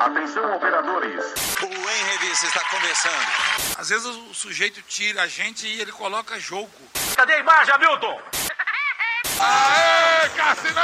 [0.00, 1.22] Atenção, operadores.
[1.60, 3.76] O Em Revista está começando.
[3.76, 6.70] Às vezes o sujeito tira a gente e ele coloca jogo.
[7.14, 8.22] Cadê a imagem, Hamilton?
[9.38, 10.80] Aê, Cassinão!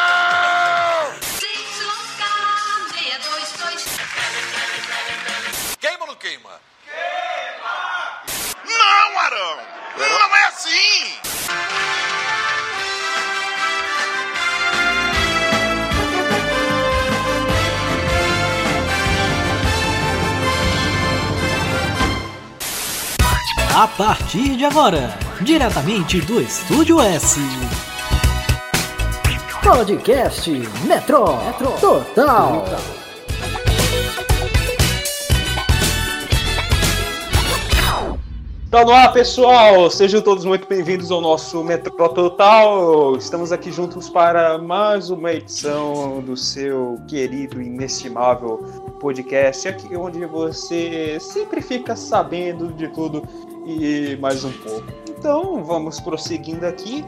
[5.80, 6.60] Queima ou não queima?
[6.84, 8.22] Queima!
[8.66, 9.66] Não, Arão!
[9.96, 11.25] Não é assim!
[23.76, 27.38] A partir de agora, diretamente do Estúdio S.
[29.62, 30.50] Podcast
[30.86, 31.26] Metro,
[31.78, 32.64] Total.
[38.70, 39.90] Tá no ar, pessoal!
[39.90, 43.14] Sejam todos muito bem-vindos ao nosso Metro Total.
[43.16, 48.56] Estamos aqui juntos para mais uma edição do seu querido e inestimável
[49.00, 53.22] podcast, aqui onde você sempre fica sabendo de tudo
[53.66, 54.86] e mais um pouco.
[55.10, 57.04] Então, vamos prosseguindo aqui.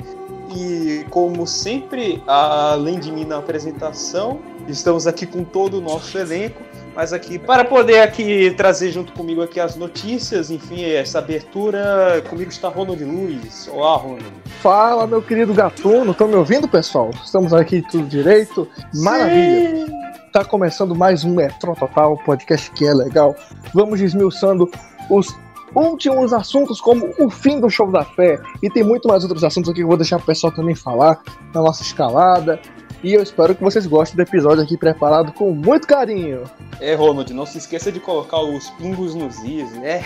[0.55, 6.63] E como sempre, além de mim na apresentação, estamos aqui com todo o nosso elenco
[6.99, 12.51] mas aqui para poder aqui trazer junto comigo aqui as notícias, enfim, essa abertura, comigo
[12.51, 13.69] está Ronald Luiz.
[13.73, 14.25] Olá, Ronald.
[14.61, 17.11] Fala, meu querido gatuno, estão me ouvindo, pessoal?
[17.25, 18.67] Estamos aqui tudo direito?
[18.97, 19.87] Maravilha!
[20.33, 23.37] Tá começando mais um Metro Total, podcast que é legal.
[23.73, 24.69] Vamos desmiuçando
[25.09, 25.33] os
[25.75, 28.41] últimos assuntos, como o fim do show da fé.
[28.63, 31.21] E tem muito mais outros assuntos aqui que eu vou deixar o pessoal também falar
[31.55, 32.61] na nossa escalada.
[33.03, 36.43] E eu espero que vocês gostem do episódio aqui preparado com muito carinho.
[36.81, 40.05] É, Ronald, não se esqueça de colocar os pingos nos is, né?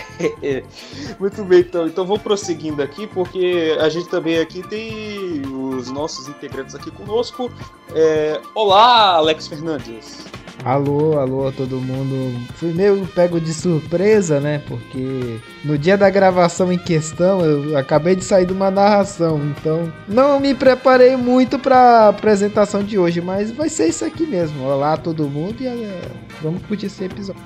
[1.19, 1.87] Muito bem, então.
[1.87, 7.51] Então vou prosseguindo aqui, porque a gente também aqui tem os nossos integrantes aqui conosco.
[7.95, 8.39] É...
[8.53, 10.23] Olá, Alex Fernandes.
[10.65, 12.39] Alô, alô, todo mundo.
[12.55, 14.61] Fui meio pego de surpresa, né?
[14.65, 19.91] Porque no dia da gravação em questão eu acabei de sair de uma narração, então
[20.07, 24.63] não me preparei muito pra apresentação de hoje, mas vai ser isso aqui mesmo.
[24.63, 26.01] Olá, todo mundo e é,
[26.41, 27.41] vamos curtir esse episódio.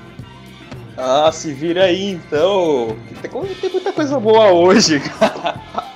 [0.95, 2.95] Ah, se vira aí então.
[3.21, 3.31] Tem,
[3.71, 5.01] muita coisa boa hoje.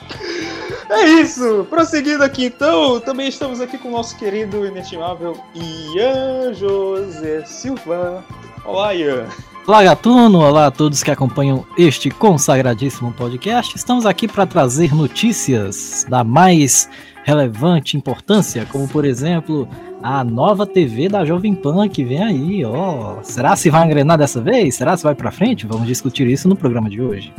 [0.91, 1.65] É isso!
[1.69, 8.25] Prosseguindo aqui então, também estamos aqui com o nosso querido inestimável Ian José Silva.
[8.65, 9.25] Olá, Ian.
[9.65, 10.39] Olá, Gatuno!
[10.39, 13.73] Olá a todos que acompanham este consagradíssimo podcast.
[13.73, 16.89] Estamos aqui para trazer notícias da mais
[17.23, 19.69] relevante importância, como por exemplo
[20.03, 22.65] a nova TV da Jovem Pan que vem aí.
[22.65, 24.75] Ó, será se vai engrenar dessa vez?
[24.75, 25.65] Será se vai para frente?
[25.65, 27.33] Vamos discutir isso no programa de hoje.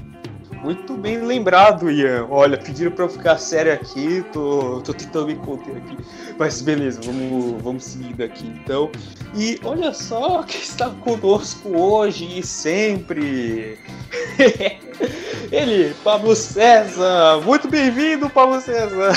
[0.63, 2.27] Muito bem lembrado, Ian.
[2.31, 5.99] Olha, pediram pra eu ficar sério aqui, tô, tô tentando me conter aqui.
[6.39, 8.91] Mas beleza, vamos, vamos seguindo aqui então.
[9.35, 13.77] E olha só quem está conosco hoje e sempre.
[15.51, 17.41] Ele, Pablo César.
[17.45, 19.13] Muito bem-vindo, Pablo César.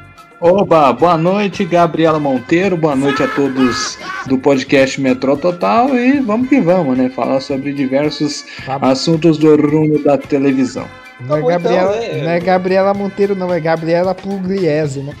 [0.40, 6.50] Oba, boa noite, Gabriela Monteiro, boa noite a todos do podcast Metrô Total e vamos
[6.50, 7.08] que vamos, né?
[7.08, 10.86] Falar sobre diversos Tá assuntos do rumo da televisão.
[11.20, 12.22] Não, Tá bom, é Gabriela, então, é.
[12.22, 15.14] não é Gabriela Monteiro, não, é Gabriela Pugliese, né?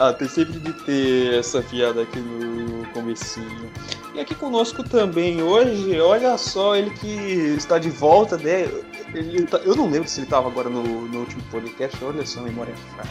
[0.00, 3.70] Ah, tem sempre de ter essa piada aqui no comecinho.
[4.18, 7.06] E aqui conosco também hoje, olha só, ele que
[7.56, 8.68] está de volta, né?
[9.14, 12.40] Ele tá- eu não lembro se ele estava agora no, no último podcast, olha só,
[12.40, 13.08] memória fraca.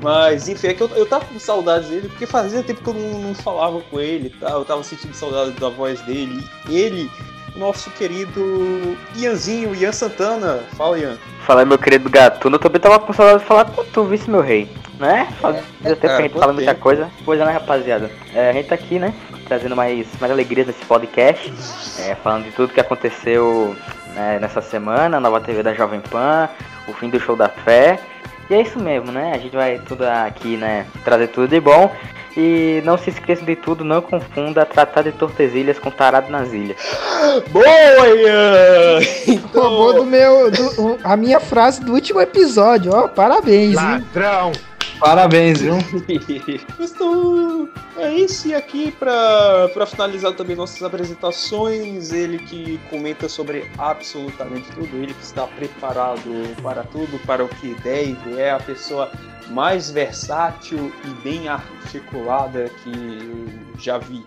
[0.00, 2.94] Mas, enfim, é que eu, eu tava com saudades dele, porque fazia tempo que eu
[2.94, 4.50] não, não falava com ele, tá?
[4.50, 6.40] eu tava sentindo saudade da voz dele.
[6.68, 7.10] Ele,
[7.56, 10.60] nosso querido Ianzinho, Ian Santana.
[10.76, 11.18] Fala, Ian.
[11.44, 14.40] Fala, meu querido gatuno, eu também tava com saudade de falar com tu, vice meu
[14.40, 15.26] rei, né?
[15.40, 17.10] Fazia tempo que a gente quanto fala muita coisa.
[17.24, 18.08] Pois é, né, rapaziada?
[18.32, 19.12] É, a gente tá aqui, né,
[19.52, 21.52] trazendo mais, mais alegrias nesse podcast,
[21.98, 23.76] é, falando de tudo que aconteceu
[24.14, 26.48] né, nessa semana, a nova TV da Jovem Pan,
[26.88, 27.98] o fim do show da fé.
[28.48, 29.32] E é isso mesmo, né?
[29.34, 31.94] A gente vai tudo aqui, né, trazer tudo de bom.
[32.34, 36.78] E não se esqueça de tudo, não confunda tratar de tortesilhas com tarado nas ilhas.
[37.52, 37.66] Boa,
[38.08, 39.00] Ian!
[39.52, 44.06] Roubou do meu, do- a minha frase do último episódio, ó, parabéns, hein?
[45.02, 45.74] Parabéns, viu?
[46.78, 48.46] Então, é isso.
[48.46, 55.24] E aqui, para finalizar também nossas apresentações, ele que comenta sobre absolutamente tudo, ele que
[55.24, 56.22] está preparado
[56.62, 59.10] para tudo, para o que deve, é a pessoa
[59.50, 64.24] mais versátil e bem articulada que já vi.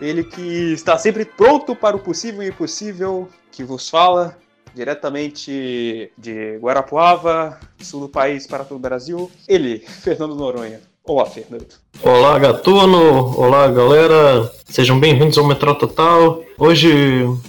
[0.00, 4.36] Ele que está sempre pronto para o possível e impossível, que vos fala
[4.76, 9.30] diretamente de Guarapuava, sul do país para todo o Brasil.
[9.48, 10.80] Ele, Fernando Noronha.
[11.02, 11.66] Olá, Fernando.
[12.02, 13.40] Olá, Gatuno.
[13.40, 14.52] Olá, galera.
[14.66, 16.42] Sejam bem-vindos ao Metrô Total.
[16.58, 16.90] Hoje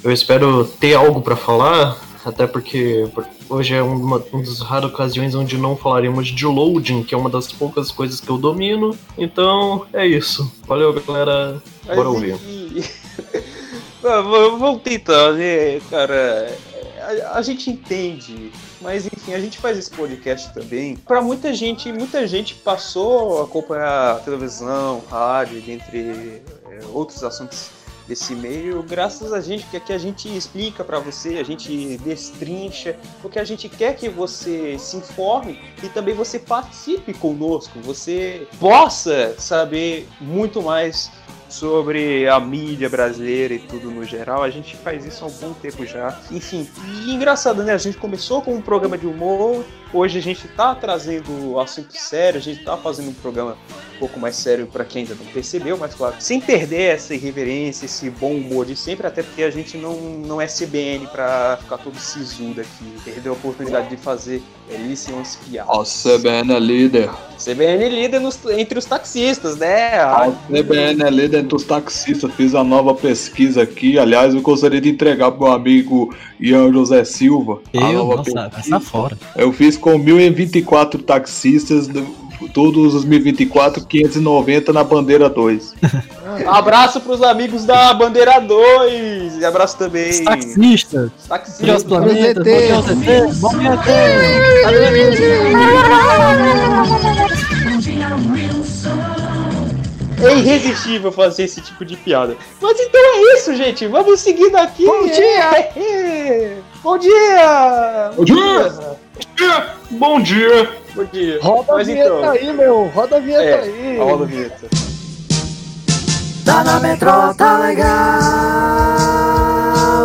[0.04, 3.10] eu espero ter algo para falar, até porque
[3.50, 7.30] hoje é uma, uma das raras ocasiões onde não falaremos de loading, que é uma
[7.30, 8.98] das poucas coisas que eu domino.
[9.18, 10.50] Então é isso.
[10.66, 11.62] Valeu, galera.
[11.84, 12.38] Bora ouvir.
[14.02, 16.56] Vamos tentar, né, cara?
[17.34, 18.52] A, gente entende
[18.82, 20.96] mas enfim, a gente faz esse podcast também.
[20.98, 27.70] Para muita gente, muita gente passou a acompanhar televisão, rádio, dentre é, outros assuntos
[28.08, 32.96] desse meio, graças a gente, porque aqui a gente explica para você, a gente destrincha,
[33.22, 39.36] porque a gente quer que você se informe e também você participe conosco, você possa
[39.38, 41.12] saber muito mais
[41.50, 44.44] sobre a mídia brasileira e tudo no geral.
[44.44, 46.20] A gente faz isso há um bom tempo já.
[46.32, 46.68] Enfim,
[47.06, 47.74] e engraçado, né?
[47.74, 49.64] A gente começou com um programa de humor,
[49.94, 53.58] hoje a gente tá trazendo assunto sério, a gente tá fazendo um programa
[53.96, 57.86] um pouco mais sério para quem ainda não percebeu, mas claro, sem perder essa irreverência,
[57.86, 61.78] esse bom humor de sempre, até porque a gente não, não é CBN para ficar
[61.80, 66.06] todo sisudo aqui, perder a oportunidade de fazer belíssimas piadas.
[66.06, 67.10] A CBN é líder.
[67.38, 70.00] CBN é líder nos, entre os taxistas, né?
[70.00, 72.32] A CBN é líder entre os taxistas.
[72.34, 73.98] Fiz a nova pesquisa aqui.
[73.98, 77.60] Aliás, eu gostaria de entregar pro meu amigo Ian José Silva.
[77.74, 79.18] Eu, nossa, essa fora.
[79.36, 81.90] Eu fiz com 1024 taxistas
[82.54, 85.74] todos os 2024, 590 na bandeira 2.
[86.48, 89.38] Abraço pros amigos da bandeira 2.
[89.38, 90.10] E abraço também.
[90.10, 91.12] Os taxistas.
[91.18, 91.78] Os taxistas.
[91.78, 93.40] Os planetas.
[93.40, 93.52] Bom
[100.24, 102.36] É irresistível fazer esse tipo de piada.
[102.60, 103.86] Mas então é isso, gente.
[103.88, 104.86] Vamos seguindo aqui.
[104.86, 106.62] Bom dia!
[106.84, 108.12] Bom dia!
[108.16, 108.58] Bom dia!
[109.92, 110.70] Bom dia!
[110.96, 111.40] Bom dia!
[111.42, 112.86] Roda Mas a vinheta então, aí, meu!
[112.86, 113.98] Roda a vinheta é, aí!
[113.98, 114.68] roda a vinheta.
[116.44, 117.88] Tá na metrô, tá legal.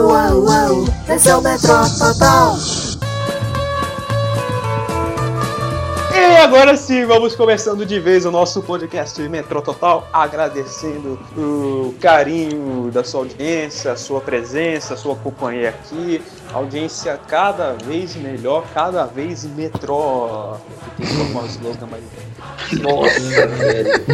[0.05, 0.85] Uau, uau.
[1.09, 2.57] Esse é o metrô total.
[6.25, 12.91] E agora sim, vamos começando de vez o nosso podcast Metrô Total, agradecendo o carinho
[12.93, 16.23] da sua audiência, a sua presença, a sua companhia aqui,
[16.53, 20.55] audiência cada vez melhor, cada vez metrô.
[20.97, 21.05] Que
[21.35, 21.59] mas.
[22.81, 24.05] Nossa, velho.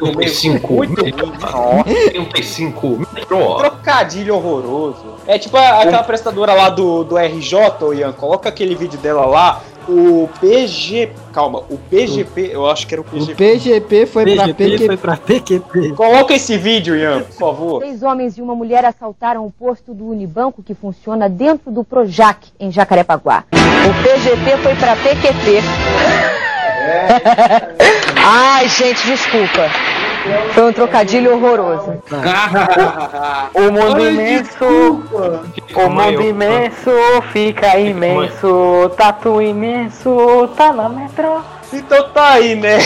[0.00, 1.28] 95 Muito metrô.
[1.86, 3.56] 95 metrô.
[3.58, 5.12] Trocadilho horroroso.
[5.26, 7.56] É tipo a- aquela prestadora lá do, do RJ,
[7.94, 9.60] Ian, coloca aquele vídeo dela lá.
[9.88, 11.10] O PG.
[11.32, 13.34] Calma, o PGP, eu acho que era o O PGP.
[13.34, 14.86] PGP foi pra PGP PQP.
[14.86, 15.92] foi pra PQP.
[15.94, 17.78] Coloca esse vídeo, Ian, por favor.
[17.80, 22.38] Três homens e uma mulher assaltaram o posto do Unibanco que funciona dentro do Projac,
[22.60, 23.44] em Jacarepaguá.
[23.52, 25.62] O PGP foi para PQP.
[28.24, 29.68] Ai, gente, desculpa.
[30.54, 31.94] Foi um trocadilho horroroso.
[33.54, 34.64] O mundo imenso,
[35.74, 36.90] o mundo imenso
[37.32, 41.40] fica imenso, tatu imenso, tá na metrô.
[41.72, 42.78] Então tá aí, né?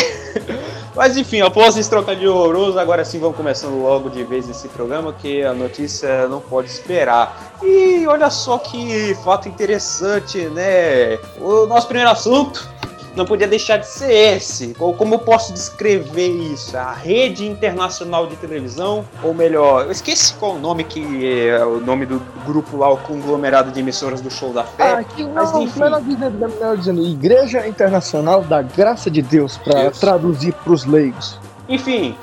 [0.96, 5.12] Mas enfim, após esse trocadilho horroroso, agora sim vamos começando logo de vez esse programa,
[5.12, 7.54] que a notícia não pode esperar.
[7.62, 11.18] E olha só que fato interessante, né?
[11.38, 12.66] O nosso primeiro assunto
[13.16, 14.74] não podia deixar de ser esse.
[14.74, 16.76] Como eu posso descrever isso?
[16.76, 21.80] A rede internacional de televisão, ou melhor, eu esqueci qual o nome que é o
[21.80, 24.92] nome do grupo lá, o conglomerado de emissoras do Show da Fé.
[24.92, 25.80] Ah, aqui mas não, enfim.
[25.80, 30.00] melhor dizendo, Igreja Internacional da Graça de Deus, Isso.
[30.00, 31.38] traduzir pros leigos.
[31.68, 32.16] Enfim,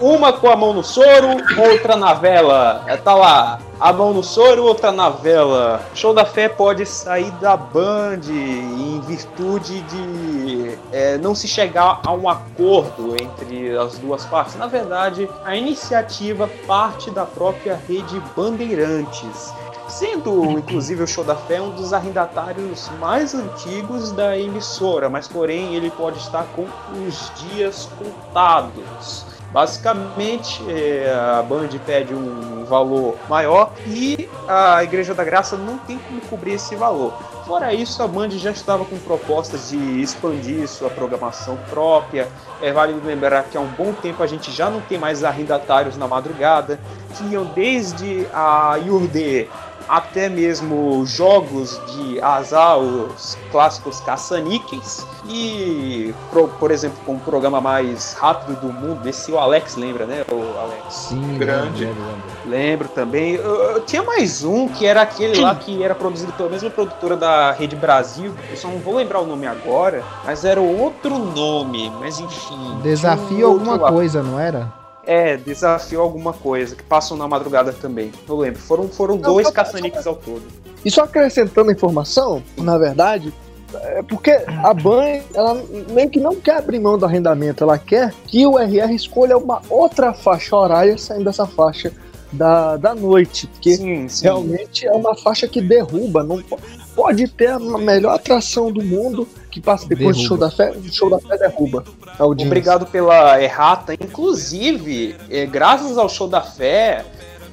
[0.00, 2.82] uma com a mão no soro, outra na vela.
[2.86, 5.80] É, Tá lá, a mão no soro, outra na vela.
[5.94, 12.12] Show da Fé pode sair da Band em virtude de é, não se chegar a
[12.12, 14.56] um acordo entre as duas partes.
[14.56, 19.52] Na verdade, a iniciativa parte da própria rede Bandeirantes.
[19.86, 25.74] Sendo, inclusive, o Show da Fé um dos arrendatários mais antigos da emissora, mas porém
[25.74, 26.66] ele pode estar com
[27.06, 29.33] os dias contados.
[29.54, 35.96] Basicamente, é, a Band pede um valor maior e a Igreja da Graça não tem
[35.96, 37.12] como cobrir esse valor.
[37.46, 42.26] Fora isso, a Band já estava com propostas de expandir sua programação própria.
[42.60, 45.96] É válido lembrar que há um bom tempo a gente já não tem mais arrendatários
[45.96, 46.80] na madrugada.
[47.16, 49.48] Tinham desde a Yurde
[49.88, 55.06] até mesmo jogos de azar, os clássicos caça-níqueis.
[55.26, 60.04] E, por, por exemplo, com o programa mais rápido do mundo, esse o Alex lembra,
[60.04, 60.24] né?
[60.30, 60.94] O Alex.
[60.94, 61.86] Sim, Grande.
[61.86, 62.24] lembro, lembro.
[62.46, 63.34] Lembro também.
[63.34, 67.16] Eu, eu tinha mais um que era aquele lá que era produzido pela mesma produtora
[67.16, 68.34] da Rede Brasil.
[68.50, 71.90] Eu só não vou lembrar o nome agora, mas era outro nome.
[72.00, 72.78] Mas enfim.
[72.82, 73.90] Desafio um alguma lá.
[73.90, 74.83] coisa, não era?
[75.06, 78.10] É, desafio alguma coisa, que passam na madrugada também.
[78.28, 78.60] Eu lembro.
[78.60, 80.42] Foram, foram dois não, caça-níqueis ao todo.
[80.84, 83.32] E só acrescentando a informação, na verdade,
[83.74, 88.12] é porque a Ban, ela meio que não quer abrir mão do arrendamento, ela quer
[88.26, 91.92] que o RR escolha uma outra faixa horária saindo dessa faixa
[92.32, 94.24] da, da noite, porque Sim, sim.
[94.24, 96.58] realmente é uma faixa que derruba, não po-
[96.94, 100.50] pode ter a melhor atração do mundo que passa depois do show Derruba.
[100.50, 101.84] da fé, o show da fé derruba.
[102.18, 103.94] Obrigado pela errata.
[103.94, 107.04] Inclusive, é, graças ao show da fé,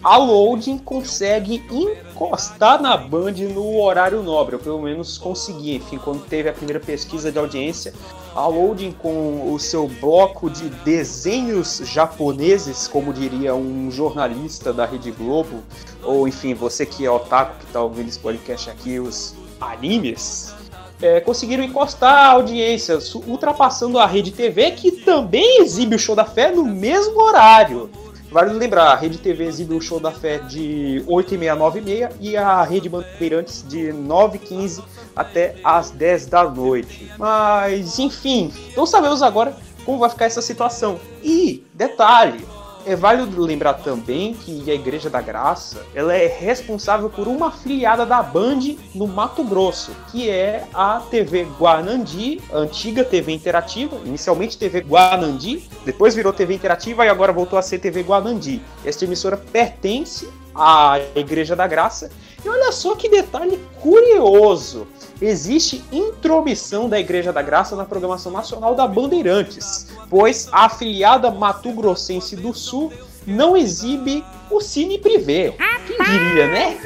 [0.03, 4.55] a Loading consegue encostar na Band no horário nobre.
[4.55, 5.75] Eu pelo menos consegui.
[5.75, 7.93] Enfim, quando teve a primeira pesquisa de audiência,
[8.33, 15.11] a Loading com o seu bloco de desenhos japoneses, como diria um jornalista da Rede
[15.11, 15.61] Globo,
[16.01, 20.55] ou enfim, você que é otaku que está ouvindo esse podcast aqui, os animes,
[21.01, 26.25] é, conseguiram encostar a audiência, ultrapassando a Rede TV, que também exibe o Show da
[26.25, 27.89] Fé no mesmo horário.
[28.31, 32.37] Vale lembrar, a Rede TV exibe o Show da Fé de 8h30 a 9h30 e
[32.37, 34.81] a Rede Bandeirantes de 9h15
[35.13, 37.11] até as 10 da noite.
[37.17, 39.53] Mas, enfim, então sabemos agora
[39.83, 40.97] como vai ficar essa situação.
[41.21, 42.45] E, detalhe,
[42.85, 48.05] é válido lembrar também que a Igreja da Graça ela é responsável por uma afiliada
[48.05, 54.81] da Band no Mato Grosso, que é a TV Guanandi, antiga TV Interativa, inicialmente TV
[54.81, 58.61] Guanandi, depois virou TV Interativa e agora voltou a ser TV Guanandi.
[58.85, 62.09] Esta emissora pertence à Igreja da Graça.
[62.43, 64.87] E olha só que detalhe curioso!
[65.21, 71.71] Existe intromissão da Igreja da Graça na programação nacional da Bandeirantes, pois a afiliada Mato
[71.71, 72.91] Grossense do Sul
[73.25, 75.53] não exibe o Cine Privé.
[75.85, 76.77] Quem diria, né?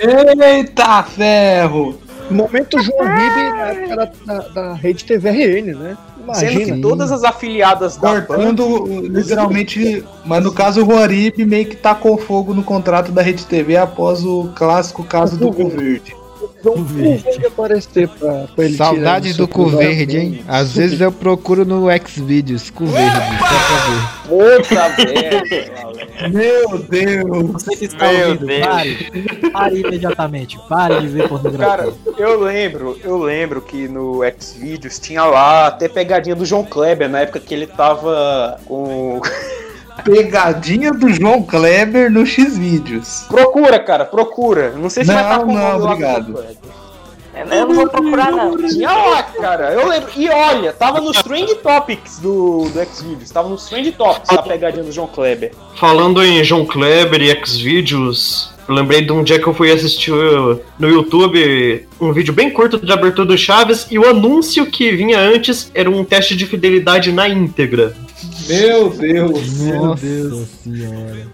[0.57, 1.97] Eita ferro!
[2.29, 5.97] Momento João Ribe na da, da, da rede TVRN, né?
[6.33, 6.75] Sendo Imagina.
[6.75, 12.17] que todas as afiliadas da Cortando literalmente, mas no caso o Juarib meio que tacou
[12.17, 15.71] fogo no contrato da Rede TV após o clássico caso do Cu
[16.59, 20.43] Então, verde aparecer pra, pra ele Saudades tirar do cu verde, hein?
[20.47, 24.43] Às vezes eu procuro no Xvideos, cu verde, só pra ver.
[24.53, 25.71] Outra vez.
[26.31, 27.51] Meu Deus!
[27.53, 28.65] Você que está Meu ouvindo, Deus.
[28.65, 29.51] pare.
[29.51, 30.59] Pare imediatamente.
[30.67, 31.65] Pare de ver pornografia.
[31.65, 37.09] Cara, eu lembro, eu lembro que no Xvideos tinha lá até pegadinha do João Kleber,
[37.09, 39.21] na época que ele tava com.
[40.03, 43.25] Pegadinha do João Kleber no X-Vídeos.
[43.27, 44.71] Procura, cara, procura.
[44.71, 46.25] Não sei se vai Não, estar com o não, nome lá do obrigado.
[46.25, 46.85] João Kleber.
[47.35, 48.55] Eu não vou procurar, não.
[48.55, 50.09] Tinha lá, cara, eu lembro.
[50.15, 53.29] E olha, tava nos Trend Topics do, do Xvideos.
[53.29, 55.51] Tava nos Trend Topics a pegadinha do João Kleber.
[55.75, 60.11] Falando em João Kleber e Xvideos, eu lembrei de um dia que eu fui assistir
[60.11, 64.91] uh, no YouTube um vídeo bem curto de abertura do Chaves e o anúncio que
[64.95, 67.93] vinha antes era um teste de fidelidade na íntegra.
[68.47, 69.59] Meu Deus!
[69.59, 71.27] Nossa senhora.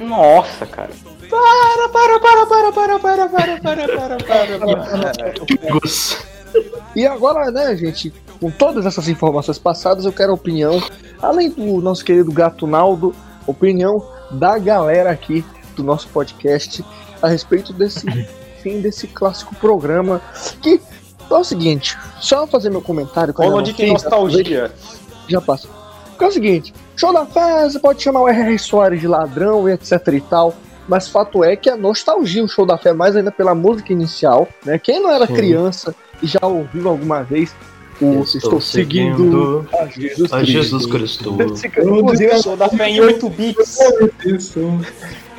[0.00, 0.90] Nossa, cara.
[1.30, 4.54] Para, para, para, para, para, para, para, para, para, para.
[6.94, 10.82] E agora, né, gente, com todas essas informações passadas, eu quero a opinião,
[11.20, 13.14] além do nosso querido Gato Naldo,
[13.46, 15.44] opinião da galera aqui
[15.76, 16.84] do nosso podcast
[17.20, 18.06] a respeito desse
[18.62, 20.20] fim desse clássico programa.
[20.62, 20.80] Que
[21.30, 23.34] é o seguinte, só fazer meu comentário.
[23.34, 24.72] que não tem fiz, nostalgia.
[25.28, 25.83] Já passa.
[26.14, 28.58] Porque é o seguinte, show da fé, você pode chamar o R.R.
[28.58, 30.54] Soares de ladrão e etc e tal.
[30.86, 34.46] Mas fato é que a nostalgia, o show da fé, mais ainda pela música inicial,
[34.64, 34.78] né?
[34.78, 35.34] Quem não era Sim.
[35.34, 37.54] criança e já ouviu alguma vez
[38.00, 40.52] o Estou, seguindo, a Jesus a Cristo.
[40.52, 41.36] Jesus Cristo.
[41.82, 43.78] Inclusive, Show da fé em 8 bits.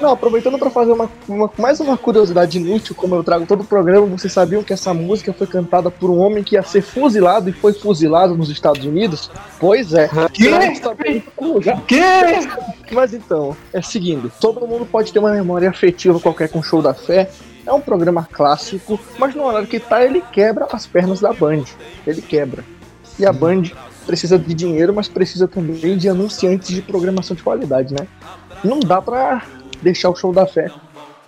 [0.01, 3.65] não, aproveitando para fazer uma, uma- mais uma curiosidade inútil, como eu trago todo o
[3.65, 7.49] programa, vocês sabiam que essa música foi cantada por um homem que ia ser fuzilado
[7.49, 9.29] e foi fuzilado nos Estados Unidos?
[9.59, 10.09] Pois é.
[10.33, 10.49] Que?
[11.87, 12.01] Que?
[12.93, 16.81] Mas então, é seguindo, todo mundo pode ter uma memória afetiva qualquer com o Show
[16.81, 17.29] da Fé.
[17.65, 21.63] É um programa clássico, mas no horário que tá, ele quebra as pernas da Band.
[22.05, 22.63] Ele quebra.
[23.17, 23.63] E a Band
[24.05, 28.07] precisa de dinheiro, mas precisa também de anunciantes de programação de qualidade, né?
[28.63, 29.43] Não dá pra
[29.81, 30.71] deixar o Show da Fé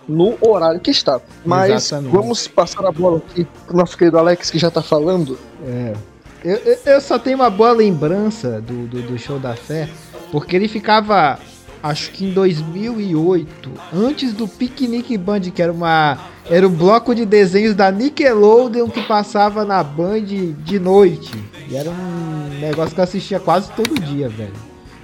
[0.08, 1.20] no horário que está.
[1.44, 2.12] Mas Exatamente.
[2.12, 5.38] vamos passar a bola aqui pro nosso querido Alex, que já tá falando.
[5.66, 5.94] É.
[6.42, 9.88] Eu, eu, eu só tenho uma boa lembrança do, do, do show da fé,
[10.30, 11.38] porque ele ficava,
[11.82, 16.18] acho que em 2008, antes do Picnic Band, que era uma
[16.50, 21.30] Era o bloco de desenhos da Nickelodeon que passava na Band de noite.
[21.68, 24.54] E era um negócio que eu assistia quase todo dia, velho.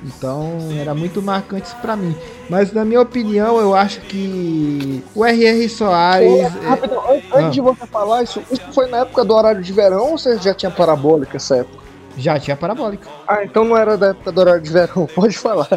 [0.03, 2.15] Então era muito marcante isso pra mim.
[2.49, 5.69] Mas na minha opinião, eu acho que o R.R.
[5.69, 6.31] Soares.
[6.31, 7.51] Ô, é- rapidão, an- antes Ah.
[7.51, 10.55] de você falar isso, isso foi na época do horário de verão ou você já
[10.55, 11.84] tinha parabólica essa época?
[12.17, 13.09] Já tinha parabólica.
[13.27, 15.69] Ah, então não era da época do horário de verão, pode falar.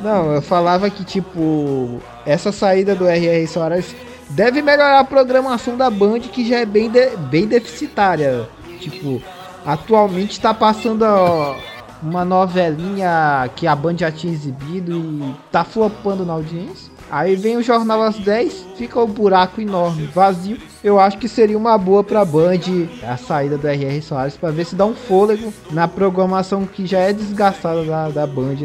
[0.00, 3.46] Não, eu falava que, tipo, essa saída do R.R.
[3.46, 3.94] Soares
[4.30, 8.48] deve melhorar a programação da Band, que já é bem, de- bem deficitária.
[8.78, 9.20] Tipo,
[9.66, 11.54] atualmente tá passando ó,
[12.02, 16.89] uma novelinha que a Band já tinha exibido e tá flopando na audiência.
[17.10, 20.56] Aí vem o Jornal às 10, fica o buraco enorme, vazio.
[20.82, 22.60] Eu acho que seria uma boa pra Band
[23.02, 24.00] a saída do R.R.
[24.00, 28.26] Soares pra ver se dá um fôlego na programação que já é desgastada da, da
[28.26, 28.56] Band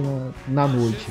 [0.47, 1.07] na, na noite.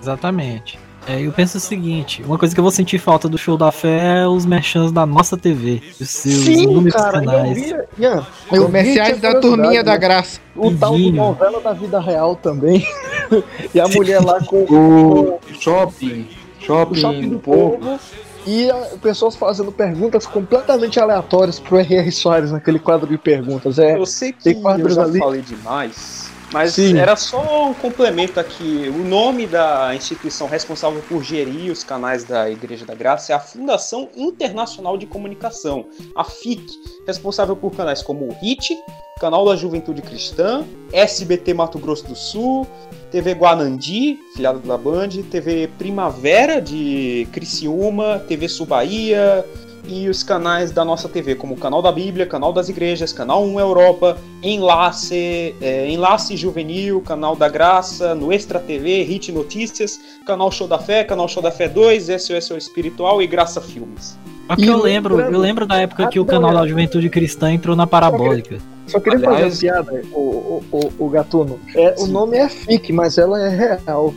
[0.00, 0.78] Exatamente.
[1.06, 3.70] É, eu penso o seguinte, uma coisa que eu vou sentir falta do show da
[3.70, 5.82] fé é os merchans da nossa TV.
[6.00, 7.54] Os seus Sim, inúmeros cara, eu canais.
[7.62, 8.24] vi, eu
[8.64, 9.98] Comerciais vi, da turminha curiosidade, da né?
[9.98, 10.40] graça.
[10.56, 12.86] O tal do novela da vida real também.
[13.74, 16.26] e a mulher lá com O shopping,
[16.60, 17.76] o shopping, shopping do do povo.
[17.78, 18.00] povo.
[18.46, 22.10] E a- pessoas fazendo perguntas completamente aleatórias pro R.R.
[22.12, 23.78] Soares naquele quadro de perguntas.
[23.78, 25.18] É, Eu sei que eu quadros já ali.
[25.18, 26.96] falei demais, mas Sim.
[26.96, 28.88] era só um complemento aqui.
[28.88, 33.40] O nome da instituição responsável por gerir os canais da Igreja da Graça é a
[33.40, 36.64] Fundação Internacional de Comunicação, a FIC,
[37.08, 38.72] responsável por canais como o HIT,
[39.18, 42.64] Canal da Juventude Cristã, SBT Mato Grosso do Sul,
[43.10, 49.44] TV Guanandi, filiada da Band, TV Primavera de Criciúma, TV Sul Bahia,
[49.86, 53.44] e os canais da nossa TV, como o Canal da Bíblia, Canal das Igrejas, Canal
[53.44, 60.50] 1 Europa, Enlace, é, Enlace Juvenil, Canal da Graça, no Extra TV, Hit Notícias, Canal
[60.50, 64.18] Show da Fé, Canal Show da Fé 2, SOS Espiritual e Graça Filmes.
[64.46, 67.74] Só que eu lembro, eu lembro da época que o canal da Juventude Cristã entrou
[67.74, 68.58] na parabólica.
[68.86, 71.58] Só queria Aliás- fazer uma piada, o, o, o, o Gatuno.
[71.74, 74.14] É, o nome é FIC, mas ela é real.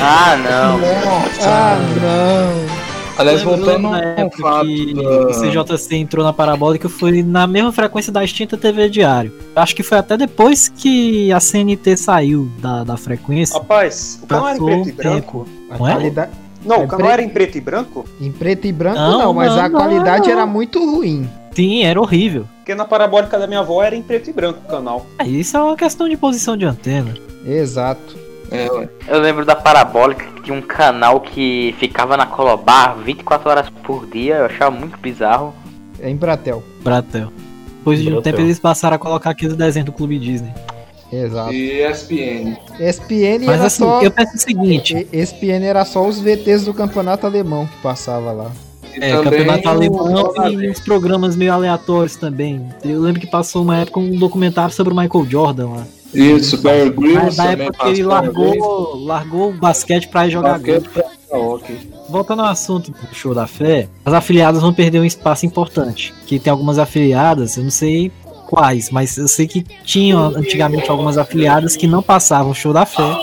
[0.00, 0.80] Ah, não.
[1.46, 2.93] Ah, não.
[3.16, 7.46] Aliás, Eu voltando ao época fato que da- o CJC entrou na parabólica foi na
[7.46, 9.32] mesma frequência da extinta TV Diário.
[9.54, 13.56] Acho que foi até depois que a CNT saiu da, da frequência.
[13.58, 15.48] Rapaz, o canal era em preto e branco?
[15.78, 16.28] Não é?
[16.64, 18.04] Não, É o canal era em preto e branco?
[18.20, 20.32] Em preto e branco Não, não, mas não, a qualidade não.
[20.32, 21.28] era muito ruim.
[21.52, 22.46] Sim, era horrível.
[22.56, 25.06] Porque na parabólica da minha avó era em preto e branco o canal.
[25.18, 27.14] Ah, Isso é uma questão de posição de antena.
[27.46, 28.23] Exato.
[28.54, 28.88] É.
[29.08, 34.06] Eu lembro da Parabólica que tinha um canal que ficava na Colobar 24 horas por
[34.06, 35.54] dia, eu achava muito bizarro.
[36.00, 36.62] É em Bratel.
[36.82, 37.32] Bratel.
[37.78, 40.52] Depois de um tempo eles passaram a colocar aquele desenho do Clube Disney.
[41.12, 41.52] Exato.
[41.52, 42.56] E ESPN.
[42.80, 44.02] ESPN Mas era assim, só.
[44.02, 48.32] eu penso o seguinte: E- ESPN era só os VTs do campeonato alemão que passava
[48.32, 48.50] lá.
[48.96, 52.68] E é, campeonato o alemão e uns programas meio aleatórios também.
[52.84, 55.86] Eu lembro que passou uma época um documentário sobre o Michael Jordan lá.
[56.14, 60.58] Isso, Bear Mas Grylls na também época que ele largou, largou o basquete ir jogar
[60.58, 60.80] gol.
[60.80, 60.88] Basquete
[61.28, 61.78] pra ok.
[62.08, 66.14] Voltando ao assunto do show da fé, as afiliadas vão perder um espaço importante.
[66.26, 68.12] Que tem algumas afiliadas, eu não sei
[68.46, 72.86] quais, mas eu sei que tinham antigamente algumas afiliadas que não passavam o show da
[72.86, 73.16] fé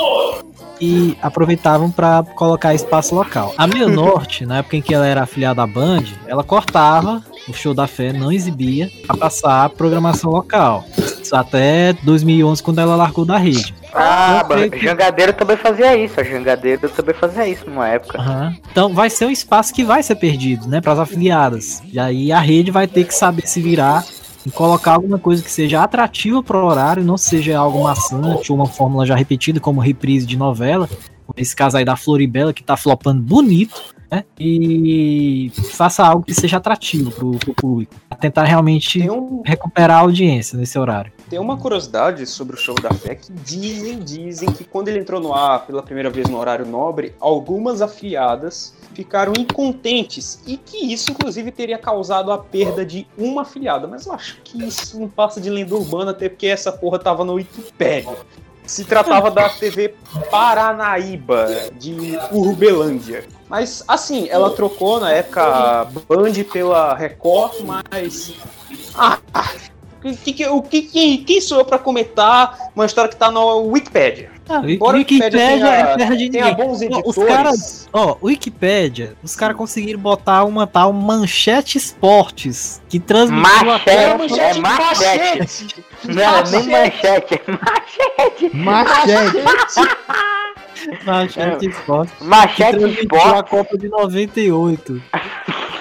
[0.82, 3.54] e aproveitavam para colocar espaço local.
[3.58, 7.54] A Meio Norte, na época em que ela era afiliada à Band, ela cortava o
[7.54, 10.86] show da fé, não exibia, para passar a programação local.
[11.22, 13.74] Isso até 2011, quando ela largou da rede.
[13.94, 18.20] Ah, que- Jangadeiro também fazia isso, a Jangadeiro também fazia isso numa época.
[18.20, 18.56] Aham.
[18.72, 21.84] Então vai ser um espaço que vai ser perdido, né, para as afiliadas.
[21.91, 24.04] E aí a rede vai ter que saber se virar
[24.45, 28.58] e colocar alguma coisa que seja atrativa para o horário, não seja algo maçante ou
[28.58, 30.89] uma fórmula já repetida como reprise de novela.
[31.36, 34.25] Nesse caso aí da Floribela que tá flopando bonito, né?
[34.38, 40.58] E faça algo que seja atrativo pro, pro público, tentar realmente um, recuperar a audiência
[40.58, 41.13] nesse horário.
[41.32, 45.22] Tem uma curiosidade sobre o show da fé que dizem, dizem que quando ele entrou
[45.22, 51.10] no ar pela primeira vez no horário nobre, algumas afiliadas ficaram incontentes e que isso
[51.10, 53.88] inclusive teria causado a perda de uma afiliada.
[53.88, 57.24] Mas eu acho que isso não passa de lenda urbana, até porque essa porra tava
[57.24, 58.13] no Wikipedia.
[58.65, 59.96] Se tratava da TV
[60.30, 61.48] Paranaíba,
[61.80, 63.24] de Urbelândia.
[63.48, 68.34] Mas, assim, ela trocou na época Band pela Record, mas.
[68.96, 69.17] Ah!
[70.01, 73.29] Que- que- que- O que, que, quem sou eu pra comentar uma história que tá
[73.31, 74.29] no Wikipedia?
[74.49, 75.29] Ah, Embora tenha- é
[75.95, 76.55] terra de ninguém.
[76.55, 77.07] bons editores.
[77.17, 83.71] Os caras, ó, o Wikipédia, os caras conseguiram botar uma tal Manchete Esportes que transmitiu
[83.71, 85.75] até Machete, é machete.
[86.03, 88.57] Não é nem manchete, é machete.
[88.57, 89.37] Machete.
[91.05, 92.11] Machete Esporte.
[92.21, 93.39] Machete que transmitiu Esporte.
[93.39, 95.01] a Copa de 98.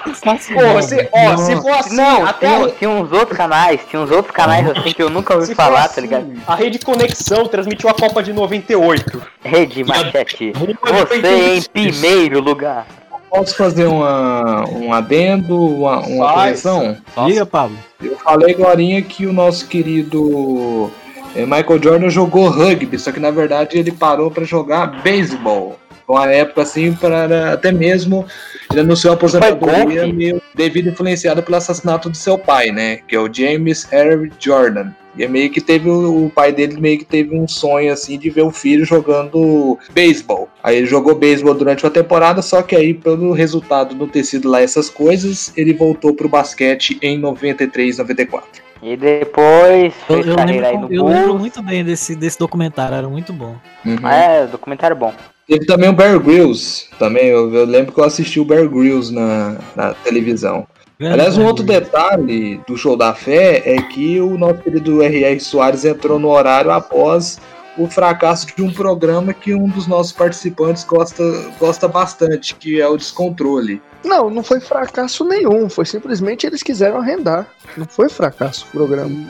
[0.03, 4.03] Pô, se, ó, se for assim, Não, até tinha, a, tinha uns outros canais, tinha
[4.03, 6.33] uns outros canais assim que eu nunca ouvi se falar, assim, tá ligado?
[6.47, 9.23] A Rede Conexão transmitiu a Copa de 98.
[9.43, 10.53] Rede Machete.
[10.53, 12.87] Você em primeiro lugar.
[13.31, 16.63] Posso fazer uma, um adendo, uma, uma Faz.
[16.63, 16.97] correção?
[17.27, 17.77] Diga, Pablo.
[18.03, 20.91] Eu falei agora que o nosso querido
[21.37, 25.79] eh, Michael Jordan jogou rugby, só que na verdade ele parou para jogar beisebol.
[26.11, 28.27] Uma época assim, para até mesmo
[28.69, 32.97] ele anunciou a aposentadoria meio devido influenciado pelo assassinato do seu pai, né?
[33.07, 34.91] Que é o James Harry Jordan.
[35.17, 38.29] E é meio que teve o, pai dele meio que teve um sonho assim de
[38.29, 40.49] ver o filho jogando beisebol.
[40.63, 44.49] Aí ele jogou beisebol durante uma temporada, só que aí pelo resultado não ter sido
[44.49, 48.63] lá essas coisas, ele voltou pro basquete em 93, 94.
[48.83, 51.41] E depois Eu, fez eu carreira aí lembro, no eu lembro Bulls.
[51.41, 53.57] muito bem desse, desse documentário, era muito bom.
[53.85, 54.09] Uhum.
[54.09, 55.13] É, documentário bom.
[55.51, 59.13] Teve também o Bear Grylls, também, eu, eu lembro que eu assisti o Bear Grylls
[59.13, 60.65] na, na televisão.
[61.01, 65.41] Aliás, um outro detalhe do Show da Fé é que o nosso querido R.R.
[65.41, 67.41] Soares entrou no horário após
[67.77, 71.25] o fracasso de um programa que um dos nossos participantes gosta,
[71.59, 73.83] gosta bastante, que é o Descontrole.
[74.05, 75.69] Não, não foi fracasso nenhum.
[75.69, 77.47] Foi simplesmente eles quiseram arrendar.
[77.77, 79.27] Não foi fracasso o programa.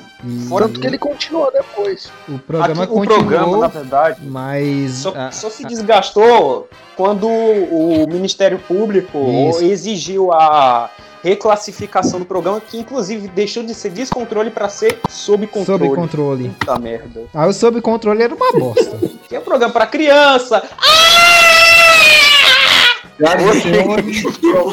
[0.59, 2.11] Tanto que ele continuou depois.
[2.29, 7.27] O programa Aqui, o continuou, programa, na verdade, mas só, a- só se desgastou quando
[7.29, 9.19] o Ministério Público
[9.51, 9.65] Isso.
[9.65, 10.91] exigiu a
[11.23, 15.85] reclassificação do programa, que inclusive deixou de ser descontrole para ser sob controle.
[15.85, 16.49] sob controle.
[16.59, 17.25] Puta merda.
[17.35, 18.99] Aí o sob controle era uma bosta.
[19.31, 20.61] Que é um programa para criança.
[20.61, 21.30] Senhores,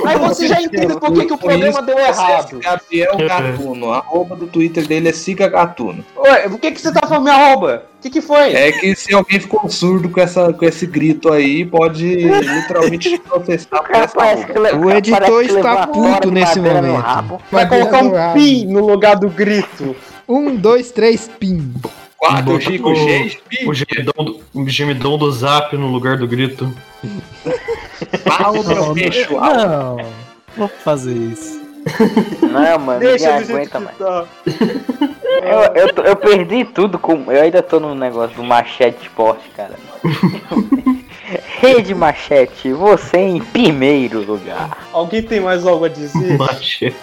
[0.06, 2.60] Aí você já entende por que, que o programa deu errado.
[2.60, 6.04] Gabriel Gatuno, a arroba do Twitter dele é Siga Gatuno.
[6.18, 7.86] Ué, o que, que você tá falando, minha arroba?
[7.98, 8.54] O que, que foi?
[8.54, 13.68] É que se alguém ficou surdo com, essa, com esse grito aí, pode literalmente essa
[13.72, 14.86] arroba.
[14.86, 17.42] O editor está puto nesse momento.
[17.52, 19.96] Vai colocar um pi no lugar do grito.
[20.28, 21.74] Um, dois, três, pim.
[22.18, 26.28] Quatro, Bota Chico, o- seis, O gemidão, do, o gemidão do zap no lugar do
[26.28, 26.72] grito.
[28.24, 29.28] Pau, meu peixe.
[29.34, 29.98] Não,
[30.56, 31.68] vou fazer isso.
[32.42, 33.98] Não, mano, Deixa ninguém aguenta mais.
[33.98, 34.26] tá.
[34.46, 37.32] Eu, eu, eu perdi tudo com.
[37.32, 39.76] Eu ainda tô no negócio do machete esporte, cara.
[41.60, 44.78] Rede Machete, você em primeiro lugar.
[44.94, 46.38] Alguém tem mais algo a dizer?
[46.38, 46.96] Machete.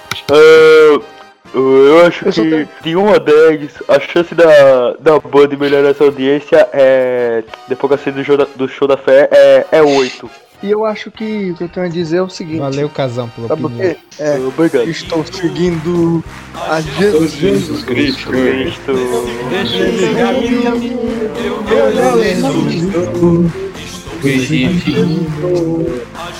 [1.52, 6.68] eu acho que de 1 a 10, a chance da, da Band melhorar essa audiência
[6.72, 7.44] é.
[7.68, 10.30] Depois que eu saí do show da, do show da fé é, é 8.
[10.64, 12.58] E eu acho que o que eu tenho a dizer é o seguinte.
[12.60, 13.94] Valeu, Casão, pela Sabe opinião.
[14.18, 14.88] É, Obrigado.
[14.88, 16.24] estou seguindo
[16.54, 17.32] a Jesus.
[17.32, 18.30] Jesus Cristo.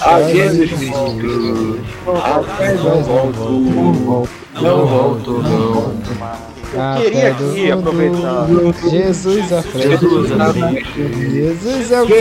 [0.01, 1.81] A Jesus Cristo.
[2.25, 4.29] Atrás não volto.
[4.55, 5.93] Não volto, não.
[6.23, 8.47] Ah, queria pé do aqui mundo, aproveitar.
[8.91, 9.89] Jesus à frente.
[9.89, 11.31] Jesus à frente.
[11.31, 12.17] Jesus é o guia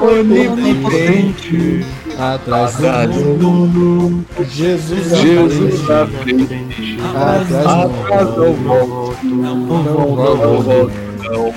[0.00, 1.84] onipotente.
[2.18, 4.24] Atrás do mundo.
[4.50, 6.98] Jesus à Jesus à frente.
[7.14, 9.24] Atrás do Atrás não volto.
[9.24, 9.56] Não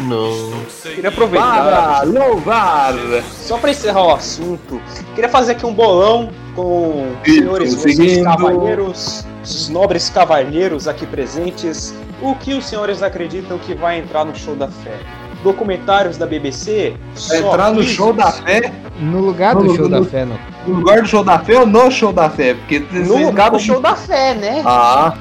[0.01, 0.51] Não.
[0.83, 2.93] Queria aproveitar, Para louvar.
[3.23, 4.81] só pra encerrar o assunto,
[5.15, 11.93] queria fazer aqui um bolão com os senhores, vocês cavalheiros, os nobres cavalheiros aqui presentes.
[12.21, 14.97] O que os senhores acreditam que vai entrar no show da fé?
[15.43, 16.93] Documentários da BBC?
[17.29, 18.71] Vai Só entrar no show da fé?
[18.99, 20.37] No lugar do No- show no- da fé, não.
[20.67, 22.53] No lugar do show da fé ou no show da fé?
[22.53, 24.61] Porque No lugar do show da fé, né?
[24.65, 25.13] Ah,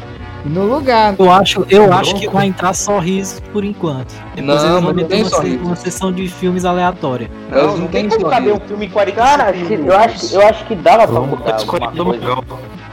[0.43, 1.15] No lugar.
[1.19, 4.11] Eu acho, eu acho que vai entrar sorriso por enquanto.
[4.35, 5.65] Depois Não, não meter tem uma, sorriso.
[5.65, 7.31] uma sessão de filmes aleatória.
[7.53, 8.31] eles Não, não tem como sorriso.
[8.41, 11.67] caber um filme em 45 Cara, eu acho, eu acho que dava pra alguma coisa.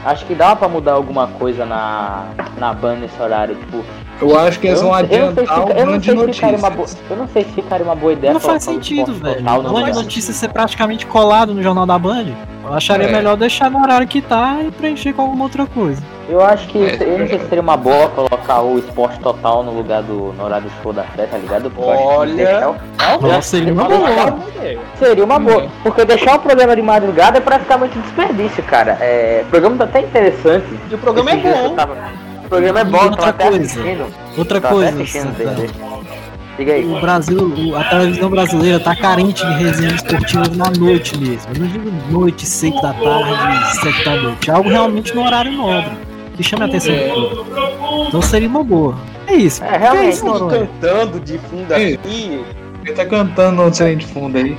[0.04, 3.84] Acho que dava pra mudar alguma coisa na, na banda nesse horário, tipo.
[4.20, 6.58] Eu acho que eles vão adiantar se o fica- eu não Band sei se ficaria
[6.58, 7.10] uma boa, Notícias.
[7.10, 9.40] Eu não sei se ficaria uma boa ideia Não faz sentido, velho.
[9.40, 9.94] O Band lugar.
[9.94, 12.26] Notícias ser praticamente colado no Jornal da Band.
[12.64, 13.12] Eu acharia É.
[13.12, 16.02] melhor deixar no horário que tá e preencher com alguma outra coisa.
[16.28, 19.62] Eu acho que É, eu não sei se seria uma boa colocar o esporte total
[19.62, 21.70] no lugar do no horário do show da fé, tá ligado?
[21.70, 22.34] Porque eu acho que Olha.
[22.34, 22.76] deixar o-
[23.20, 24.38] Não, Nossa, seria uma boa.
[24.98, 25.66] Seria uma boa.
[25.82, 28.98] Porque deixar o programa de madrugada é praticamente desperdício, cara.
[29.00, 30.66] É, o programa tá até interessante.
[30.90, 31.74] E o programa é dias eu bom.
[31.74, 31.96] tava-
[32.44, 33.56] O programa é bom, outra coisa.
[33.58, 34.06] assistindo.
[34.36, 34.92] Outra coisa,
[36.84, 41.52] o Brasil, a televisão brasileira tá carente de resenhas esportivas na noite mesmo.
[41.54, 44.50] Eu não digo noite, 6 da tarde, 7 da noite.
[44.50, 45.90] É algo realmente no horário nobre,
[46.38, 47.46] que chame a atenção público.
[48.08, 48.94] Então seria uma boa.
[49.26, 49.62] É isso.
[49.62, 50.06] É, realmente.
[50.06, 52.40] É isso, cantando de fundo aqui.
[52.78, 54.56] Alguém tá cantando no trem de fundo aí.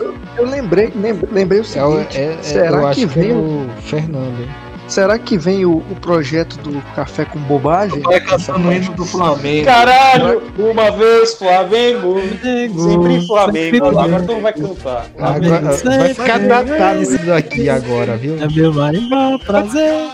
[0.00, 2.18] Eu, eu lembrei, lembrei, lembrei o É, o- seguinte.
[2.18, 4.40] é- é- será eu acho que que vem é o, o Fernando.
[4.40, 4.48] hein?
[4.92, 8.00] Será que vem o, o projeto do café com bobagem?
[8.00, 9.66] Vai cantando o hino do Flamengo.
[9.66, 13.86] Caralho, uma vez Flamengo, sempre Flamengo.
[13.86, 15.06] Agora tu não vai cantar.
[15.18, 18.36] Agora, vai ficar datado isso daqui agora, viu?
[18.42, 20.10] É meu maior prazer.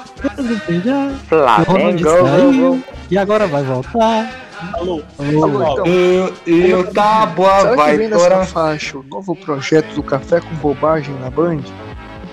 [1.29, 2.83] Flamengo.
[3.11, 4.47] E agora vai voltar.
[4.73, 8.47] Alô, Alô, então, Eu, eu tá boa, será que vai, vem nessa tora.
[8.47, 11.61] faixa o novo projeto do café com bobagem na Band?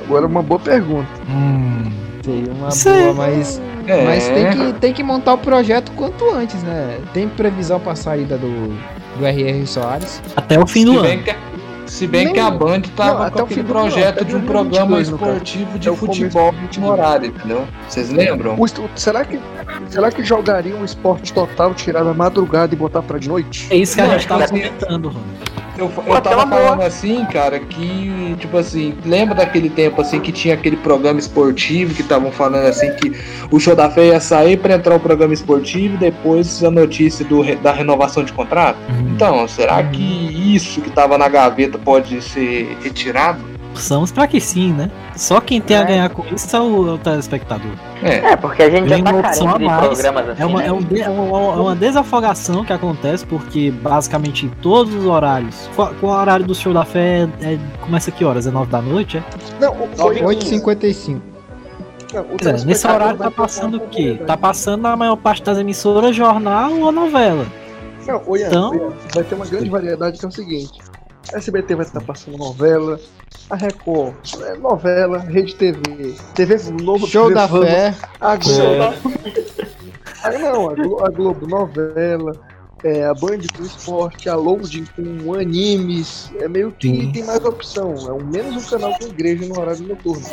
[0.06, 1.10] Agora uma boa pergunta.
[1.30, 1.92] Hum.
[2.24, 3.02] Seria uma Sei.
[3.04, 4.06] boa, mas, É.
[4.06, 7.00] mas tem, que, tem que montar o projeto quanto antes, né?
[7.14, 8.70] Tem previsão pra saída do,
[9.18, 9.68] do R.R.
[9.68, 10.22] Soares.
[10.36, 11.24] Até o fim Se do bem ano.
[11.24, 11.36] que,
[11.92, 13.82] se bem Nem- que a Band Não, tava até com o fim aquele do ano,
[13.92, 16.78] projeto até de um 2022, programa esportivo de É futebol de 2022.
[16.78, 17.66] no horário, entendeu?
[17.90, 18.56] Vocês lembram?
[18.58, 19.38] O será, que,
[19.90, 23.68] será que jogaria um esporte total, tirar da madrugada e botar pra de noite?
[23.70, 25.53] É isso que a Não, gente tava comentando, Ronald.
[25.78, 26.62] Eu, eu tava boa.
[26.62, 31.94] falando assim, cara, que, tipo assim, lembra daquele tempo assim que tinha aquele programa esportivo
[31.94, 33.12] que estavam falando assim que
[33.50, 37.26] o show da fé ia sair pra entrar o programa esportivo e depois a notícia
[37.26, 38.78] do, da renovação de contrato?
[38.90, 39.14] Uhum.
[39.14, 43.53] Então, será que isso que tava na gaveta pode ser retirado?
[43.74, 44.90] Opções pra que sim, né?
[45.16, 45.86] Só quem tem a É.
[45.86, 47.72] ganhar com isso é o, é o telespectador.
[48.04, 49.88] É, É, porque a gente já Vem tá uma opção carente a de mais.
[49.88, 50.68] programas assim, É uma, né?
[50.68, 55.06] é, um de- é uma, é uma desafogação que acontece, porque basicamente em todos os
[55.06, 55.70] horários.
[55.76, 57.28] Qual, qual o horário do show da fé?
[57.42, 58.46] É, começa que horas?
[58.46, 59.18] É 9 da noite?
[59.18, 59.24] É?
[59.60, 61.20] Não, o, Nove e 8h55.
[62.14, 64.20] não, o Pois é, nesse horário tá passando o quê?
[64.28, 67.46] Tá passando na maior parte das emissoras jornal ou novela.
[68.06, 70.80] Não, Então- vai ter uma grande variedade que é o seguinte.
[71.32, 73.00] A SBT vai estar passando novela,
[73.50, 77.96] a Record, é, novela, Rede TV, TV Globo, Show TV da Fama, fé.
[78.20, 79.14] a Globo.
[80.24, 82.34] Aí não, a Glo- a Globo, novela,
[82.84, 87.12] é, a Band com esporte, a Loading com animes, é meio que Sim.
[87.14, 87.96] tem mais opção.
[88.08, 90.24] É um menos um canal com igreja no horário noturno.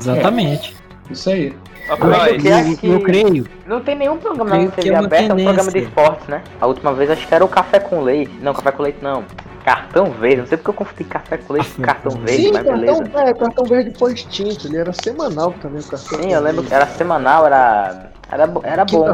[0.00, 0.76] Exatamente.
[1.10, 1.54] Isso aí.
[1.88, 3.46] Rapaz, que acho que- Eu creio.
[3.66, 6.42] Não tem nenhum programa Creio na TV é aberta, é um programa de esportes, né?
[6.60, 8.32] A última vez acho que era o Café com Leite.
[8.40, 9.22] Não, Café com Leite não.
[9.64, 10.36] Cartão Verde.
[10.42, 13.02] Não sei porque eu confundi Café com Leite com Cartão Verde, Sim, mas cartão, beleza.
[13.28, 16.18] é, cartão verde foi extinto, ele era semanal também o cartão.
[16.22, 18.10] Sim, eu lembro que era semanal, era.
[18.30, 19.06] Era, era bom.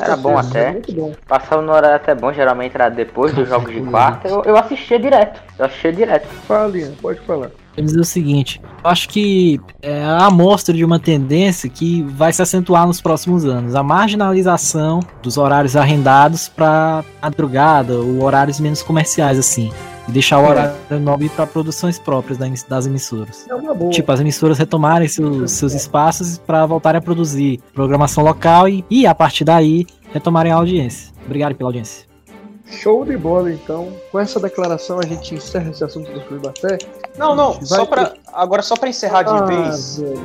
[0.00, 0.72] Era bom até.
[0.72, 1.12] Muito bom.
[1.26, 4.28] Passava no horário até bom, geralmente era depois dos jogos de quarta.
[4.28, 5.40] Eu, eu assistia direto.
[5.58, 6.26] Eu assistia direto.
[6.46, 7.50] Fala, Ian, pode falar.
[7.74, 12.30] Quer dizer o seguinte, eu acho que é a amostra de uma tendência que vai
[12.30, 13.74] se acentuar nos próximos anos.
[13.74, 19.72] A marginalização dos horários arrendados para madrugada ou horários menos comerciais, assim.
[20.08, 20.48] E deixar o É.
[20.50, 22.38] horário nobre para produções próprias
[22.68, 23.46] das emissoras.
[23.48, 23.90] É uma boa.
[23.90, 29.06] Tipo, as emissoras retomarem seus, seus espaços para voltarem a produzir programação local e, e,
[29.06, 31.12] a partir daí, retomarem a audiência.
[31.24, 32.10] Obrigado pela audiência.
[32.66, 33.88] Show de bola, então.
[34.10, 36.78] Com essa declaração a gente encerra esse assunto do Fé.
[37.18, 39.98] Não, não, só pra, ter- agora só pra encerrar de Ah, vez.
[39.98, 40.22] velho.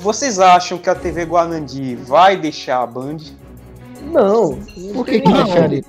[0.00, 3.18] Vocês acham que a TV Guanandi vai deixar a Band?
[4.12, 4.58] Não.
[4.92, 5.44] Por que que não.
[5.44, 5.84] deixaria?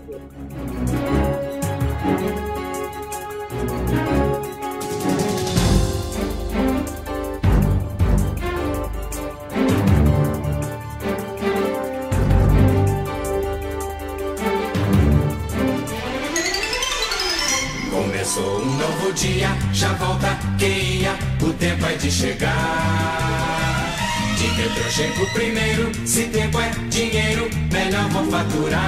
[19.08, 23.94] Novo dia, já volta quem ia, o tempo é de chegar.
[24.38, 28.82] De Petrochen pro primeiro, se tempo é dinheiro, melhor vou faturar.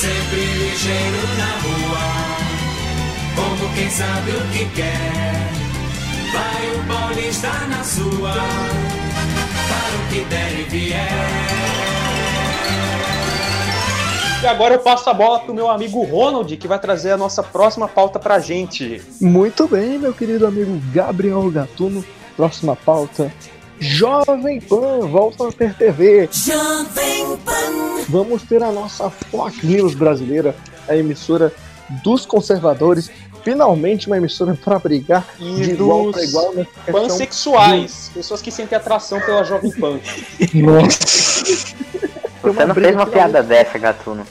[0.00, 2.00] Sempre ligeiro na rua,
[3.36, 5.50] como quem sabe o que quer.
[6.32, 8.32] Vai o paulista na sua,
[9.68, 11.71] para o que der e vier.
[14.42, 17.44] E agora eu passo a bola pro meu amigo Ronald, que vai trazer a nossa
[17.44, 19.00] próxima pauta pra gente.
[19.20, 22.04] Muito bem, meu querido amigo Gabriel Gatuno.
[22.36, 23.32] Próxima pauta.
[23.78, 26.28] Jovem Pan volta a ter TV.
[26.32, 28.04] Jovem Pan.
[28.08, 30.56] Vamos ter a nossa Fox News brasileira,
[30.88, 31.54] a emissora
[32.02, 33.12] dos conservadores.
[33.44, 38.76] Finalmente uma emissora para brigar E de igual para igual questão Pansexuais, pessoas que sentem
[38.76, 40.00] atração pela Jovem Pan.
[40.54, 41.31] Nossa.
[42.42, 44.24] Você não fez uma piada dessa, Gatuno.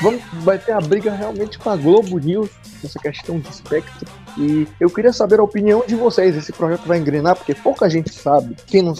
[0.00, 2.50] Vamos, vai ter a briga realmente com a Globo News
[2.82, 4.06] nessa questão de espectro.
[4.36, 6.36] E eu queria saber a opinião de vocês.
[6.36, 8.56] Esse projeto vai engrenar, porque pouca gente sabe.
[8.66, 8.94] Quem não,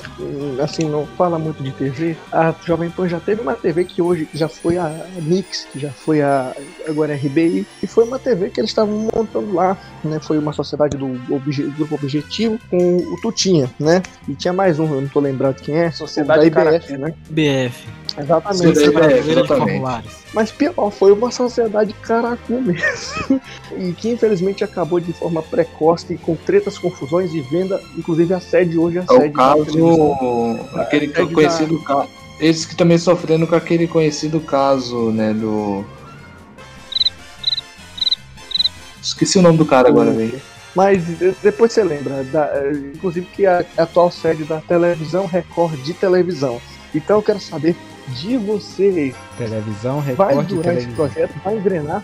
[0.63, 4.29] assim, não fala muito de TV, a Jovem Pan já teve uma TV que hoje
[4.33, 6.55] já foi a Mix, que já foi a
[6.89, 10.21] agora a RBI, e foi uma TV que eles estavam montando lá, né?
[10.21, 14.03] Foi uma sociedade do obje, Grupo Objetivo com o Tutinha, né?
[14.29, 15.91] E tinha mais um, eu não tô lembrado quem é.
[15.91, 16.97] Sociedade da IBF, Karatê.
[16.97, 17.15] né?
[17.29, 17.89] BF.
[18.17, 18.79] Exatamente.
[18.79, 20.25] Sim, Brasileira de exatamente.
[20.45, 23.41] Mas pior, foi uma sociedade caracu mesmo.
[23.79, 28.77] e que infelizmente acabou de forma precoce, com tretas, confusões e venda, inclusive a sede
[28.77, 30.59] hoje é a É o sede da televisão.
[30.61, 30.79] caso.
[30.81, 32.09] Aquele da- conhecido caso.
[32.39, 35.83] Eles que também sofrendo com aquele conhecido caso, né, do.
[39.03, 40.43] Esqueci o nome do cara agora, velho.
[40.75, 41.05] Mas
[41.43, 45.95] depois você lembra, da- eh, inclusive que é a atual sede da televisão Record de
[45.95, 46.61] televisão.
[46.95, 47.75] Então eu quero saber
[48.09, 52.03] de você, Televisão, vai recorte, durar esse projeto, vai engrenar?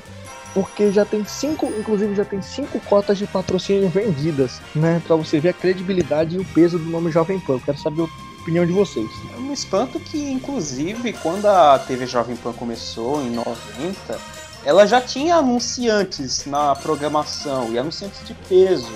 [0.52, 5.00] Porque já tem cinco, inclusive já tem cinco cotas de patrocínio vendidas, né?
[5.06, 7.54] Pra você ver a credibilidade e o peso do nome Jovem Pan.
[7.54, 9.08] Eu quero saber a opinião de vocês.
[9.32, 14.18] Eu me espanto que, inclusive, quando a TV Jovem Pan começou, em 90,
[14.64, 18.92] ela já tinha anunciantes na programação, e anunciantes de peso.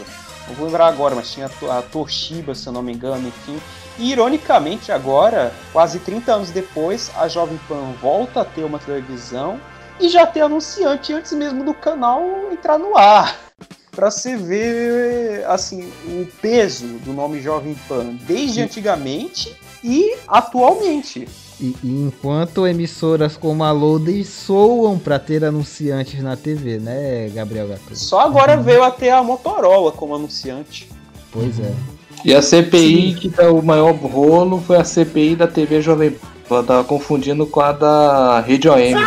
[0.48, 3.26] Não vou lembrar agora, mas tinha a To- a Toshiba, se eu não me engano,
[3.28, 3.58] enfim.
[3.98, 9.60] E, ironicamente, agora, quase 30 anos depois, a Jovem Pan volta a ter uma televisão
[10.00, 13.36] e já tem anunciante antes mesmo do canal entrar no ar.
[13.92, 21.28] Pra você ver, assim, o peso do nome Jovem Pan desde antigamente e atualmente.
[21.60, 27.68] E, e enquanto emissoras como a Loaded soam pra ter anunciantes na TV, né, Gabriel?
[27.92, 30.88] Só agora veio até a Motorola como anunciante.
[31.30, 31.72] Pois é.
[32.24, 36.16] E a CPI que dá o maior rolo foi a CPI da TV Jovem
[36.48, 36.56] Pan.
[36.56, 38.94] Eu tava confundindo com a da Rede OM.
[38.94, 39.04] O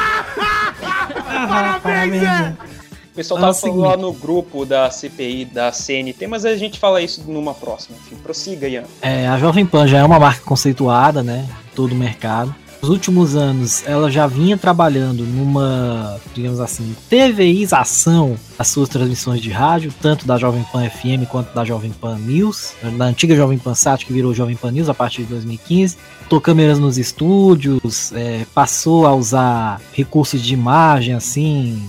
[3.17, 6.79] pessoal Ah, tava o falando lá no grupo da CPI, da CNT, mas a gente
[6.79, 7.97] fala isso numa próxima.
[7.97, 8.83] Enfim, prossiga, Ian.
[9.01, 11.47] É, a Jovem Pan já é uma marca conceituada, né?
[11.75, 12.53] Todo o mercado.
[12.79, 19.49] Nos últimos anos, ela já vinha trabalhando numa, digamos assim, TVização das suas transmissões de
[19.49, 23.73] rádio, tanto da Jovem Pan FM quanto da Jovem Pan News, da antiga Jovem Pan
[23.73, 25.97] Sat, que virou Jovem Pan News a partir de 2015.
[26.21, 31.81] Botou câmeras nos estúdios, é, passou a usar recursos de imagem, assim,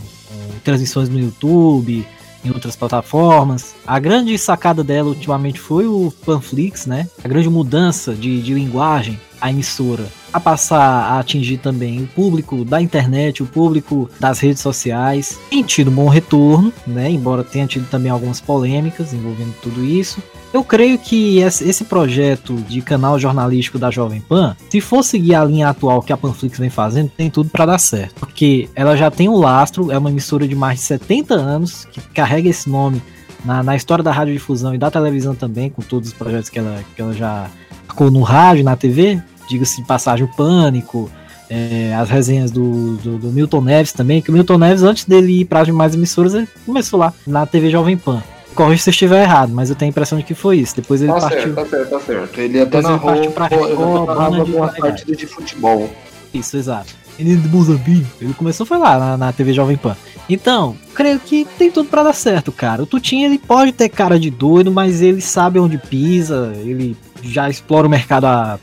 [0.59, 2.07] transmissões no YouTube,
[2.45, 3.75] em outras plataformas.
[3.87, 7.09] A grande sacada dela ultimamente foi o Panflix, né?
[7.23, 12.65] A grande mudança de, de linguagem a emissora a passar a atingir também o público
[12.65, 15.39] da internet, o público das redes sociais.
[15.51, 17.11] Tem tido um bom retorno, né?
[17.11, 20.23] Embora tenha tido também algumas polêmicas envolvendo tudo isso.
[20.53, 25.45] Eu creio que esse projeto de canal jornalístico da Jovem Pan, se for seguir a
[25.45, 28.15] linha atual que a Panflix vem fazendo, tem tudo para dar certo.
[28.15, 32.01] Porque ela já tem um lastro, é uma emissora de mais de 70 anos, que
[32.01, 33.03] carrega esse nome
[33.45, 36.83] na, na história da radiodifusão e da televisão também, com todos os projetos que ela,
[36.97, 37.51] que ela já
[37.87, 39.23] marcou no rádio, na TV.
[39.49, 41.11] Diga-se de passagem, o Pânico,
[41.49, 45.41] é, as resenhas do, do, do Milton Neves também, que o Milton Neves, antes dele
[45.41, 48.23] ir para as demais emissoras, ele começou lá, na TV Jovem Pan.
[48.55, 50.75] Corrija se eu estiver errado, mas eu tenho a impressão de que foi isso.
[50.77, 51.41] Depois ele Tá partiu.
[51.41, 52.41] certo, tá certo, tá certo.
[52.41, 54.81] Ele até Depois ele partiu ele Record, narrava de Verdade.
[54.81, 55.89] partidas de futebol.
[56.35, 56.93] Isso, exato.
[57.19, 58.07] Menino de Mozambique.
[58.21, 59.97] Ele começou foi lá na, na TV Jovem Pan.
[60.29, 62.83] Então, creio que tem tudo pra dar certo, cara.
[62.83, 67.49] O Tutinho ele pode ter cara de doido, mas ele sabe onde pisa, ele já
[67.49, 68.59] explora o mercado há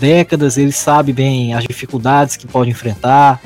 [0.00, 3.40] décadas, ele sabe bem as dificuldades que pode enfrentar,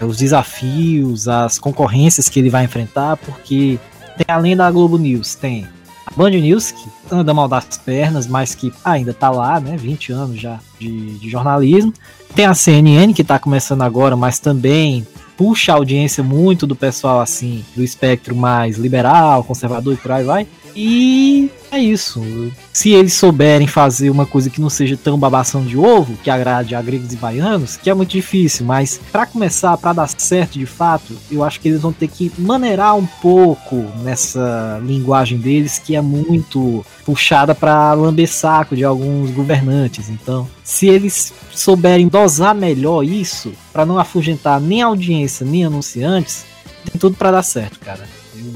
[0.00, 3.78] os desafios, as concorrências que ele vai enfrentar, porque
[4.16, 5.66] tem além da Globo News, tem
[6.06, 9.76] a Band News, que anda mal das pernas, mas que ainda tá lá, né?
[9.76, 11.92] 20 anos já de, de jornalismo.
[12.34, 17.20] Tem a CNN, que tá começando agora, mas também puxa a audiência muito do pessoal,
[17.20, 20.46] assim, do espectro mais liberal, conservador e por aí vai.
[20.76, 22.22] E é isso.
[22.72, 26.74] Se eles souberem fazer uma coisa que não seja tão babação de ovo, que agrade
[26.74, 30.66] a gregos e baianos, que é muito difícil, mas para começar, para dar certo de
[30.66, 35.94] fato, eu acho que eles vão ter que maneirar um pouco nessa linguagem deles, que
[35.94, 40.08] é muito puxada para lamber saco de alguns governantes.
[40.08, 46.44] Então, se eles souberem dosar melhor isso, para não afugentar nem audiência nem anunciantes,
[46.84, 48.06] tem tudo para dar certo, cara.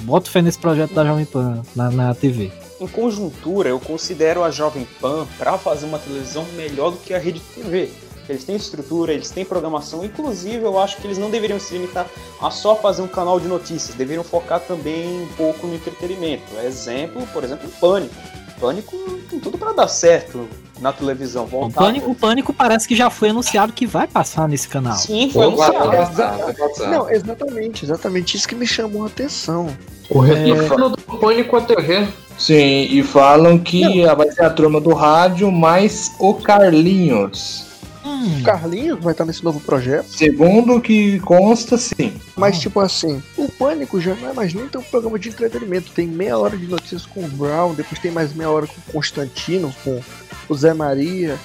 [0.09, 2.51] Boto fé nesse projeto da Jovem Pan na, na TV.
[2.81, 7.19] Em conjuntura, eu considero a Jovem Pan para fazer uma televisão melhor do que a
[7.19, 7.91] Rede TV.
[8.27, 10.03] Eles têm estrutura, eles têm programação.
[10.03, 12.07] Inclusive, eu acho que eles não deveriam se limitar
[12.41, 13.95] a só fazer um canal de notícias.
[13.95, 16.57] Deveriam focar também um pouco no entretenimento.
[16.65, 18.15] Exemplo, por exemplo, o Pânico.
[18.59, 18.97] Pânico
[19.29, 20.49] tem tudo para dar certo.
[20.81, 21.71] Na televisão O.
[21.71, 24.97] Pânico, o Pânico parece que já foi anunciado que vai passar nesse canal.
[24.97, 25.91] Sim, foi anunciado.
[25.91, 26.91] passar, vai passar.
[26.91, 29.69] Não, exatamente, exatamente isso que me chamou a atenção.
[30.11, 32.07] O retorno do Pânico à TV.
[32.39, 37.67] Sim, e falam que vai ser a turma do rádio mais o Carlinhos.
[38.05, 42.13] Hum, O Carlinhos vai estar nesse novo projeto, Segundo o que consta, sim.
[42.37, 45.91] mas tipo assim, o Pânico já não é mais nem tão um programa de entretenimento.
[45.93, 48.93] Tem meia hora de notícias com o Brown, depois tem mais meia hora com o
[48.93, 50.01] Constantino, com
[50.49, 51.39] o Zé Maria.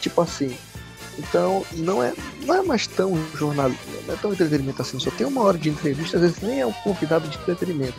[0.00, 0.56] Tipo assim.
[1.18, 2.12] Então, não é,
[2.46, 3.70] não é mais tão jornal,
[4.06, 6.66] não é tão entretenimento assim, só tem uma hora de entrevista, às vezes nem é
[6.66, 7.98] um convidado de entretenimento.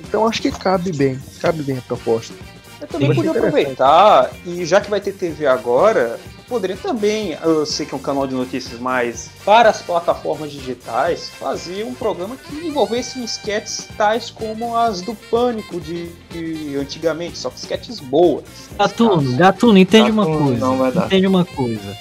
[0.00, 2.34] Então acho que cabe bem, cabe bem a proposta.
[2.78, 3.56] Eu também podia interessante.
[3.56, 8.00] aproveitar, e já que vai ter TV agora, poderia também, eu sei que é um
[8.00, 14.30] canal de notícias, mas para as plataformas digitais, fazer um programa que envolvesse esquetes tais
[14.30, 18.44] como as do Pânico de, de antigamente, só que esquetes boas.
[18.78, 20.66] Gatuno, Gatuno, entende uma Gatuno, coisa.
[20.66, 21.06] não vai dar.
[21.06, 21.96] Entende uma coisa.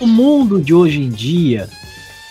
[0.00, 1.68] O mundo de hoje em dia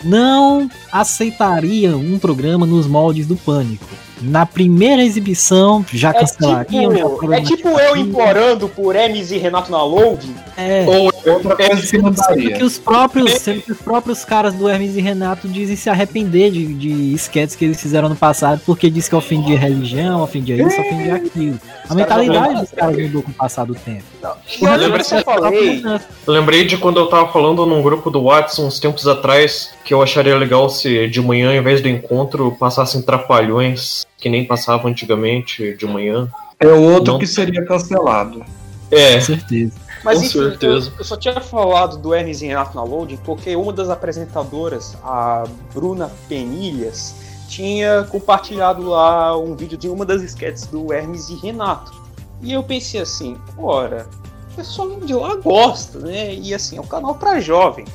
[0.04, 3.86] não aceitaria um programa nos moldes do Pânico.
[4.22, 6.92] Na primeira exibição, já É cancelariam.
[6.96, 10.36] já tipo, é tipo eu implorando por Hermes e Renato na loading.
[10.58, 12.58] É, Ou outra coisa que sendo mandaria.
[12.58, 16.52] que os próprios, sendo que os próprios caras do Hermes e Renato dizem se arrepender
[16.52, 20.80] de, de esquetes que eles fizeram no passado, porque diz que ofendia religião, ofendia isso,
[20.82, 21.60] ofendia aquilo.
[21.88, 24.04] A mentalidade dos caras mudou com o passar do tempo.
[24.22, 25.82] Eu falei.
[26.28, 29.94] Eu lembrei de quando eu tava falando num grupo do WhatsApp uns tempos atrás que
[29.94, 34.92] eu acharia legal se de manhã, em vez do encontro, passassem trapalhões que nem passavam
[34.92, 36.28] antigamente de manhã.
[36.60, 37.20] É o outro Não.
[37.20, 38.44] que seria cancelado.
[38.92, 39.74] É, Com certeza.
[40.04, 40.90] Mas Com enfim, certeza.
[40.90, 44.98] Eu, eu só tinha falado do Hermes e Renato na loading porque uma das apresentadoras,
[45.04, 45.44] a
[45.74, 47.16] Bruna Penilhas,
[47.48, 51.92] tinha compartilhado lá um vídeo de uma das sketches do Hermes e Renato.
[52.42, 54.08] E eu pensei assim, ora,
[54.52, 56.34] o pessoal de lá gosta, né?
[56.34, 57.86] E assim, é um canal para jovem.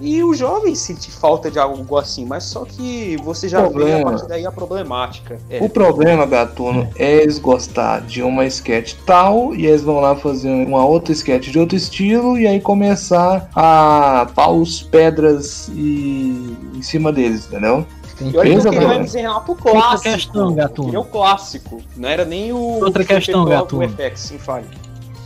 [0.00, 3.70] E o jovem sente falta de algo assim, mas só que você já vê a
[3.70, 4.10] Problema.
[4.10, 5.38] partir daí a problemática.
[5.48, 10.16] É, O problema, Gatuno, é eles gostar de uma sketch tal e eles vão lá
[10.16, 16.82] fazer uma outra sketch de outro estilo e aí começar a paus, pedras e em
[16.82, 17.86] cima deles, entendeu?
[18.20, 18.94] E olha que eu Pensa, queria o mano.
[18.94, 19.78] Hermes e Renato clássico.
[19.78, 20.86] Outra questão, Gatuno.
[20.86, 21.82] Queria o clássico.
[21.96, 22.58] Não era nem o.
[22.58, 23.88] Outra que questão, Gatuno.
[23.88, 24.38] FX, sim.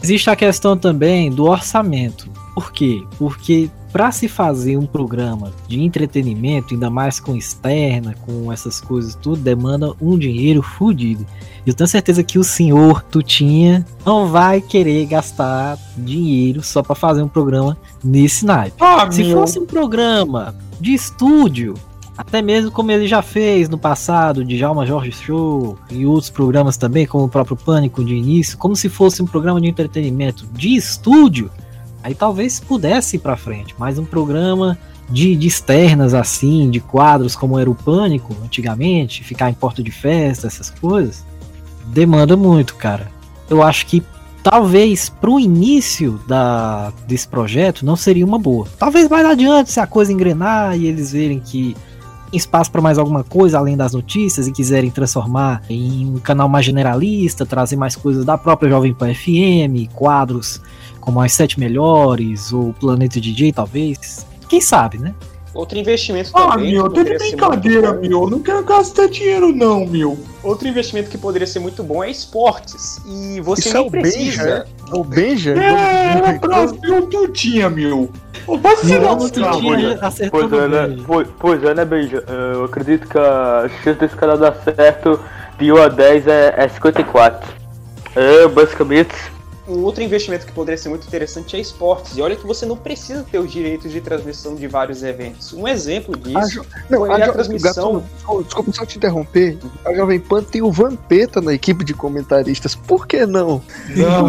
[0.02, 2.30] Existe a questão também do orçamento.
[2.58, 3.04] Por quê?
[3.16, 9.14] Porque para se fazer um programa de entretenimento, ainda mais com externa, com essas coisas
[9.14, 11.24] tudo, demanda um dinheiro fudido.
[11.64, 16.96] E eu tenho certeza que o senhor Tutinha não vai querer gastar dinheiro só para
[16.96, 18.76] fazer um programa nesse naipe.
[18.80, 21.74] Ah, Se fosse um programa de estúdio,
[22.16, 26.76] até mesmo como ele já fez no passado, de Jalma Jorge Show e outros programas
[26.76, 30.74] também, como o próprio Pânico de início, como se fosse um programa de entretenimento de
[30.74, 31.48] estúdio,
[32.02, 34.78] aí talvez pudesse ir pra frente, mas um programa
[35.10, 39.90] de, de externas assim, de quadros como era o Pânico antigamente, ficar em porta de
[39.90, 41.24] festa, essas coisas,
[41.86, 43.10] demanda muito, cara.
[43.48, 44.02] Eu acho que
[44.42, 48.66] talvez pro início da, desse projeto não seria uma boa.
[48.78, 51.74] Talvez mais adiante, se a coisa engrenar e eles verem que
[52.30, 56.48] tem espaço para mais alguma coisa além das notícias e quiserem transformar em um canal
[56.48, 60.60] mais generalista, trazer mais coisas da própria Jovem Pan FM, quadros
[61.08, 64.26] como as sete melhores ou Planeta DJ, talvez.
[64.46, 65.14] Quem sabe, né?
[65.54, 66.74] Outro investimento Ah, também.
[66.74, 68.28] meu, que tá de brincadeira, meu.
[68.28, 70.18] Não quero gastar dinheiro, não, meu.
[70.42, 73.00] Outro investimento que poderia ser muito bom é esportes.
[73.06, 74.66] E você Isso é nem o Benja, precisa.
[74.92, 75.54] é o Benja?
[75.54, 78.10] É, era pra ver o Tutinha, meu.
[78.44, 78.98] Pois é,
[80.68, 80.86] né?
[80.88, 81.04] Benja.
[81.06, 82.22] Pois, pois é, né, Beija?
[82.52, 85.18] Eu acredito que a chance desse canal dar certo
[85.58, 87.50] de 1 a 10 é, é 54.
[88.14, 89.37] É, basicamente.
[89.68, 92.16] Um outro investimento que poderia ser muito interessante é esportes.
[92.16, 95.52] E olha que você não precisa ter os direitos de transmissão de vários eventos.
[95.52, 98.02] Um exemplo A disso Jo- Não, foi a a transmissão.
[98.26, 99.58] Gatuno, desculpa- só te interromper.
[99.84, 102.74] A Jovem Pan tem o Vampeta na equipe de comentaristas.
[102.74, 103.60] Por que não?
[103.94, 104.26] Não,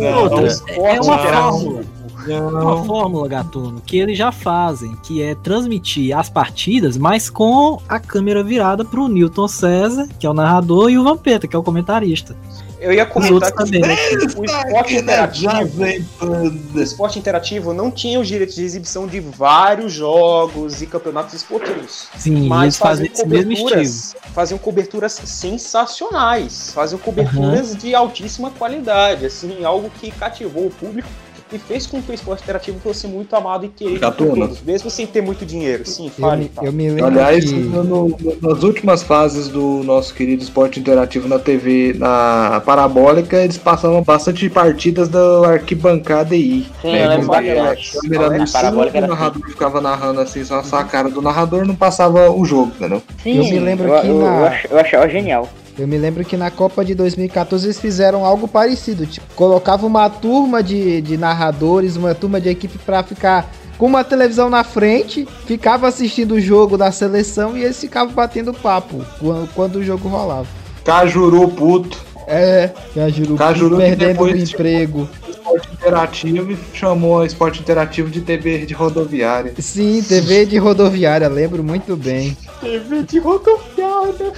[0.00, 0.22] não.
[0.22, 1.82] Outra, o é uma fórmula.
[2.28, 7.98] Uma fórmula, Gatuno, que eles já fazem, que é transmitir as partidas, mas com a
[7.98, 11.62] câmera virada pro Newton César, que é o narrador, e o Vampeta, que é o
[11.62, 12.36] comentarista.
[12.80, 13.94] Eu ia comentar que também, né?
[14.36, 15.50] o esporte interativo.
[15.50, 16.82] Jovem O Pan.
[16.82, 22.08] esporte interativo não tinha os direitos de exibição de vários jogos e campeonatos esportivos.
[22.16, 30.10] Sim, mas faziam coberturas, faziam coberturas sensacionais, faziam coberturas de altíssima qualidade, assim, algo que
[30.10, 31.08] cativou o público
[31.52, 34.90] e fez com que o esporte interativo fosse muito amado e querido por todos, mesmo
[34.90, 35.84] sem ter muito dinheiro.
[35.86, 36.42] Sim, Eu fale.
[36.42, 36.68] me, Paulo.
[36.68, 37.54] eu me lembro Aliás, que...
[37.54, 43.58] no- no- nas últimas fases do nosso querido esporte interativo na TV, na parabólica, eles
[43.58, 48.08] passavam bastante partidas da arquibancada e Sim, eu lembro a câmera bastante.
[48.38, 51.66] no A parabólica o era narrador ficava narrando assim, só, só a cara do narrador,
[51.66, 53.02] não passava o jogo, entendeu?
[53.22, 54.26] Sim, Eu me lembro eu, que eu, na-
[54.64, 55.48] eu, eu achava genial.
[55.80, 59.06] Eu me lembro que na Copa de 2014 eles fizeram algo parecido.
[59.06, 64.04] Tipo, colocava uma turma de, de narradores, uma turma de equipe pra ficar com uma
[64.04, 69.48] televisão na frente, ficava assistindo o jogo da seleção e eles ficavam batendo papo quando,
[69.54, 70.46] quando o jogo rolava.
[70.84, 75.08] Cajuru puto, É, Cajuru, Cajuru perdendo o emprego.
[75.30, 79.54] esporte interativo e chamou a esporte interativo de TV de rodoviária.
[79.58, 82.36] Sim, TV de rodoviária, lembro muito bem.
[82.60, 84.32] TV de rodoviária.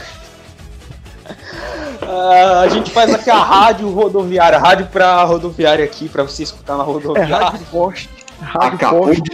[2.02, 6.76] Ah, a gente faz aqui a rádio rodoviária, rádio pra rodoviária aqui, pra você escutar
[6.76, 7.36] na É rodoviária.
[7.36, 8.10] rádio forte.
[8.40, 9.22] Rádio Acabou forte.
[9.22, 9.30] de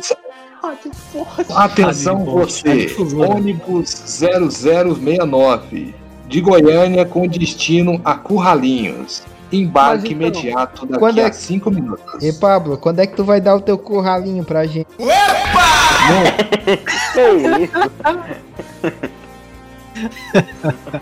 [0.62, 1.52] Rádio forte.
[1.52, 3.30] Atenção Rádio Forte, você, Difusora.
[3.30, 5.94] ônibus 0069
[6.26, 9.22] de Goiânia com destino a Curralinhos.
[9.50, 12.22] Embarque então, imediato daqui quando é a que- 5 minutos.
[12.22, 14.86] E Pablo, quando é que tu vai dar o teu curralinho pra gente?
[17.14, 17.20] Que
[17.64, 17.78] isso?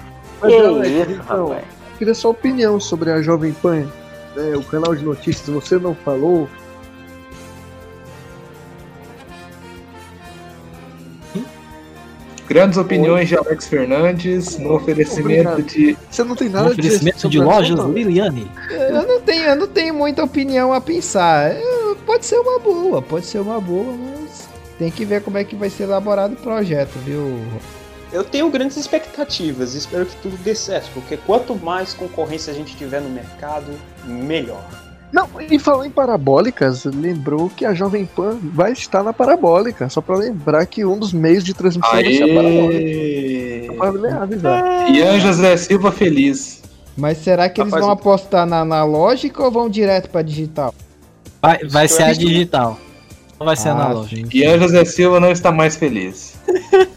[0.46, 1.64] Mas, isso, então, rapaz.
[1.98, 3.86] queria sua opinião sobre a Jovem Pan,
[4.34, 5.48] né, o canal de notícias.
[5.48, 6.48] Você não falou.
[12.48, 15.62] Grandes opiniões de Alex Fernandes no oferecimento Obrigado.
[15.62, 15.98] de.
[16.08, 17.84] Você não tem nada oferecimento de a lojas?
[17.86, 18.48] Liliane.
[18.70, 21.50] Eu não tenho, eu não tenho muita opinião a pensar.
[21.50, 21.60] É,
[22.06, 25.56] pode ser uma boa, pode ser uma boa, mas tem que ver como é que
[25.56, 27.40] vai ser elaborado o projeto, viu?
[28.12, 32.76] Eu tenho grandes expectativas, espero que tudo dê certo, porque quanto mais concorrência a gente
[32.76, 33.66] tiver no mercado,
[34.04, 34.62] melhor.
[35.12, 39.88] Não, e falando em parabólicas, lembrou que a Jovem Pan vai estar na parabólica.
[39.88, 43.72] Só pra lembrar que um dos meios de transmissão vai ser a parabólica.
[44.40, 44.88] Pra.
[44.90, 46.62] Ian José Silva feliz.
[46.96, 50.74] Mas será que eles Rapaz, vão apostar na analógica ou vão direto pra digital?
[51.40, 52.78] Vai, vai ser a que- digital.
[53.38, 54.28] Não vai ser Ah, analógico.
[54.30, 54.38] sim.
[54.38, 56.34] Ian José Silva não está mais feliz.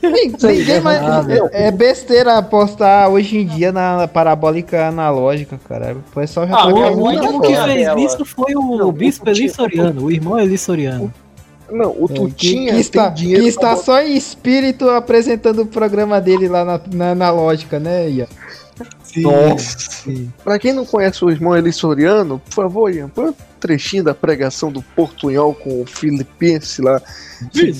[0.01, 1.01] Nin- Ninguém mais.
[1.01, 1.31] errado.
[1.51, 5.95] É, é besteira apostar hoje em dia na parabólica analógica, cara.
[5.95, 6.73] O pessoal já Ah, tá O
[7.09, 7.63] que tinha coisa.
[7.65, 7.99] fez dela.
[8.01, 11.13] isso foi o Não, Bispo Eli Soriano, o irmão Eli Soriano.
[11.71, 16.19] Não, o É, Tutinha que, que está, que está só em espírito apresentando o programa
[16.19, 18.27] dele lá na, na, na lógica, né, Ian?
[19.17, 20.03] Nossa.
[20.43, 24.13] Pra quem não conhece o irmão Eli Soriano, por favor, Ian, põe um trechinho da
[24.13, 27.01] pregação do Portunhol com o Filipense lá.
[27.53, 27.75] Dele.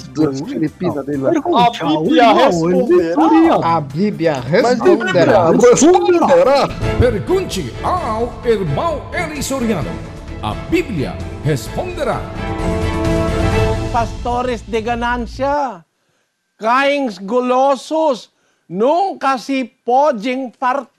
[1.83, 3.55] A Bíblia responderá.
[3.63, 5.51] A Bíblia responderá.
[5.51, 6.67] responderá.
[6.99, 9.89] Pergunte ao irmão Eli Soriano.
[10.41, 12.21] A Bíblia responderá.
[13.91, 15.83] pastores de ganancia.
[16.57, 18.29] Caings golosos,
[18.67, 20.98] nunca se podem fartar.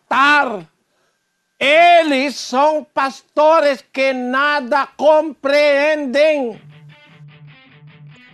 [1.58, 6.60] Eles são pastores que nada compreendem.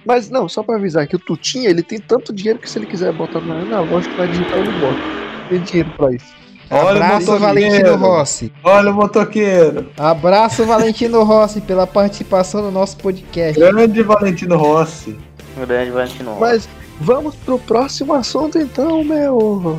[0.06, 2.86] Mas não, só pra avisar que o Tutinha, ele tem tanto dinheiro que se ele
[2.86, 5.48] quiser botar na na digital, ele bota.
[5.48, 6.36] Tem dinheiro pra isso.
[6.70, 7.40] Olha o Abraço, motoqueiro.
[7.40, 8.52] Valentino Rossi.
[8.62, 9.90] Olha o motoqueiro.
[9.96, 13.58] Abraço, Valentino Rossi, pela participação no nosso podcast.
[13.58, 15.18] Grande Valentino Rossi.
[15.56, 16.36] Grande Valentino.
[16.38, 16.68] Mas
[17.00, 19.72] vamos pro próximo assunto então, meu.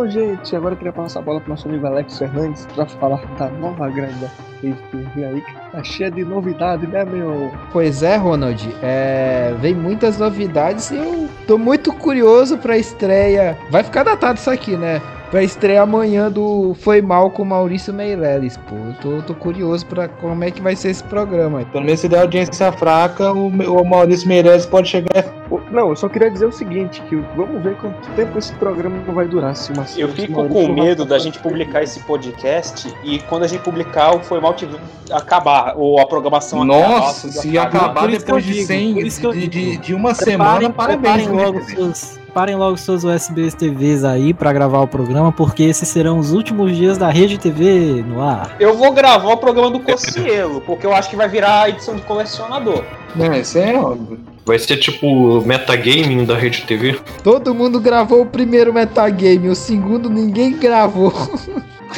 [0.00, 3.22] Então, gente, agora eu queria passar a bola pro nosso amigo Alex Fernandes pra falar
[3.36, 4.30] da nova Rede
[4.62, 7.52] TV aí, que tá cheia de novidade, né, meu?
[7.70, 8.66] Pois é, Ronald.
[8.82, 13.58] É, vem muitas novidades e eu tô muito curioso pra estreia.
[13.70, 15.02] Vai ficar datado isso aqui, né?
[15.30, 18.56] Pra estreia amanhã do Foi Mal com Maurício Meirelles.
[18.56, 21.60] Pô, eu tô, tô curioso pra como é que vai ser esse programa.
[21.60, 21.64] aí.
[21.66, 25.24] Pelo menos se der audiência fraca, o, o Maurício Meirelles pode chegar.
[25.70, 29.26] Não, eu só queria dizer o seguinte, que vamos ver quanto tempo esse programa vai
[29.28, 29.54] durar.
[29.54, 33.44] Se uma, Eu fico Maurício com vai- medo da gente publicar esse podcast e quando
[33.44, 34.80] a gente publicar o Foi Mal tiver-
[35.12, 36.88] acabar, ou a programação acabar.
[37.00, 37.84] Nossa, tudo se acabar.
[37.90, 40.70] acabar depois de digo, 100, por isso que eu de, de, de uma Preparem- semana,
[40.70, 41.26] parabéns.
[41.26, 45.64] Preparem né, logo, seus, preparem logo seus USBs TVs aí pra gravar o programa, porque
[45.64, 48.54] esses serão os últimos dias da Rede TV no ar.
[48.60, 51.96] Eu vou gravar o programa do Cocielo, porque eu acho que vai virar a edição
[51.96, 52.84] de colecionador.
[53.16, 54.20] Não, isso é óbvio.
[54.46, 57.00] Vai ser tipo metagaming da Rede TV.
[57.24, 61.12] Todo mundo gravou o primeiro metagame, o segundo ninguém gravou.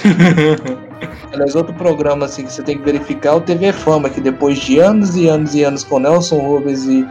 [1.30, 4.58] Aliás, outro programa assim que você tem que verificar é o TV Fama, que depois
[4.58, 7.06] de anos e anos e anos com Nelson Rubens e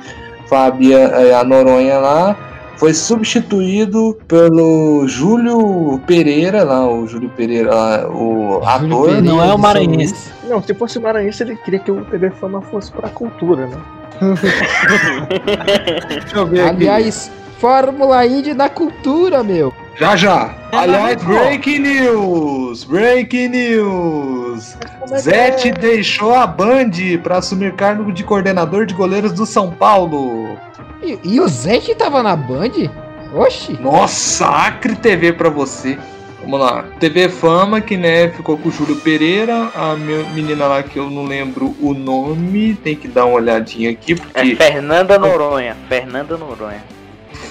[0.48, 2.51] Fábia é, a Noronha lá,
[2.82, 9.06] foi substituído pelo Júlio Pereira, lá, o Júlio Pereira, lá, o ator.
[9.06, 10.32] Pereira, não é o maranhense.
[10.50, 13.78] Não, se fosse maranhense, ele queria que o TV Fama fosse pra cultura, né?
[16.10, 16.70] Deixa eu ver aqui.
[16.70, 19.72] Aliás, Fórmula Indy na cultura, meu.
[19.98, 20.56] Já já.
[20.72, 22.84] Aliás, breaking news!
[22.84, 24.78] Breaking news!
[25.20, 30.58] Zete deixou a Band para assumir cargo de coordenador de goleiros do São Paulo.
[31.04, 32.90] E, e o Zete tava na Band?
[33.34, 33.78] Oxi.
[33.82, 35.98] Nossa, Acre TV pra você.
[36.42, 36.84] Vamos lá.
[37.00, 41.26] TV Fama, que né, ficou com o Júlio Pereira, a menina lá que eu não
[41.26, 44.40] lembro o nome, tem que dar uma olhadinha aqui, porque.
[44.40, 45.78] É Fernanda Noronha.
[45.88, 46.84] Fernanda Noronha.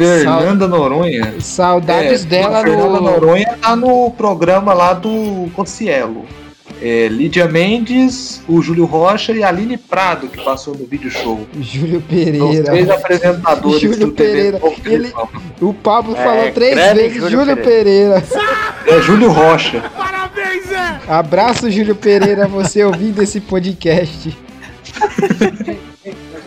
[0.06, 1.34] Fernanda Noronha.
[1.40, 3.00] Saudades É, dela Fernanda no.
[3.02, 6.24] Noronha tá no programa lá do Concielo.
[6.82, 11.46] É, Lídia Mendes, o Júlio Rocha e a Aline Prado, que passou no vídeo show.
[11.60, 12.64] Júlio Os Pereira.
[12.64, 14.60] três apresentadores Júlio do TV Pereira.
[14.60, 14.72] Fama.
[14.86, 15.12] Ele-
[15.60, 18.24] O Pablo É, falou três vezes Júlio Júlio, Pereira.
[18.86, 19.82] É Júlio Rocha.
[21.06, 24.34] Abraço, Júlio Pereira, você ouvindo esse podcast.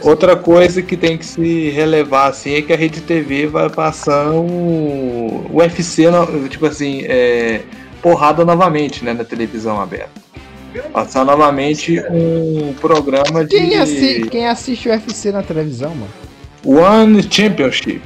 [0.04, 4.32] Outra coisa que tem que se relevar assim é que a Rede TV vai passar
[4.32, 6.04] o o UFC,
[6.50, 7.62] tipo assim, é,
[8.02, 10.22] porrada novamente, né, na televisão aberta.
[10.92, 16.12] Passar novamente um programa de Quem, assi quem assiste o UFC na televisão, mano?
[16.66, 18.02] One Championship.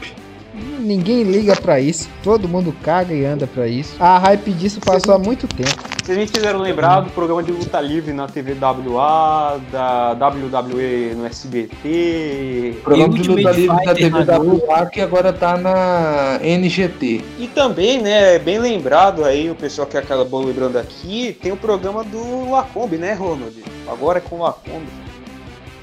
[0.80, 2.10] Ninguém liga pra isso.
[2.22, 3.96] Todo mundo caga e anda pra isso.
[4.00, 5.97] A hype disso passou há muito tempo.
[6.08, 11.26] Vocês me fizeram lembrar do programa de luta livre na TV WA, da WWE no
[11.26, 12.78] SBT.
[12.82, 14.66] Programa de luta livre da Fighter TV na Globo.
[14.68, 17.26] WA que agora tá na NGT.
[17.38, 22.06] E também, né, bem lembrado aí, o pessoal que acabou lembrando aqui, tem o programa
[22.06, 23.62] do Lacombe, né, Ronald?
[23.86, 24.88] Agora é com o Lacombe.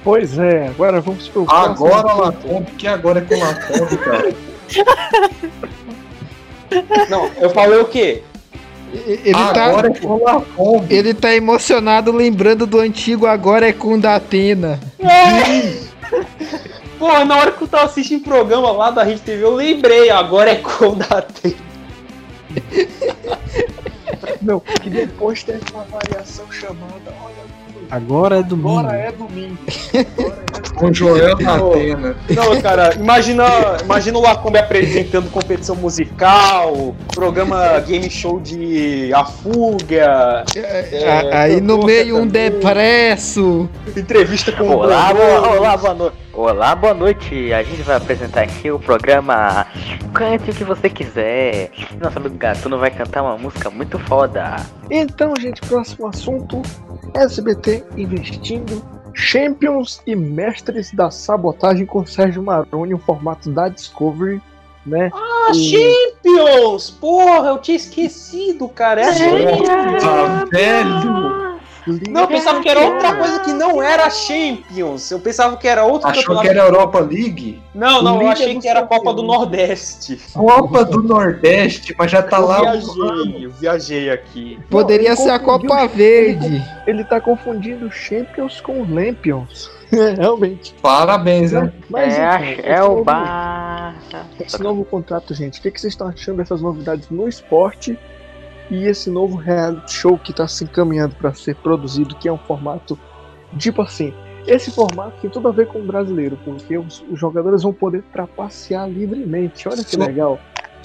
[0.03, 2.23] Pois é, agora vamos pro Agora assunto.
[2.23, 4.35] Lacombe, que agora é com o Lacombe, cara.
[7.11, 8.23] Não, eu falei o quê?
[9.07, 10.95] Ele Agora tá, é com o Lacombe.
[10.95, 14.79] ele tá emocionado lembrando do antigo Agora é com da Atena.
[16.99, 20.11] Porra, na hora que eu tava assistindo o programa lá da Rede TV, eu lembrei,
[20.11, 21.57] agora é com da T.
[24.41, 27.35] Não, que depois teve uma variação chamada Olha,
[27.91, 28.79] Agora é domingo.
[28.79, 29.59] agora é domingo.
[30.75, 32.17] Com Joel na Atena.
[32.31, 33.45] Não, cara, imagina,
[33.83, 40.45] imagina o Lacombe apresentando competição musical, programa game show de A Fuga.
[40.57, 43.69] é, A- Aí no meio um sertanejo, depresso.
[43.97, 45.41] Entrevista com o Olá, Brandon.
[45.41, 46.17] boa, olá, boa noite.
[46.33, 47.53] Olá, boa noite.
[47.53, 49.67] A gente vai apresentar aqui o programa
[50.13, 51.71] Cante o que você quiser.
[52.01, 54.57] Nosso amigo Gatuno vai cantar uma música muito foda.
[54.91, 56.61] Então, gente, próximo assunto:
[57.15, 58.83] SBT investindo
[59.15, 64.43] Champions e Mestres da Sabotagem com Sérgio Maroni, o formato da Discovery,
[64.85, 65.11] né?
[65.15, 65.71] Ah, E-
[66.25, 66.91] Champions!
[66.91, 69.01] Porra, eu tinha esquecido, cara.
[69.03, 70.05] É a Champions.
[70.05, 71.54] Nossa,
[71.93, 72.13] velho.
[72.13, 75.11] Não, eu pensava que era outra coisa que não era Champions.
[75.11, 77.63] Eu pensava que era outro Achou que era Europa League?
[77.75, 80.21] Não, não, eu Liga achei do que era Copa do Nordeste.
[80.33, 82.61] Copa do Nordeste, mas já tá eu lá.
[82.61, 84.59] viajei, eu viajei aqui.
[84.71, 86.63] Poderia ele ser a Copa Verde.
[86.87, 89.71] Ele tá confundindo Champions com Lampions.
[89.95, 90.75] É, realmente.
[90.83, 91.73] Parabéns, né?
[91.89, 94.27] Mas, é, então, é o novo- Barça.
[94.45, 97.97] Esse novo contrato, gente, o que, que vocês estão achando dessas novidades no esporte
[98.71, 102.39] e esse novo reality show que está se encaminhando para ser produzido, que é um
[102.39, 102.99] formato
[103.59, 104.13] tipo assim.
[104.47, 108.03] Esse formato tem tudo a ver com o brasileiro, porque os, os jogadores vão poder
[108.13, 109.67] trapacear livremente.
[109.69, 110.39] Olha que legal.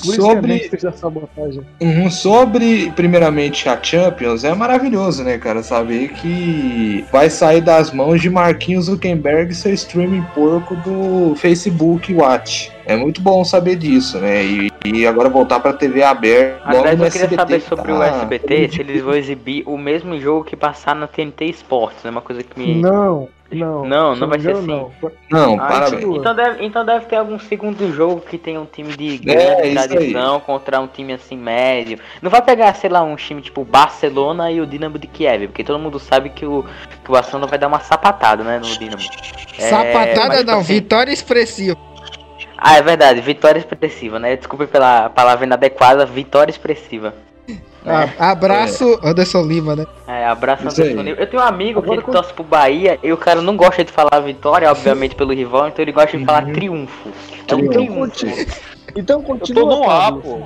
[0.04, 1.62] Por sobre- é da sabotagem.
[1.82, 5.62] Uhum, sobre, primeiramente, a Champions, é maravilhoso, né, cara?
[5.64, 12.72] Saber que vai sair das mãos de Marquinhos Zuckerberg seu streaming porco do Facebook Watch.
[12.86, 14.44] É muito bom saber disso, né?
[14.44, 16.60] E, e agora voltar pra TV aberta.
[16.66, 19.78] Aliás, eu queria SBT, saber que sobre tá- o SBT, se eles vão exibir o
[19.78, 22.82] mesmo jogo que passar na TNT Sports, é uma coisa que me...
[22.82, 23.86] Não, não.
[23.86, 24.68] Não, não vai ser assim.
[24.68, 24.92] não.
[25.32, 25.92] Não, Ah, parabéns.
[26.04, 26.18] continua.
[26.18, 29.62] Então deve, então deve ter algum segundo jogo que tenha um time de É, grande
[29.62, 29.74] aí.
[29.88, 32.00] tradição contra um time assim médio.
[32.22, 35.64] Não vai pegar, sei lá, um time tipo Barcelona e o Dinamo de Kiev, porque
[35.64, 36.64] todo mundo sabe que o,
[37.04, 39.02] que o Barcelona vai dar uma sapatada, né, no Dinamo.
[39.58, 41.78] É, Sapatada mas, tipo não, assim- vitória expressiva.
[42.58, 44.36] Ah, é verdade, vitória expressiva, né?
[44.36, 47.14] Desculpe pela palavra inadequada, vitória expressiva.
[47.86, 49.86] Ah, abraço, Anderson Lima, né?
[50.08, 50.90] É, abraço Isso aí.
[50.90, 51.18] Anderson Lima.
[51.20, 53.84] Eu tenho um amigo que ele com- torce pro Bahia e o cara não gosta
[53.84, 56.54] de falar vitória, obviamente, pelo rival, então ele gosta de falar Uhum.
[56.54, 57.10] triunfo.
[57.48, 58.00] É um Então, triunfo.
[58.00, 58.46] continua.
[58.96, 60.22] Então Eu tô continua, no ar, Pablo.
[60.22, 60.40] pô.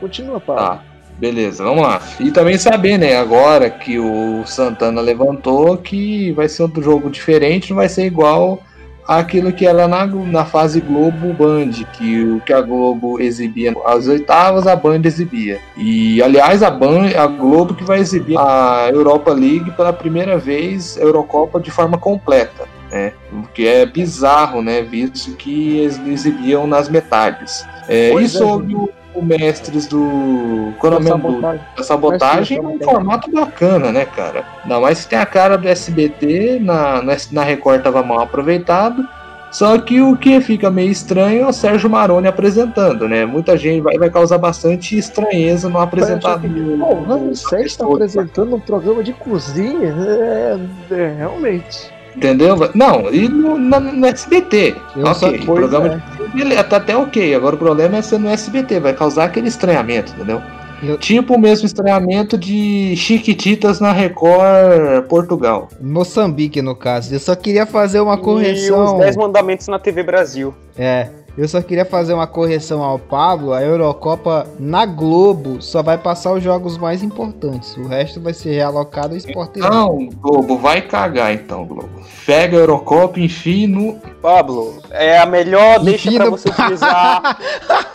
[0.00, 0.40] Continua.
[0.40, 0.82] Tá,
[1.18, 2.00] beleza, vamos lá.
[2.20, 7.70] E também saber, né, agora que o Santana levantou que vai ser outro jogo diferente,
[7.70, 8.60] não vai ser igual
[9.06, 14.08] aquilo que era na, na fase Globo Band, que o que a Globo exibia as
[14.08, 15.60] oitavas, a Band exibia.
[15.76, 20.96] E aliás, a Band, a Globo que vai exibir a Europa League pela primeira vez,
[20.98, 22.66] a Eurocopa de forma completa.
[22.90, 23.12] Né?
[23.32, 24.82] O que é bizarro, né?
[24.82, 27.66] Visto que eles exibiam nas metades.
[27.88, 30.72] É, e é, sobre o, o Mestres do.
[30.82, 31.60] É o Da do- sabotagem.
[31.76, 34.44] da sabotagem é Mestres um formato bacana, né, cara?
[34.62, 39.06] Ainda mais que tem a cara do SBT, na, na, na Record tava mal aproveitado.
[39.52, 43.24] Só que o que fica meio estranho é o Sérgio Maroni apresentando, né?
[43.24, 46.40] Muita gente vai, vai causar bastante estranheza no apresentador.
[46.80, 49.94] Pô, o Ramsés está apresentando um programa de cozinha.
[49.96, 50.58] É,
[50.90, 51.93] é, realmente.
[52.16, 52.56] Entendeu?
[52.74, 54.76] Não, e no, na- no SBT.
[54.96, 56.36] Eu ok, o programa é.
[56.36, 57.34] de ele tá até ok.
[57.34, 60.40] Agora o problema é ser no SBT, vai causar aquele estranhamento, entendeu?
[60.98, 65.68] Tipo o mesmo estranhamento de Chiquititas na Record Portugal.
[65.80, 67.14] Moçambique, no caso.
[67.14, 68.98] Eu só queria fazer uma E os correção.
[68.98, 70.52] 10 mandamentos na TV Brasil.
[70.76, 73.52] É, eu só queria fazer uma correção ao Pablo.
[73.52, 77.76] A Eurocopa na Globo só vai passar os jogos mais importantes.
[77.76, 79.68] O resto vai ser realocado ao Sport TV.
[79.68, 81.90] Não, Globo, vai cagar então, Globo.
[82.24, 83.98] Pega a Eurocopa, enfim, no.
[84.24, 87.38] Pablo, é a melhor deixa Enfim, pra no- você utilizar.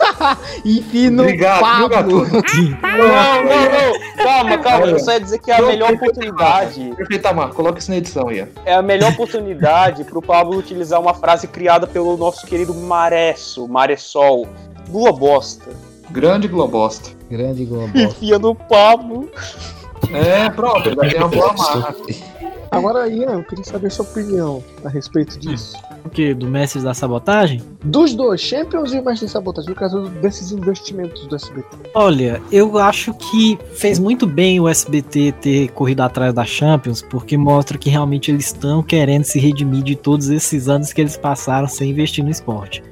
[0.64, 2.26] Enfim, no Obrigado, Pablo.
[2.30, 4.24] Não, não, não.
[4.24, 4.86] Calma, calma.
[4.86, 6.92] Eu só ia dizer que é a melhor oportunidade.
[6.96, 8.46] Perfeito, Amar, coloca isso na edição aí.
[8.64, 13.29] É a melhor oportunidade pro Pablo utilizar uma frase criada pelo nosso querido Maresso,
[13.68, 14.48] Maressol.
[14.90, 15.70] Lua bosta.
[16.10, 17.10] Grande Globosta.
[17.30, 17.90] Grande Globo.
[17.96, 19.30] Enfia no Pablo.
[20.12, 22.30] É, pronto, já tem uma boa marca.
[22.70, 25.76] Agora, Ian, eu queria saber sua opinião a respeito disso.
[26.04, 26.32] O que?
[26.32, 27.60] Do Mestres da Sabotagem?
[27.84, 31.90] Dos dois, Champions e o Mestre de Sabotagem, no caso desses investimentos do SBT.
[31.94, 37.36] Olha, eu acho que fez muito bem o SBT ter corrido atrás da Champions, porque
[37.36, 41.66] mostra que realmente eles estão querendo se redimir de todos esses anos que eles passaram
[41.66, 42.82] sem investir no esporte.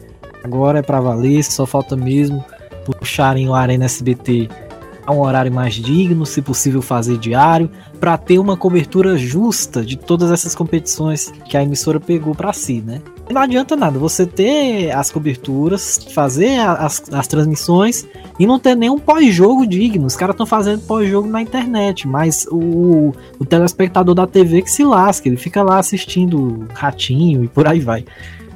[0.43, 2.45] Agora é pra valer, só falta mesmo
[2.85, 4.49] puxarem o Arena SBT
[5.05, 9.97] a um horário mais digno, se possível fazer diário, para ter uma cobertura justa de
[9.97, 13.01] todas essas competições que a emissora pegou para si, né?
[13.31, 18.07] Não adianta nada você ter as coberturas, fazer as, as transmissões
[18.39, 20.07] e não ter nenhum pós-jogo digno.
[20.07, 24.85] Os caras estão fazendo pós-jogo na internet, mas o, o telespectador da TV que se
[24.85, 28.05] lasca, ele fica lá assistindo ratinho e por aí vai.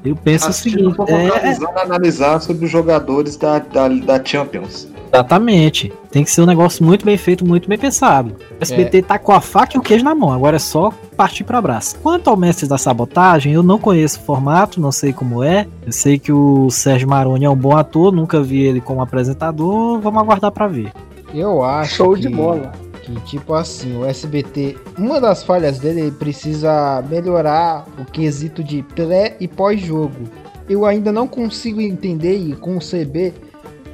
[0.05, 4.89] Eu penso o seguinte, é, focalizando, analisar sobre os jogadores da, da, da Champions.
[5.13, 5.93] Exatamente.
[6.11, 8.35] Tem que ser um negócio muito bem feito, muito bem pensado.
[8.59, 11.45] O SBT tá com a faca e o queijo na mão, agora é só partir
[11.45, 11.97] para abraço.
[12.03, 15.67] Quanto ao Mestre da Sabotagem, eu não conheço o formato, não sei como é.
[15.85, 20.01] Eu sei que o Sérgio Maroni é um bom ator, nunca vi ele como apresentador,
[20.01, 20.93] vamos aguardar para ver.
[21.35, 22.73] Eu acho Show que, de bola.
[23.03, 28.83] Que, tipo assim, o SBT, uma das falhas dele, ele precisa melhorar o quesito de
[28.83, 30.29] pré e pós-jogo.
[30.69, 33.35] Eu ainda não consigo entender e conceber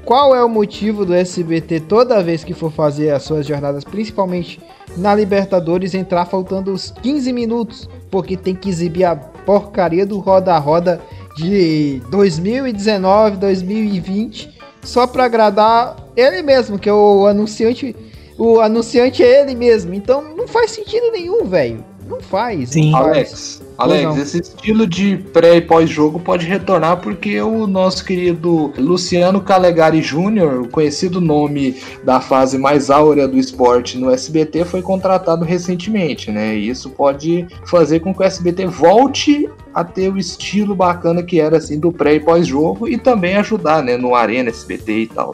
[0.04, 4.60] qual é o motivo do SBT toda vez que for fazer as suas jornadas, principalmente
[4.96, 11.00] na Libertadores, entrar faltando os 15 minutos, porque tem que exibir a porcaria do roda-roda
[11.36, 17.94] de 2019, 2020, só para agradar ele mesmo, que é o anunciante.
[18.38, 19.92] O anunciante é ele mesmo.
[19.92, 21.84] Então não faz sentido nenhum, velho.
[22.08, 22.70] Não faz.
[22.70, 22.92] Sim.
[22.92, 23.06] não faz.
[23.08, 24.22] Alex, Pois Alex, não.
[24.22, 30.62] esse estilo de pré e pós-jogo pode retornar porque o nosso querido Luciano Calegari Júnior,
[30.62, 36.56] o conhecido nome da fase mais áurea do esporte no SBT, foi contratado recentemente, né?
[36.56, 41.38] E isso pode fazer com que o SBT volte a ter o estilo bacana que
[41.38, 45.32] era assim do pré e pós-jogo e também ajudar, né, no Arena SBT e tal.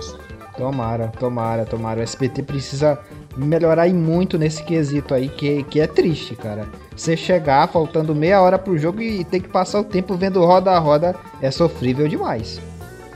[0.57, 2.01] Tomara, tomara, tomara.
[2.01, 2.99] O SBT precisa
[3.37, 6.67] melhorar e muito nesse quesito aí, que, que é triste, cara.
[6.97, 10.71] Você chegar faltando meia hora pro jogo e ter que passar o tempo vendo roda
[10.71, 12.61] a roda é sofrível demais.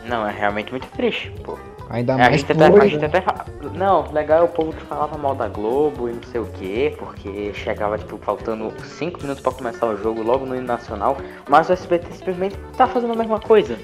[0.05, 1.57] Não, é realmente muito triste, pô.
[1.91, 3.47] Ainda É, a, mais gente até, a gente até fala.
[3.75, 6.95] Não, legal é o povo que falava mal da Globo e não sei o que,
[6.99, 11.17] porque chegava, tipo, faltando 5 minutos pra começar o jogo logo no nacional,
[11.49, 13.79] mas o SBT simplesmente tá fazendo a mesma coisa.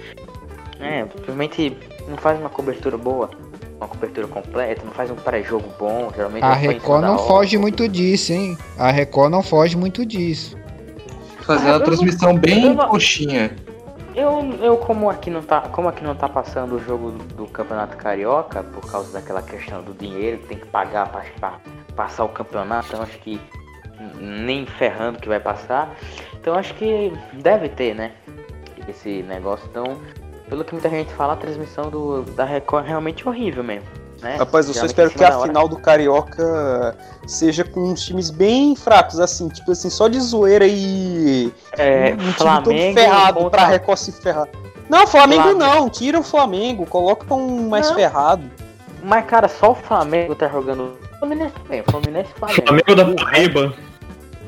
[0.81, 1.79] É, simplesmente
[2.09, 3.31] não faz uma cobertura boa,
[3.79, 7.23] uma cobertura completa, não faz um pré-jogo bom, geralmente A Record não hora.
[7.23, 8.57] foge muito disso, hein?
[8.79, 10.57] A Record não foge muito disso.
[11.41, 13.55] Fazer Ah, uma transmissão não- bem eu coxinha.
[14.15, 17.97] Eu, eu como aqui não tá, como aqui não tá passando o jogo do Campeonato
[17.97, 21.59] Carioca por causa daquela questão do dinheiro que tem que pagar pra, pra
[21.97, 23.41] passar o campeonato, então acho que
[24.21, 25.95] nem ferrando que vai passar.
[26.41, 28.13] Então acho que deve ter, né?
[28.89, 29.67] Esse negócio.
[29.71, 29.99] Então,
[30.49, 33.87] pelo que muita gente fala, a transmissão do, da Record é realmente horrível mesmo.
[34.23, 34.37] né?
[34.37, 35.49] Rapaz, eu só Geralmente espero que a hora.
[35.49, 40.67] final do Carioca seja com uns times bem fracos, assim, tipo assim, só de zoeira
[40.67, 41.53] e.
[41.77, 42.65] É, um time Flamengo
[42.95, 44.49] todo ferrado contra- pra Record se ferrar.
[44.89, 45.59] Não, Flamengo Flamengo.
[45.61, 47.95] não, tira o Flamengo, coloca um mais Não.
[47.97, 48.43] ferrado.
[49.03, 50.97] Mas, cara, só o Flamengo tá jogando.
[51.15, 52.63] O Fluminense também, o Fluminense e Flamengo.
[52.67, 53.75] Flamengo da Paraíba.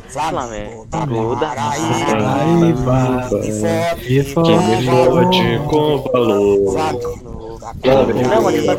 [0.09, 0.87] Flamengo.
[0.91, 3.29] Flamengo da Paraíba.
[4.03, 4.25] E
[5.33, 6.77] Que com valor.
[7.85, 8.71] Não, mas tipo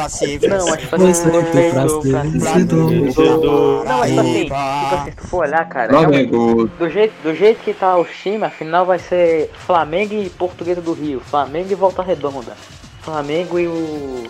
[0.00, 0.38] assim.
[0.48, 1.14] Não, mas tipo assim.
[1.14, 3.84] Você foi pra ser vencedor.
[3.84, 5.92] Não, mas tipo assim, tipo assim, se tu for olhar, cara.
[5.92, 6.46] Flamengo.
[6.46, 10.28] realmente, Do jeito, do jeito que tá o time, a final vai ser Flamengo e
[10.30, 11.20] Portuguesa do Rio.
[11.20, 12.56] Flamengo e Volta Redonda.
[13.00, 14.24] Flamengo e o.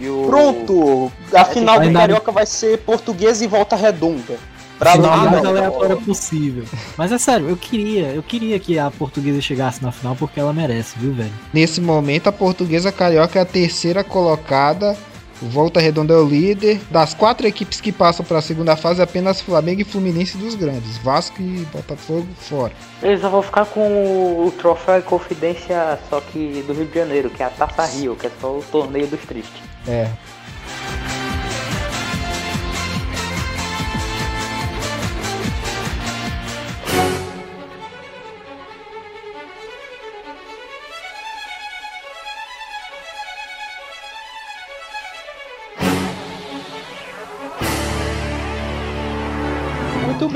[0.00, 0.24] E o.
[0.26, 1.12] Pronto!
[1.32, 4.36] A final do Ainda- Carioca vai ser português e volta redonda.
[4.78, 6.64] Pra dar uma mais aleatória possível.
[6.96, 10.54] Mas é sério, eu queria, eu queria que a portuguesa chegasse na final porque ela
[10.54, 11.30] merece, viu, velho?
[11.52, 14.96] Nesse momento, a portuguesa carioca é a terceira colocada.
[15.42, 16.80] O Volta Redonda é o líder.
[16.90, 20.96] Das quatro equipes que passam para a segunda fase, apenas Flamengo e Fluminense dos grandes.
[20.98, 22.72] Vasco e Botafogo fora.
[23.02, 27.28] Eles vão ficar com o, o troféu e confidência só que do Rio de Janeiro,
[27.30, 29.69] que é a Taça Rio, que é só o torneio dos tristes.
[29.86, 30.10] É.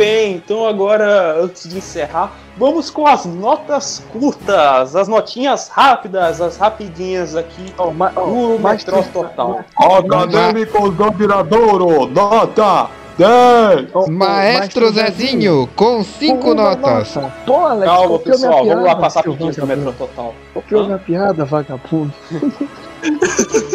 [0.05, 6.57] bem, então agora, antes de encerrar, vamos com as notas curtas, as notinhas rápidas, as
[6.57, 9.61] rapidinhas aqui do mas Metro tem- Total.
[9.77, 14.09] Acadêmicos do Viradouro, nota 10.
[14.09, 17.15] Maestro Zezinho, com cinco Uma notas.
[17.15, 17.33] nota.
[17.47, 19.67] Pô, Alex, Calma, minha pessoal, vamos lá piada, passar rapidinho do vagabundo.
[19.87, 20.35] Metro Total.
[20.53, 22.13] Copiou minha piada, vagabundo.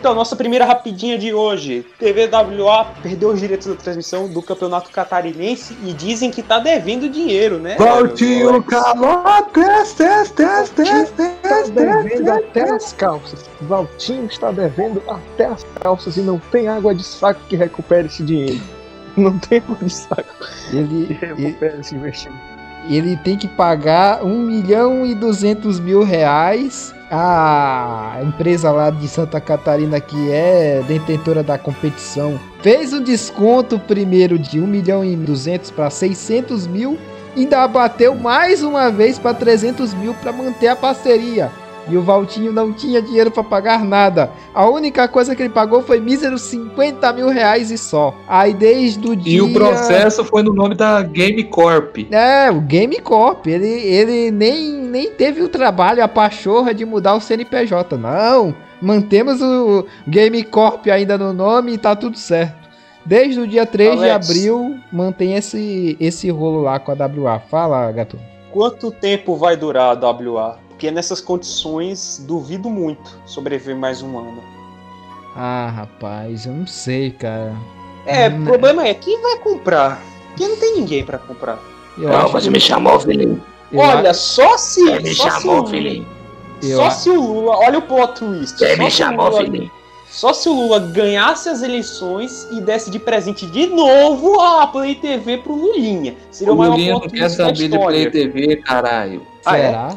[0.00, 1.84] Então, nossa primeira rapidinha de hoje.
[1.98, 7.58] TVWA perdeu os direitos da transmissão do Campeonato Catarinense e dizem que tá devendo dinheiro,
[7.58, 7.76] né?
[7.76, 8.64] Valtinho
[9.52, 13.44] teste, teste, teste, Está devendo até as calças.
[13.60, 18.22] Valtinho está devendo até as calças e não tem água de saco que recupere esse
[18.22, 18.60] dinheiro.
[19.16, 20.24] Não tem água de saco
[20.72, 22.40] Ele, que recupere esse investimento.
[22.88, 26.94] ele tem que pagar 1 milhão e 200 mil reais.
[27.12, 34.38] A empresa lá de Santa Catarina, que é detentora da competição, fez um desconto primeiro
[34.38, 36.96] de 1 milhão e 200 para 600 mil.
[37.36, 41.50] Ainda bateu mais uma vez para 300 mil para manter a parceria.
[41.88, 44.30] E o Valtinho não tinha dinheiro para pagar nada.
[44.54, 48.14] A única coisa que ele pagou foi míseros 50 mil reais e só.
[48.28, 49.38] Aí desde o dia.
[49.38, 51.96] E o processo foi no nome da Game Corp.
[52.10, 57.14] É, o Game Corp, ele, ele nem, nem teve o trabalho, a pachorra de mudar
[57.14, 57.96] o CNPJ.
[57.96, 62.60] Não, mantemos o Game Corp ainda no nome e tá tudo certo.
[63.04, 64.30] Desde o dia 3 de Alex.
[64.30, 67.40] abril, mantém esse, esse rolo lá com a WA.
[67.40, 68.18] Fala, gato.
[68.52, 70.58] Quanto tempo vai durar a WA?
[70.80, 74.42] Porque nessas condições, duvido muito sobreviver mais um ano.
[75.36, 77.54] Ah, rapaz, eu não sei, cara.
[78.06, 80.00] É, Hum, o problema é quem vai comprar?
[80.28, 81.58] Porque não tem ninguém pra comprar.
[81.98, 83.42] Eu acho que- filhinho.
[83.70, 84.82] eu Olha, a- só se.
[85.02, 86.06] me só chamou, se, filhinho.
[86.62, 87.56] Só se o Lula.
[87.58, 88.58] Olha o plot twist.
[88.58, 89.70] Só me chamou, Lula- filhinho?
[90.08, 94.94] Só se o Lula ganhasse as eleições e desse de presente de novo a Play
[94.94, 96.16] TV pro Lulinha.
[96.30, 97.68] Seria O o maior Lulinha não quer saber de.
[97.68, 99.22] Play TV, caralho.
[99.44, 99.88] Ah, é?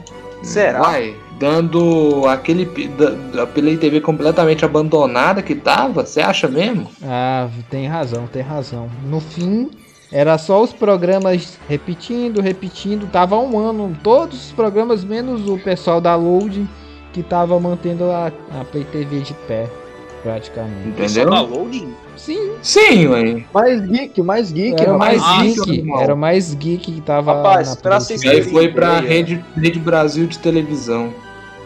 [0.43, 0.81] Será?
[0.81, 6.89] Vai, dando aquele da, da Play TV completamente abandonada que tava, você acha mesmo?
[7.01, 8.89] Ah, tem razão, tem razão.
[9.05, 9.71] No fim,
[10.11, 13.09] era só os programas repetindo, repetindo.
[13.11, 16.67] Tava um ano, todos os programas, menos o pessoal da Loading,
[17.11, 18.27] que tava mantendo a,
[18.59, 19.69] a Play TV de pé,
[20.21, 21.09] praticamente.
[21.09, 21.57] Só da Entendeu?
[21.57, 21.93] loading?
[22.15, 23.43] Sim, Sim, ué.
[23.53, 24.81] Mais geek, mais geek.
[24.81, 26.01] era mais Ah, geek, irmão.
[26.01, 28.99] era o mais geek que tava Rapaz, na pra E aí foi pra.
[28.99, 31.13] Rede, Rede Brasil de televisão.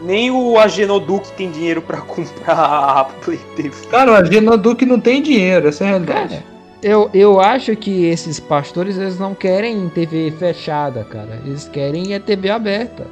[0.02, 3.74] Nem o Agenoduc tem dinheiro pra comprar a Play TV.
[3.90, 6.44] Cara, o Agenoduc não tem dinheiro, essa é a realidade.
[6.80, 11.40] Eu, eu acho que esses pastores eles não querem TV fechada, cara.
[11.44, 13.06] Eles querem é TV aberta.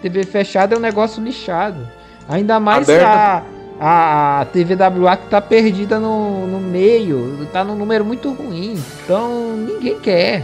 [0.00, 1.86] TV fechada é um negócio nichado.
[2.28, 3.42] Ainda mais a, a,
[3.80, 8.78] a TVWA que tá perdida no, no meio, tá num número muito ruim.
[9.04, 10.42] Então ninguém quer.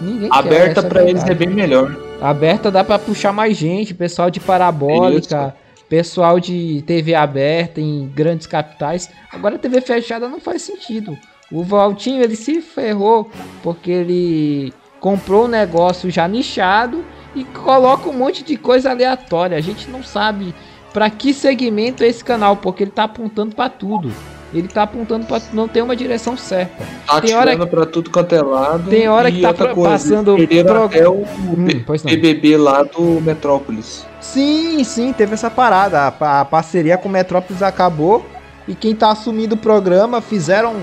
[0.00, 0.38] Ninguém quer.
[0.38, 1.96] Aberta essa é a pra eles é bem melhor.
[2.20, 5.54] Aberta dá pra puxar mais gente, pessoal de parabólica,
[5.88, 9.10] pessoal de TV aberta em grandes capitais.
[9.32, 11.18] Agora TV fechada não faz sentido.
[11.50, 13.30] O Valtinho ele se ferrou
[13.62, 17.04] porque ele comprou um negócio já nichado
[17.34, 19.58] e coloca um monte de coisa aleatória.
[19.58, 20.54] A gente não sabe
[20.92, 24.12] pra que segmento é esse canal, porque ele tá apontando pra tudo.
[24.54, 26.84] Ele tá apontando pra não ter uma direção certa.
[27.06, 28.90] Tá Tem hora atirando pra tudo quanto é lado.
[28.90, 31.66] Tem hora que tá coisa, passando pro- até o Hum.
[32.04, 34.06] BBB lá do Metrópolis.
[34.20, 36.14] Sim, sim, teve essa parada.
[36.20, 38.26] A, a parceria com o Metrópolis acabou.
[38.68, 40.76] E quem tá assumindo o programa fizeram.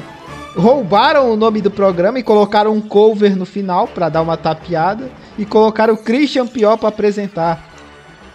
[0.55, 5.09] Roubaram o nome do programa e colocaram um cover no final pra dar uma tapeada.
[5.37, 7.68] E colocaram o Christian Pior pra apresentar.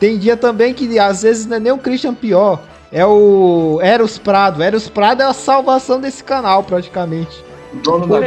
[0.05, 2.61] Tem dia também que às vezes não é nem o Christian Pior.
[2.93, 4.63] É o Eros Prado.
[4.63, 7.43] Eros Prado é a salvação desse canal, praticamente.
[7.83, 8.21] Dono da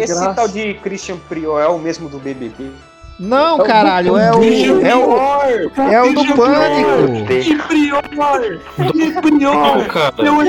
[0.00, 0.32] esse graça.
[0.34, 2.70] tal de Christian Prior é o mesmo do BBB?
[3.18, 4.42] Não, É o caralho, do é o.
[4.82, 7.26] É o, é o do Pânico.
[7.26, 8.02] Que prior!
[8.90, 9.86] Que prior!
[9.88, 10.14] cara.
[10.22, 10.40] Meu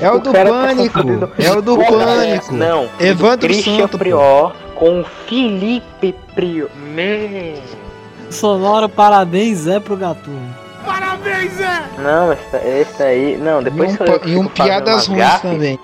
[0.00, 1.00] É o do tá Pânico.
[1.40, 2.54] É o do Pânico.
[2.54, 3.98] Não, Evandro Christian Santo.
[3.98, 6.70] Prior com Felipe Prior.
[6.76, 7.83] Man.
[8.30, 10.54] Sonoro, parabéns, é pro Gatuno.
[11.98, 13.36] Não, esse, esse aí.
[13.38, 15.50] Não, E depois um, sou eu e um piadas ruins gafes.
[15.50, 15.78] também.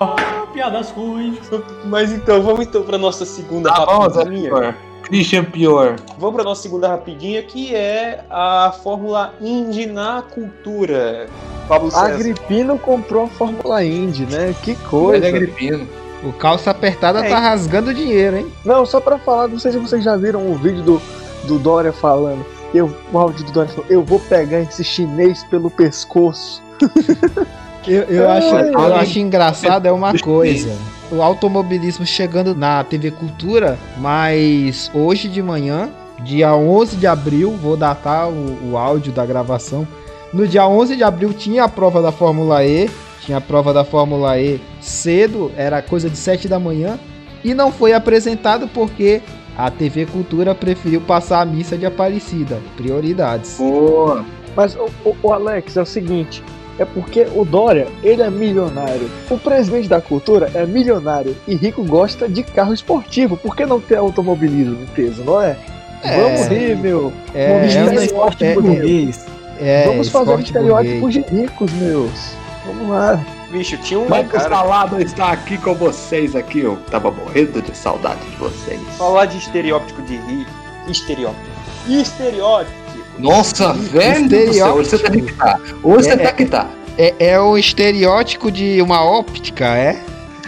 [0.53, 1.37] Piadas ruins.
[1.85, 4.75] Mas então, vamos então pra nossa segunda Zé rapidinha.
[5.03, 5.95] Christian Pior.
[6.17, 11.27] Vamos pra nossa segunda rapidinha, que é a Fórmula Indy na cultura.
[11.67, 12.05] Pablo César.
[12.13, 14.53] Agripino comprou a Fórmula Indy, né?
[14.61, 15.25] Que Ele coisa.
[15.27, 15.87] é gripino.
[16.23, 17.29] O calça apertada É.
[17.29, 18.51] tá rasgando dinheiro, hein?
[18.63, 21.01] Não, só pra falar, não sei se vocês já viram o vídeo do,
[21.45, 22.45] do Dória falando.
[22.73, 26.61] Eu, o áudio do Dória falou, eu vou pegar esse chinês pelo pescoço.
[27.87, 30.71] Eu, eu Ai, acho, eu acho engraçado é uma coisa.
[31.11, 35.89] O automobilismo chegando na TV Cultura, mas hoje de manhã,
[36.23, 39.87] dia 11 de abril, vou datar o, o áudio da gravação.
[40.31, 42.89] No dia 11 de abril tinha a prova da Fórmula E,
[43.21, 46.99] tinha a prova da Fórmula E cedo, era coisa de 7 da manhã,
[47.43, 49.21] e não foi apresentado porque
[49.57, 52.59] a TV Cultura preferiu passar a missa de Aparecida.
[52.77, 53.57] Prioridades.
[53.57, 54.25] Boa.
[54.55, 56.43] Mas, o, o- o Alex, é o seguinte.
[56.79, 59.09] É porque o Dória, ele é milionário.
[59.29, 61.35] O presidente da cultura é milionário.
[61.47, 63.37] E rico gosta de carro esportivo.
[63.37, 65.55] Por que não ter automobilismo peso, não é?
[66.03, 66.17] É.
[66.23, 67.13] Vamos rir, meu.
[67.35, 69.25] É, Vamos é esporte é- burguês.
[69.59, 72.33] É, Vamos fazer um estereótipo de ricos, meus.
[72.65, 73.23] Vamos lá.
[73.51, 74.55] Bicho, tinha um Marcos cara...
[74.55, 76.59] Salado está aqui com vocês aqui.
[76.59, 78.79] Eu tava morrendo de saudade de vocês.
[78.97, 80.51] Falar de estereótipo de rico.
[80.87, 81.45] Estereótipo.
[81.87, 82.81] Estereótipo.
[83.19, 84.75] Nossa, velho céu.
[84.75, 85.59] Hoje você tá que tá.
[85.83, 86.69] Hoje você É, tá que tá.
[86.97, 90.01] É, é o estereótipo de uma óptica, é?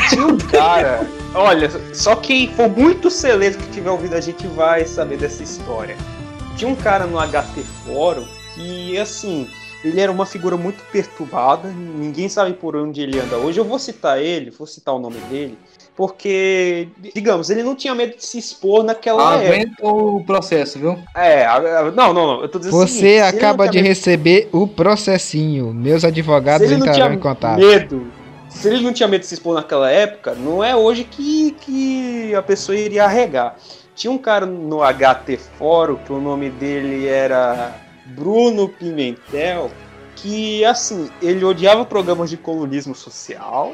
[0.10, 1.06] Tinha um cara.
[1.36, 5.97] Olha, só quem for muito celeiro que tiver ouvido a gente vai saber dessa história.
[6.56, 9.47] Tinha um cara no HT Fórum que, assim,
[9.84, 13.59] ele era uma figura muito perturbada, ninguém sabe por onde ele anda hoje.
[13.59, 15.57] Eu vou citar ele, vou citar o nome dele,
[15.95, 19.53] porque, digamos, ele não tinha medo de se expor naquela época.
[19.53, 20.97] Aguenta o processo, viu?
[21.15, 21.45] É,
[21.95, 25.73] não, não, não, eu tô dizendo Você não acaba de medo- receber o processinho.
[25.73, 27.59] Meus advogados entrarão em contato.
[27.59, 28.07] medo,
[28.49, 32.34] se ele não tinha medo de se expor naquela época, não é hoje que, que
[32.36, 33.55] a pessoa iria arregar.
[33.95, 37.75] Tinha um cara no HT Fórum, que o nome dele era
[38.06, 39.72] Bruno Pimentel,
[40.16, 43.74] que assim, ele odiava programas de colunismo social,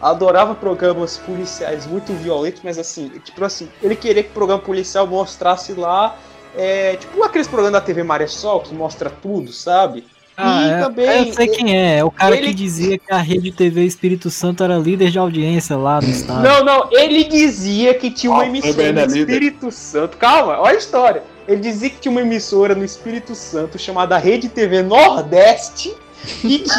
[0.00, 5.06] adorava programas policiais muito violentos, mas assim, tipo assim, ele queria que o programa policial
[5.06, 6.16] mostrasse lá,
[6.56, 10.04] é, tipo aqueles programas da TV Maré Sol que mostra tudo, sabe?
[10.36, 11.98] Ah, e é, também eu sei quem é.
[11.98, 15.18] É o cara ele- que dizia que a Rede TV Espírito Santo era líder de
[15.18, 16.42] audiência lá no estado.
[16.42, 19.06] Não, não, ele dizia que tinha uma Ó, emissora é.
[19.06, 20.16] Espírito Santo.
[20.16, 21.22] Calma, olha a história.
[21.46, 25.94] Ele dizia que tinha uma emissora no Espírito Santo chamada Rede TV Nordeste
[26.26, 26.70] que ti-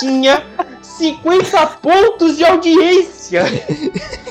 [0.00, 0.42] tinha
[0.82, 3.44] 50 pontos de audiência.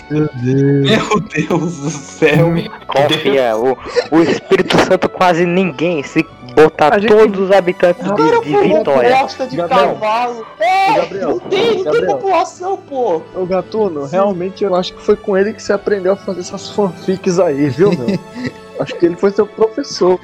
[0.09, 0.89] Meu Deus.
[0.89, 2.47] Meu Deus do céu.
[2.87, 3.77] Confia, o,
[4.15, 6.03] o Espírito Santo quase ninguém.
[6.03, 6.23] Se
[6.55, 9.17] botar gente- todos os habitantes de, de Vitória.
[9.17, 9.93] bosta de Gabriel.
[9.93, 10.47] cavalo.
[10.59, 12.17] É, Gabriel, não tem, não tem Gabriel.
[12.17, 13.21] população, pô.
[13.35, 16.69] Ô Gatuno, realmente eu acho que foi com ele que você aprendeu a fazer essas
[16.69, 18.17] fanfics aí, viu, meu?
[18.79, 20.19] acho que ele foi seu professor.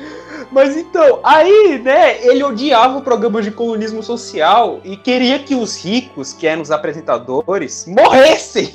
[0.51, 5.81] Mas então, aí, né, ele odiava o programa de colonismo social e queria que os
[5.81, 8.73] ricos, que eram os apresentadores, morressem.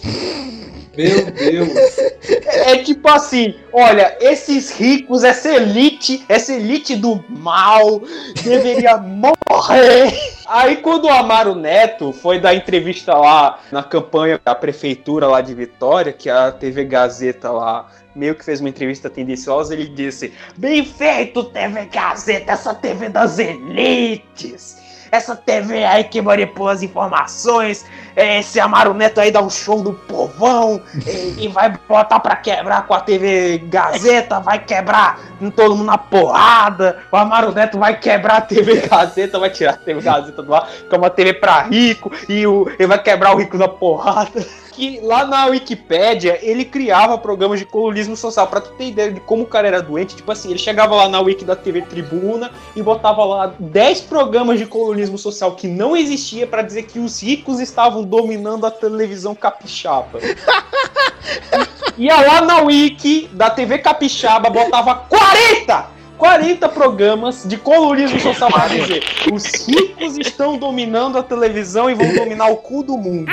[0.96, 1.98] Meu Deus.
[2.46, 8.02] É, é tipo assim, olha, esses ricos, essa elite, essa elite do mal,
[8.42, 10.18] deveria morrer.
[10.48, 15.54] Aí quando o Amaro Neto foi dar entrevista lá na campanha da prefeitura lá de
[15.54, 20.84] Vitória, que a TV Gazeta lá meio que fez uma entrevista tendenciosa, ele disse: Bem
[20.84, 24.85] feito, TV Gazeta, essa TV das elites.
[25.10, 27.84] Essa TV aí que manipula as informações,
[28.16, 32.86] esse Amaro Neto aí dá um show do povão e, e vai botar pra quebrar
[32.86, 35.20] com a TV Gazeta, vai quebrar
[35.54, 39.76] todo mundo na porrada, o Amaro Neto vai quebrar a TV Gazeta, vai tirar a
[39.76, 43.34] TV Gazeta do ar, que é uma TV pra rico, e o, ele vai quebrar
[43.34, 44.44] o rico na porrada
[44.76, 48.46] que lá na Wikipédia ele criava programas de colonismo social.
[48.46, 51.08] Pra tu ter ideia de como o cara era doente, tipo assim, ele chegava lá
[51.08, 55.96] na Wiki da TV Tribuna e botava lá 10 programas de colonismo social que não
[55.96, 60.20] existia pra dizer que os ricos estavam dominando a televisão capixaba.
[61.96, 65.95] Ia lá na Wiki da TV Capixaba, botava 40!
[66.18, 69.02] 40 programas de colonismo social pra dizer
[69.32, 73.30] os ricos estão dominando a televisão e vão dominar o cu do mundo.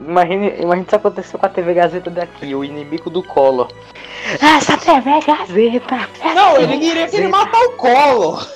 [0.00, 3.68] Imagine, imagine se aconteceu com a TV Gazeta daqui, o inimigo do Collor.
[4.40, 6.08] Essa TV é Gazeta!
[6.34, 8.48] Não, ele queria que ele matar o Collor.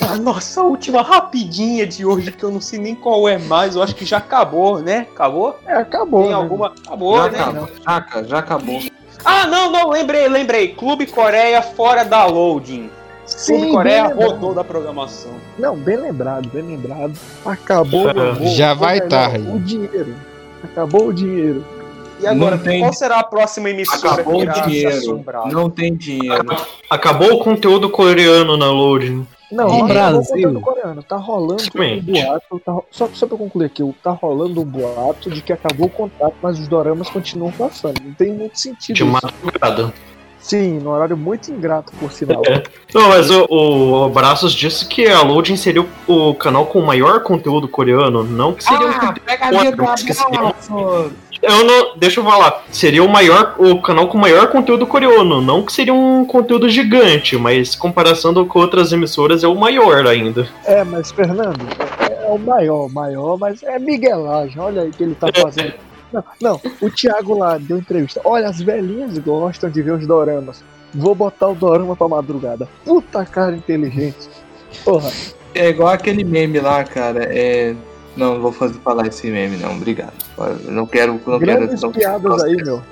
[0.00, 3.82] A nossa última rapidinha de hoje, que eu não sei nem qual é mais, eu
[3.82, 5.08] acho que já acabou, né?
[5.12, 5.58] Acabou?
[5.66, 6.22] É, acabou.
[6.22, 6.36] Tem né?
[6.36, 6.72] alguma?
[6.86, 7.40] Acabou, já né?
[7.40, 7.68] acabou.
[7.84, 8.80] Já, já acabou.
[9.24, 10.68] Ah, não, não, lembrei, lembrei.
[10.68, 12.90] Clube Coreia fora da loading.
[13.46, 15.32] Clube Coreia rodou da programação.
[15.58, 17.12] Não, bem lembrado, bem lembrado.
[17.44, 18.08] Acabou.
[18.08, 18.36] Amor.
[18.42, 19.48] Já vai tarde.
[19.48, 20.14] O dinheiro.
[20.62, 21.64] Acabou o dinheiro.
[22.20, 25.24] E agora, tem- qual será a próxima emissora Acabou que o dinheiro.
[25.50, 26.56] Não tem dinheiro.
[26.88, 29.26] Acabou o conteúdo coreano na loading.
[29.52, 30.60] Não, o Brasil.
[30.60, 31.02] coreano.
[31.02, 32.58] Tá rolando um boato.
[32.60, 36.34] tá só, só pra concluir aqui, tá rolando um boato de que acabou o contrato,
[36.42, 38.00] mas os doramas continuam passando.
[38.02, 38.96] Não tem muito sentido.
[38.96, 39.92] De isso.
[40.42, 42.42] Sim, no horário muito ingrato, por sinal.
[42.46, 42.62] É.
[42.92, 47.22] Não, mas o, o Braços disse que a Loading seria o, canal com o maior
[47.22, 51.12] conteúdo coreano, não que seria um Ah, que seria um- abraço.
[51.40, 55.40] Eu não, deixa eu falar, seria o maior, o canal com o maior conteúdo coreano,
[55.40, 60.46] não que seria um conteúdo gigante, mas comparando com outras emissoras é o maior ainda.
[60.64, 61.66] É, mas Fernando,
[61.98, 64.60] é, é o maior, maior, mas é miguelagem.
[64.60, 65.74] Olha aí o que ele tá fazendo.
[66.12, 68.20] Não, não, o Thiago lá deu entrevista.
[68.24, 70.62] Olha, as velhinhas gostam de ver os doramas.
[70.94, 72.68] Vou botar o dorama pra madrugada.
[72.84, 74.28] Puta cara inteligente.
[74.84, 75.10] Porra,
[75.54, 77.24] É igual aquele meme lá, cara.
[77.24, 77.74] É.
[78.16, 79.76] Não, não vou fazer, falar esse meme, não.
[79.76, 80.12] Obrigado.
[80.38, 81.20] Eu não quero.
[81.26, 82.82] Não grandes quero não, piadas aí, meu.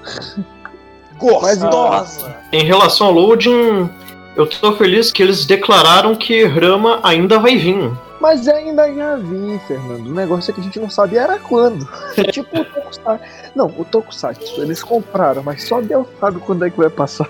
[1.19, 2.35] Gostosa!
[2.51, 3.91] Em relação ao Loading,
[4.35, 7.93] eu tô feliz que eles declararam que Rama ainda vai vir.
[8.21, 10.07] Mas ainda já vi, Fernando.
[10.07, 11.89] O negócio é que a gente não sabia era quando.
[12.17, 13.25] É tipo o Tokusatsu.
[13.55, 17.29] Não, o Tokusatsu, eles compraram, mas só Deus sabe quando é que vai passar.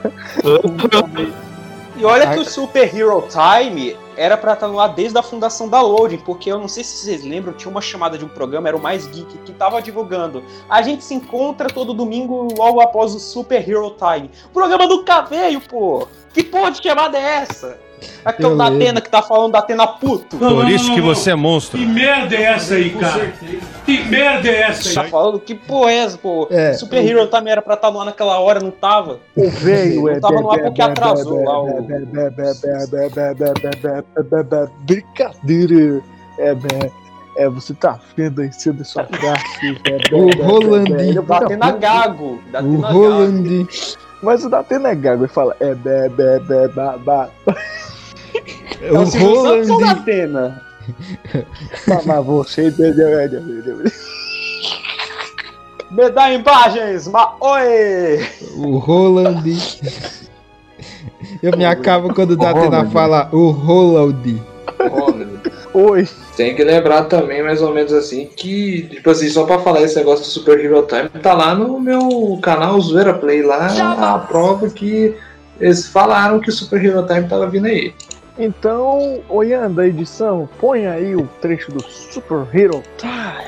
[1.97, 5.68] E olha que o Super Hero Time era pra estar no ar desde a fundação
[5.68, 8.68] da Loading, porque eu não sei se vocês lembram, tinha uma chamada de um programa,
[8.68, 10.43] era o Mais Geek, que tava divulgando.
[10.68, 14.30] A gente se encontra todo domingo logo após o Super Hero Time.
[14.53, 16.09] Programa nunca veio, pô!
[16.32, 17.78] Que porra de chamada é essa?
[18.24, 20.36] Aqui é o da Atena que tá falando da Atena puto.
[20.36, 21.78] Não, Por não, isso não, que você é monstro.
[21.78, 23.32] Que merda é essa aí, cara?
[23.84, 25.07] Que merda é essa tá aí?
[25.07, 26.48] Tá falando que porra é essa, pô?
[26.51, 29.20] É, Super Hero também era pra estar lá naquela hora, não tava?
[29.36, 30.14] O veio, é.
[30.14, 31.82] Não tava no ar porque atrasou lá o.
[34.86, 36.03] Brincadeira.
[36.38, 37.11] É, é.
[37.36, 39.78] É, você tá vendo aí sendo sua classe.
[40.12, 41.22] O Roland.
[41.22, 42.40] Batendo a gago.
[42.62, 43.66] O Roland.
[44.22, 45.56] Mas o da Atena é gago e fala.
[45.60, 47.30] É, be, be, be, ba, ba.
[48.82, 50.00] É o Santos ou da Roland.
[50.00, 50.62] Atena?
[52.06, 53.84] Mas- você entendeu, entendeu?
[55.90, 57.34] Me dá imagens, ma...
[57.40, 58.24] Oi!
[58.56, 59.42] O Roland.
[61.42, 62.90] Eu me acabo quando o Datena Roland.
[62.90, 64.40] fala o Roland.
[65.74, 66.08] Oi.
[66.41, 69.95] Tem que lembrar também, mais ou menos assim, que, tipo assim, só pra falar esse
[69.97, 74.70] negócio do Super Hero Time, tá lá no meu canal Zoeira Play, lá a prova
[74.70, 75.14] que
[75.61, 77.93] eles falaram que o Super Hero Time tava vindo aí.
[78.43, 82.82] Então, olhando a edição, põe aí o trecho do Super Hero.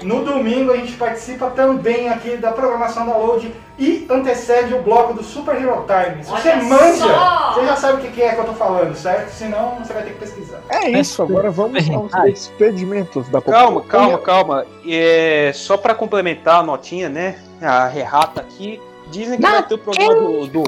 [0.02, 5.14] No domingo a gente participa também aqui da programação da Load e antecede o bloco
[5.14, 6.22] do Super Hero Time.
[6.22, 7.54] Se você manja, só!
[7.54, 9.30] você já sabe o que é que eu tô falando, certo?
[9.30, 10.60] Senão você vai ter que pesquisar.
[10.68, 14.18] É isso, agora vamos aos despedimentos da Calma, população.
[14.18, 14.66] calma, calma.
[14.86, 17.38] É, só pra complementar a notinha, né?
[17.62, 18.78] A errata aqui.
[19.10, 20.64] Dizem que vai ter o programa do, do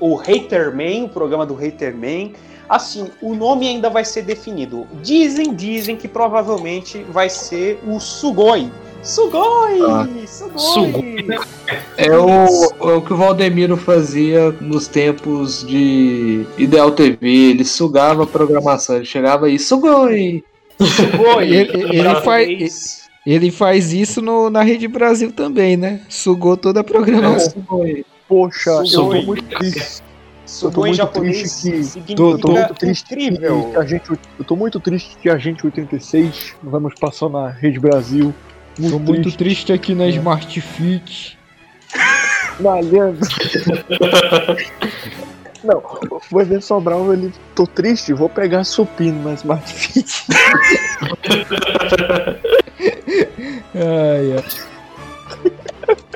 [0.00, 2.34] o Haterman, o programa do Haterman.
[2.68, 4.86] Assim, o nome ainda vai ser definido.
[5.02, 8.70] Dizem, dizem que provavelmente vai ser o Sugoi.
[9.02, 9.80] Sugoi!
[9.88, 10.06] Ah.
[10.56, 11.26] Sugoi!
[11.96, 17.50] É o, é o que o Valdemiro fazia nos tempos de Ideal TV.
[17.50, 20.44] Ele sugava a programação, ele chegava aí, sugoi!
[20.80, 21.48] Sugoi!
[21.52, 26.00] Ele, ele faz, ele faz isso no- na Rede Brasil também, né?
[26.08, 27.64] Sugou toda a programação.
[28.28, 29.26] Poxa, eu tô Sugoi.
[29.26, 30.02] muito triste.
[30.60, 32.14] Eu tô Bom em muito japonês triste que.
[32.14, 33.70] Tô, tô muito triste incrível.
[33.70, 34.10] que a gente.
[34.38, 38.34] Eu tô muito triste que a gente 86 vamos passar na Rede Brasil.
[38.76, 41.38] Tô muito triste aqui na Smart Fit.
[42.60, 43.20] Malhando.
[45.62, 45.80] Não,
[46.30, 47.32] o Evento Sobral, ele.
[47.54, 50.24] Tô triste, vou pegar supino na Smart Fit.
[53.74, 54.44] Ai, ai.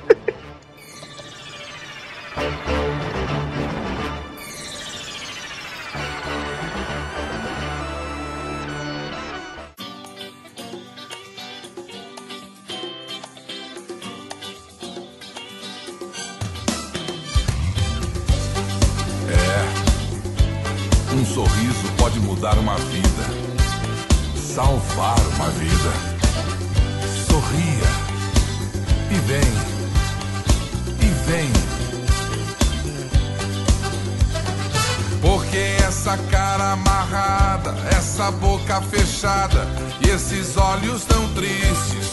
[22.26, 23.24] mudar uma vida,
[24.36, 25.92] salvar uma vida.
[27.28, 27.88] Sorria
[29.12, 29.52] e vem,
[31.00, 31.52] e vem.
[35.20, 39.64] Porque essa cara amarrada, essa boca fechada
[40.04, 42.10] e esses olhos tão tristes.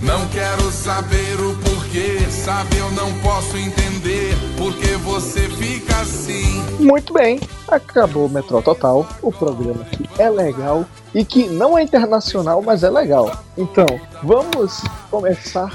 [0.00, 1.85] Não quero saber o porquê,
[2.30, 2.76] sabe?
[2.78, 6.62] Eu não posso entender porque você fica assim.
[6.78, 9.06] Muito bem, acabou o Metrô Total.
[9.22, 13.32] O programa que é legal e que não é internacional, mas é legal.
[13.56, 13.86] Então,
[14.22, 15.72] vamos começar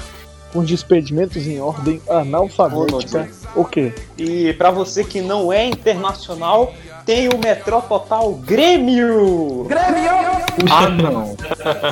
[0.52, 3.28] com os despedimentos em ordem analfabética.
[3.54, 3.92] O quê?
[4.16, 6.72] E pra você que não é internacional,
[7.04, 9.64] tem o Metrô Total Grêmio!
[9.68, 10.31] Grêmio!
[10.70, 11.36] Ah, não.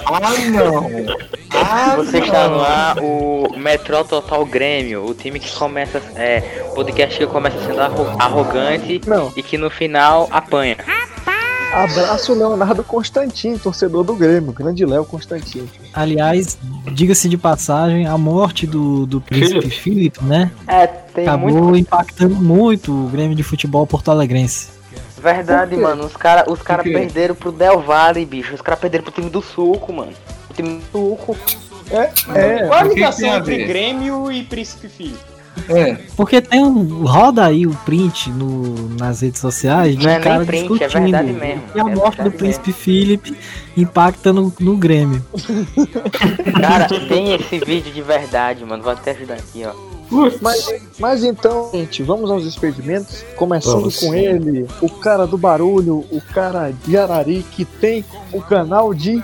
[0.07, 0.91] Ah, não.
[1.53, 6.41] Ah, Você está no ar, o Metrô Total Grêmio, o time que começa, é,
[6.75, 9.01] podcast que começa sendo arro- arrogante
[9.37, 10.77] e que no final apanha.
[11.73, 15.69] Abraço Leonardo Constantino, torcedor do Grêmio, grande Léo Constantino.
[15.95, 16.59] Aliás,
[16.93, 20.51] diga-se de passagem, a morte do, do príncipe Philip, né?
[20.67, 21.77] É, tem acabou muito.
[21.79, 24.80] impactando muito o Grêmio de futebol porto-alegrense.
[25.21, 26.05] Verdade, mano.
[26.07, 28.55] Os caras os cara perderam pro Del Valle, bicho.
[28.55, 30.13] Os caras perderam pro time do Suco, mano.
[30.49, 31.37] O time do Suco.
[31.91, 32.67] É, é.
[32.67, 33.65] Qual a ligação entre?
[33.65, 35.19] Grêmio e Príncipe Filho?
[35.69, 35.97] É.
[36.17, 37.05] Porque tem um.
[37.05, 40.65] Roda aí o print no, nas redes sociais de Não um é nem cara print,
[40.65, 43.37] é discutindo verdade mesmo, E a é morte do príncipe Philip
[43.77, 45.25] impacta no, no Grêmio.
[46.61, 48.83] Cara, tem esse vídeo de verdade, mano.
[48.83, 49.90] Vou até ajudar aqui, ó.
[50.41, 50.69] Mas,
[50.99, 53.25] mas então, gente, vamos aos despedimentos.
[53.37, 54.01] Começando Vamos.
[54.01, 59.23] com ele, o cara do barulho, o cara de Arari, que tem o canal de.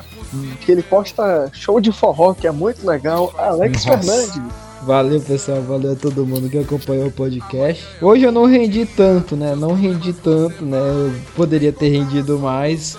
[0.60, 3.98] que ele posta show de forró, que é muito legal, Alex Nossa.
[3.98, 4.66] Fernandes.
[4.82, 5.60] Valeu, pessoal.
[5.62, 7.84] Valeu a todo mundo que acompanhou o podcast.
[8.00, 9.56] Hoje eu não rendi tanto, né?
[9.56, 10.78] Não rendi tanto, né?
[10.78, 12.96] Eu poderia ter rendido mais.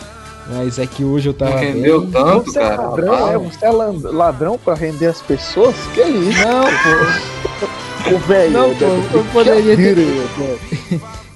[0.50, 1.52] Mas é que hoje eu tava.
[1.52, 2.12] Não rendeu bem.
[2.12, 2.82] tanto, Você é cara.
[2.82, 3.38] ladrão, é?
[3.38, 5.76] Você é ladrão pra render as pessoas?
[5.94, 6.40] Que isso?
[6.48, 7.68] Não, pô.
[8.10, 8.52] O velho.
[8.54, 8.86] Não, pô,
[9.18, 9.98] eu poderia ter.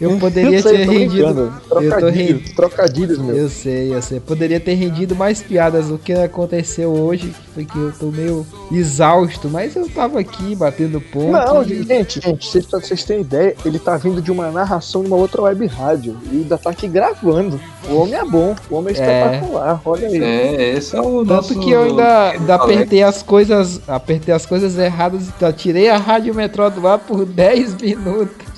[0.01, 1.25] Eu poderia Eu sei, ter eu rendido.
[1.25, 1.41] brincando.
[1.41, 2.55] Eu tô Trocadilhos, rendido.
[2.55, 3.35] trocadilhos, meu.
[3.37, 4.19] Eu sei, eu sei.
[4.19, 5.91] Poderia ter rendido mais piadas.
[5.91, 10.55] O que aconteceu hoje que foi que eu tô meio exausto, mas eu tava aqui
[10.55, 11.31] batendo ponto.
[11.31, 15.01] Não, e- gente, gente, vocês, pra vocês terem ideia, ele tá vindo de uma narração
[15.03, 17.59] de uma outra web rádio e ainda tá aqui gravando.
[17.89, 19.01] O homem é bom, o homem é É.
[19.01, 20.23] espetacular, olha aí.
[20.23, 23.79] É, esse é o Tanto nosso- que eu ainda, ainda apertei as coisas.
[23.87, 28.50] Apertei as coisas erradas e tá, tirei a rádio metrô do ar por 10 minutos.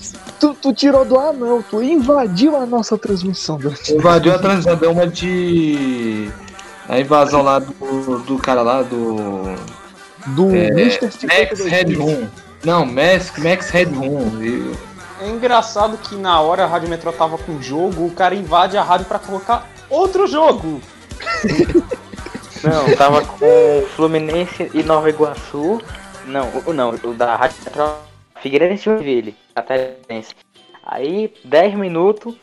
[0.43, 3.57] Tu, tu tirou do ar, não, tu invadiu a nossa transmissão.
[3.89, 6.29] Invadiu a transmissão, deu uma de.
[6.89, 9.55] A invasão lá do, do cara lá do.
[10.35, 11.05] Do é, Mr.
[11.05, 11.65] Max 52.
[11.67, 12.27] Headroom.
[12.65, 14.73] Não, Max, Max Headroom.
[15.21, 18.83] É engraçado que na hora a Rádio Metrô tava com jogo, o cara invade a
[18.83, 20.81] rádio pra colocar outro jogo.
[22.61, 25.81] Não, tava com Fluminense e Nova Iguaçu.
[26.25, 28.12] Não, o, não, o da Rádio Central
[28.43, 30.35] Figueirense e Joinville, Atarense.
[30.85, 32.35] Aí, 10 minutos,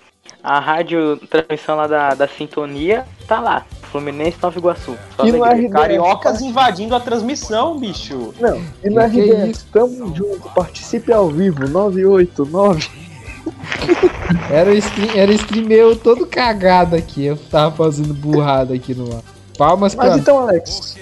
[0.43, 3.66] a rádio transmissão lá da, da Sintonia tá lá.
[3.93, 4.97] Fluminense Nova Iguaçu.
[5.22, 5.40] E no
[5.70, 8.32] Cariocas invadindo a transmissão, bicho.
[8.40, 12.89] Não, e no é RBS, tamo junto, participe ao vivo, 989.
[14.51, 17.24] Era o stream, era o stream meu todo cagado aqui.
[17.24, 19.22] Eu tava fazendo burrada aqui no ar.
[19.59, 20.18] Palmas Mas pra.
[20.18, 20.97] então, Alex,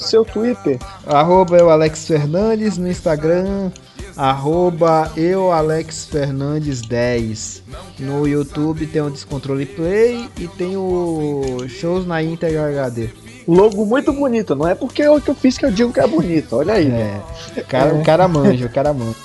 [0.00, 0.78] seu Twitter.
[1.06, 3.70] Arroba eu Alex Fernandes no Instagram.
[4.16, 7.62] Arroba eu Alex Fernandes 10.
[7.98, 13.10] No YouTube tem o Descontrole Play e tem o shows na Integra HD.
[13.46, 16.06] Logo muito bonito, não é porque eu que eu fiz que eu digo que é
[16.06, 16.90] bonito, olha aí.
[16.90, 17.20] É,
[17.56, 19.16] o cara, o cara manja, o cara manja.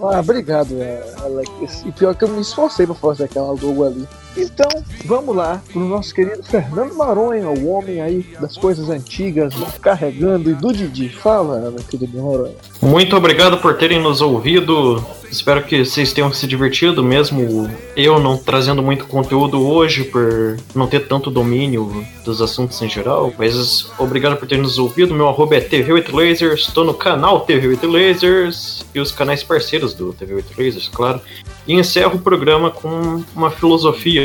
[0.00, 1.84] Ah, obrigado, é, Alex.
[1.86, 4.06] E pior que eu me esforcei pra fazer aquela logo ali.
[4.36, 4.68] Então,
[5.04, 10.50] vamos lá pro nosso querido Fernando Maronha, o homem aí das coisas antigas, do carregando
[10.50, 11.08] e do Didi.
[11.08, 12.54] Fala, meu querido Maronha.
[12.80, 18.36] Muito obrigado por terem nos ouvido Espero que vocês tenham se divertido, mesmo eu não
[18.36, 23.32] trazendo muito conteúdo hoje por não ter tanto domínio dos assuntos em geral.
[23.38, 25.14] Mas obrigado por ter nos ouvido.
[25.14, 31.18] Meu arroba é TV8Lasers, estou no canal TV8Lasers e os canais parceiros do TV8Lasers, claro.
[31.66, 34.21] E encerro o programa com uma filosofia.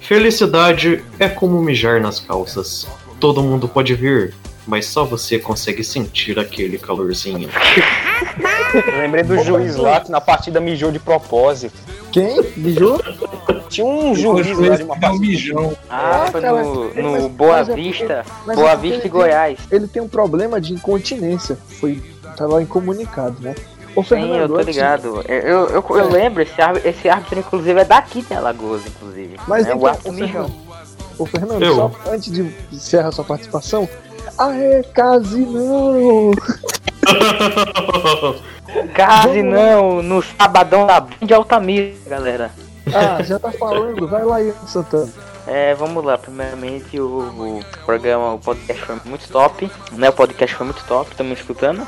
[0.00, 2.86] Felicidade é como mijar nas calças.
[3.18, 4.34] Todo mundo pode vir,
[4.66, 7.48] mas só você consegue sentir aquele calorzinho.
[8.74, 11.74] Eu lembrei do juiz lá que na partida mijou de propósito.
[12.12, 12.40] Quem?
[12.56, 13.00] Mijou?
[13.68, 15.78] Tinha um juiz lá de uma partida.
[15.90, 18.24] Ah, foi cara, no, no Boa é Vista.
[18.46, 19.58] mas Boa é Vista ele e Goiás.
[19.68, 21.58] Tem, ele tem um problema de incontinência.
[21.80, 22.02] Foi.
[22.36, 23.54] Tava incomunicado, né?
[23.96, 25.24] Ô, Sim, eu Fernando, tô ligado.
[25.26, 29.40] Eu, eu, eu, eu lembro, esse árbitro, esse árbitro, inclusive, é daqui de Alagoas, inclusive.
[29.48, 30.48] Mas é então, o árbitro ô, mijão.
[30.48, 31.74] Fernando, Fernando Eu.
[31.74, 33.88] só antes de encerrar sua participação.
[34.36, 36.32] Aê, case não!
[38.94, 42.50] Case não, no sabadão da Band de Altamira, galera.
[42.92, 45.10] Ah, já tá falando, vai lá, Ian Santana.
[45.46, 46.18] É, vamos lá.
[46.18, 49.70] Primeiramente, o, o programa, o podcast foi muito top.
[49.92, 51.86] Né, o podcast foi muito top, estão me escutando?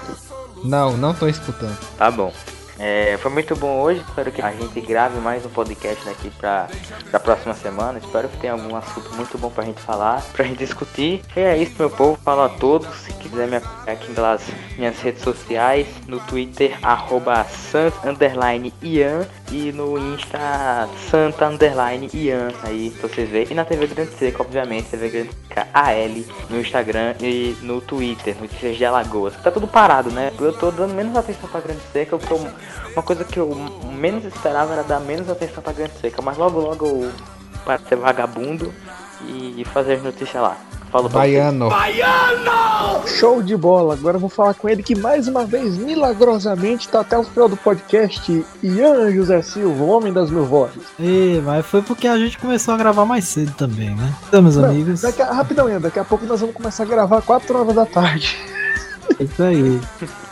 [0.64, 1.78] Não, não tô escutando.
[1.97, 2.32] Tá bom.
[2.78, 4.00] É, foi muito bom hoje.
[4.09, 6.68] Espero que a gente grave mais um podcast daqui pra,
[7.10, 7.98] pra próxima semana.
[7.98, 11.22] Espero que tenha algum assunto muito bom pra gente falar, pra gente discutir.
[11.36, 12.18] E é isso, meu povo.
[12.22, 12.88] Falo a todos.
[13.00, 14.42] Se quiser me acompanhar aqui pelas
[14.76, 17.44] minhas redes sociais, no Twitter, arroba
[18.82, 19.26] Ian.
[19.50, 21.50] E no Insta, santa,
[22.12, 22.52] Ian.
[22.62, 23.48] Aí, pra vocês verem.
[23.50, 24.90] E na TV Grande Seca, obviamente.
[24.90, 29.34] TV Grande Seca AL no Instagram e no Twitter, Notícias de Alagoas.
[29.42, 30.32] Tá tudo parado, né?
[30.38, 32.38] Eu tô dando menos atenção pra Grande Seca, eu tô
[32.95, 33.55] uma coisa que eu
[33.93, 37.11] menos esperava era dar menos atenção pra Grande Seca, mas logo logo eu
[37.65, 38.73] paro de ser vagabundo
[39.27, 40.57] e fazer as notícias lá.
[40.90, 41.69] Falou pra Baiano.
[43.07, 43.93] Show de bola!
[43.93, 47.47] Agora eu vou falar com ele que mais uma vez, milagrosamente, tá até o final
[47.49, 48.45] do podcast.
[48.62, 50.82] Ian José Silva, o homem das mil vozes.
[50.99, 54.15] E, mas foi porque a gente começou a gravar mais cedo também, né?
[54.28, 56.86] Então, meus Não, amigos, Daqui a, rapidão, Ian, daqui a pouco nós vamos começar a
[56.86, 58.39] gravar 4 horas da tarde.
[59.20, 59.81] é isso aí.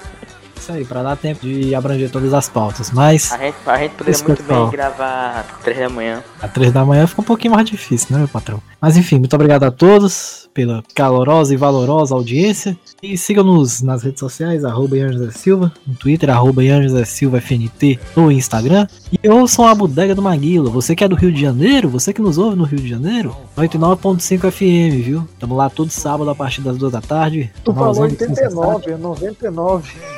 [0.66, 2.90] Isso aí, pra dar tempo de abranger todas as pautas.
[2.90, 6.24] Mas A gente, a gente poderia muito bem gravar 3 da manhã.
[6.43, 8.60] às três da manhã fica um pouquinho mais difícil, né, meu patrão?
[8.80, 12.76] Mas enfim, muito obrigado a todos pela calorosa e valorosa audiência.
[13.01, 18.32] E sigam-nos nas redes sociais, arroba Ian Silva, no Twitter, arroba Ian Silva FNT, no
[18.32, 18.88] Instagram.
[19.22, 20.68] E ouçam a Bodega do Maguila.
[20.70, 23.36] Você que é do Rio de Janeiro, você que nos ouve no Rio de Janeiro,
[23.56, 25.28] 99.5 FM, viu?
[25.38, 27.52] Tamo lá todo sábado a partir das duas da tarde.
[27.62, 30.15] Tu falou umas ondas 89, é 99.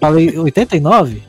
[0.00, 1.22] Falei 89?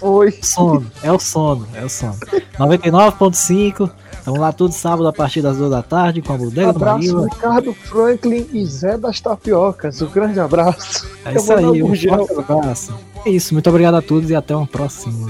[0.00, 0.32] Foi.
[0.40, 2.16] Sono, é o sono, é o sono.
[2.58, 6.76] 99.5, estamos lá todo sábado a partir das duas da tarde com a Bodega do
[6.76, 7.24] Abraço.
[7.24, 10.00] Ricardo Franklin e Zé das Tapiocas.
[10.00, 11.06] Um grande abraço.
[11.22, 12.94] É isso aí, um forte abraço.
[13.26, 15.28] É isso, muito obrigado a todos e até uma próxima.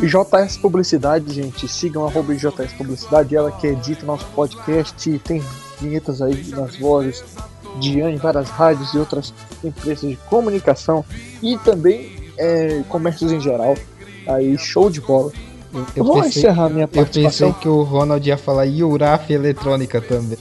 [0.00, 5.42] JS Publicidade, gente, sigam arroba JS Publicidade, ela que edita nosso podcast, tem
[5.80, 7.24] vinhetas aí nas vozes
[7.80, 11.04] de em várias rádios e outras empresas de comunicação
[11.42, 13.74] e também é, comércios em geral.
[14.26, 15.30] Aí, show de bola.
[15.96, 17.52] Eu, vou pensei- encerrar minha Eu pensei participação.
[17.54, 20.38] que o Ronald ia falar Iuraf Eletrônica também.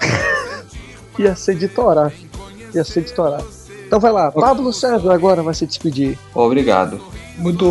[1.18, 2.12] Ia ser editorar.
[2.74, 3.40] Ia ser editorar.
[3.86, 6.18] Então vai lá, Pablo César agora vai se despedir.
[6.34, 7.00] Obrigado.
[7.38, 7.64] Muito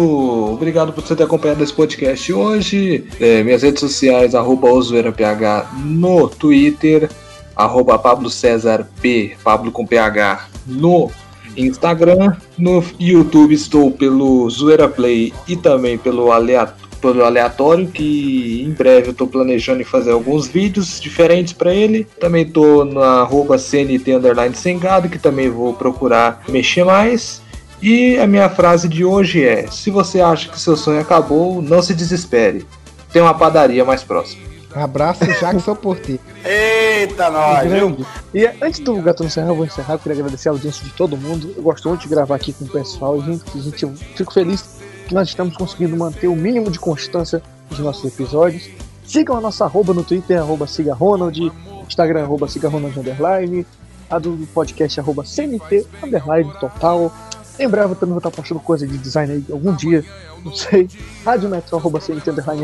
[0.54, 3.08] obrigado por você ter acompanhado esse podcast hoje.
[3.20, 7.10] É, minhas redes sociais, arroba OzoeiraPH no Twitter,
[7.56, 11.12] arroba Pablo César P, Pablo com PH no
[11.58, 12.36] Instagram.
[12.58, 19.08] No YouTube estou pelo Zoeira Play e também pelo aleatório, pelo aleatório que em breve
[19.08, 22.08] eu estou planejando fazer alguns vídeos diferentes para ele.
[22.20, 27.42] Também estou na arroba CNT underline sem gado, que também vou procurar mexer mais.
[27.82, 31.82] E a minha frase de hoje é: se você acha que seu sonho acabou, não
[31.82, 32.66] se desespere.
[33.12, 34.55] Tem uma padaria mais próxima.
[34.76, 36.22] Abraço, Jackson Porteiro.
[36.44, 37.30] Eita,
[37.64, 38.06] Grande.
[38.34, 39.94] E antes do Gato encerrar, eu vou encerrar.
[39.94, 41.54] Eu queria agradecer a audiência de todo mundo.
[41.56, 43.22] Eu gosto muito de gravar aqui com o pessoal.
[43.22, 47.80] Gente, gente, eu fico feliz que nós estamos conseguindo manter o mínimo de constância dos
[47.80, 48.70] nossos episódios.
[49.06, 51.52] Sigam a nossa arroba no Twitter, arroba siga Ronald,
[51.88, 53.66] Instagram, arroba siga Ronald underline,
[54.10, 57.14] a do podcast, arroba CNT, underline, total.
[57.58, 60.04] Em breve eu também vou estar postando coisa de design aí algum dia,
[60.44, 60.90] não sei.
[61.24, 62.00] Rádio arroba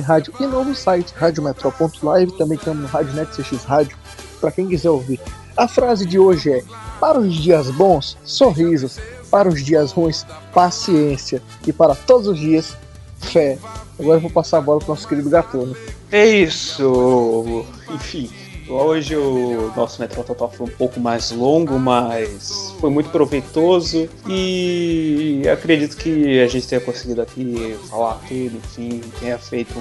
[0.06, 0.34] rádio.
[0.40, 3.98] E novo site, radiometro.live, também estamos no Rádio Net CX Rádio,
[4.40, 5.20] para quem quiser ouvir.
[5.56, 6.64] A frase de hoje é:
[7.00, 9.00] Para os dias bons, sorrisos.
[9.30, 11.42] Para os dias ruins, paciência.
[11.66, 12.76] E para todos os dias,
[13.18, 13.58] fé.
[13.98, 15.76] Agora eu vou passar a bola pro nosso querido Gatuno.
[16.12, 17.66] É isso.
[17.90, 18.30] Enfim,
[18.72, 25.44] Hoje o nosso Metro Total foi um pouco mais longo, mas foi muito proveitoso e
[25.52, 29.74] acredito que a gente tenha conseguido aqui falar tudo, enfim, tenha feito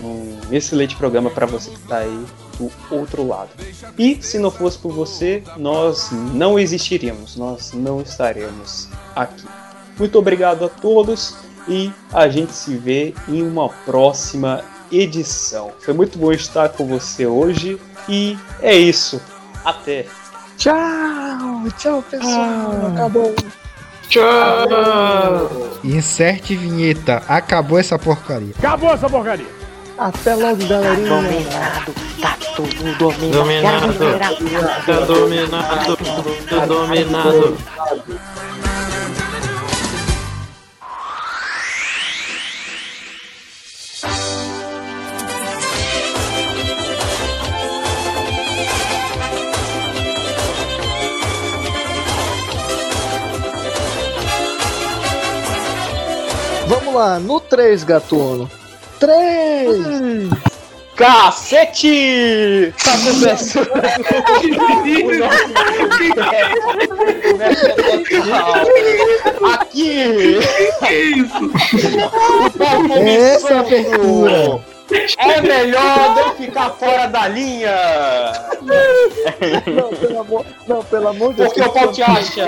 [0.00, 2.24] um excelente programa para você que está aí
[2.58, 3.50] do outro lado.
[3.98, 9.46] E se não fosse por você, nós não existiríamos, nós não estaremos aqui.
[9.98, 11.34] Muito obrigado a todos
[11.66, 15.72] e a gente se vê em uma próxima edição.
[15.80, 17.78] Foi muito bom estar com você hoje
[18.08, 19.20] e é isso.
[19.64, 20.06] Até.
[20.56, 22.92] Tchau, tchau pessoal.
[22.92, 23.34] Acabou.
[24.08, 25.78] Tchau.
[25.84, 27.22] Inserte vinheta.
[27.28, 28.54] Acabou essa porcaria.
[28.58, 29.58] Acabou essa porcaria.
[29.98, 31.08] Até logo, galerinha.
[31.08, 33.32] Dominado, tá tudo dominado.
[33.32, 34.36] Dominado.
[34.86, 35.96] Tá dominado.
[36.48, 37.58] Tá dominado.
[56.88, 58.50] Vamos lá, no 3, gatuno.
[58.98, 60.30] 3!
[60.96, 62.72] Cacete!
[62.82, 63.68] Tá começando
[69.52, 70.38] Aqui!
[70.86, 71.50] Que isso?
[72.56, 73.58] Essa começando.
[73.58, 74.60] abertura.
[75.18, 77.74] É melhor não ficar fora da linha!
[79.66, 81.48] Não, pelo amor, não, pelo amor de Deus.
[81.52, 82.46] Porque o pau te acha!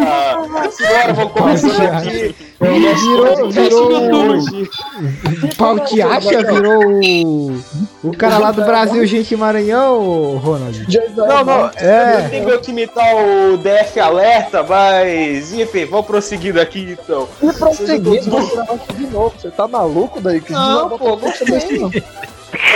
[0.71, 2.35] Senhora, vou começando aqui.
[2.61, 4.39] Virou, virou.
[4.39, 7.63] O pau te acha, virou o,
[8.05, 10.87] o cara lá do Brasil, gente Maranhão, Ronald.
[11.17, 12.27] Não, não, É.
[12.27, 17.29] eu tenho que imitar o DF Alerta, mas enfim, vamos prosseguir daqui então.
[17.43, 19.35] E prosseguindo, gravar isso de novo.
[19.39, 20.41] Você tá maluco daí?
[20.41, 21.91] Que Não, pô, não sei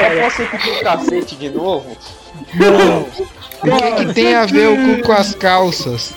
[0.00, 0.12] não.
[0.12, 1.96] Eu posso repetir o cacete de novo?
[3.62, 6.12] O que, que tem a ver o cu com as calças?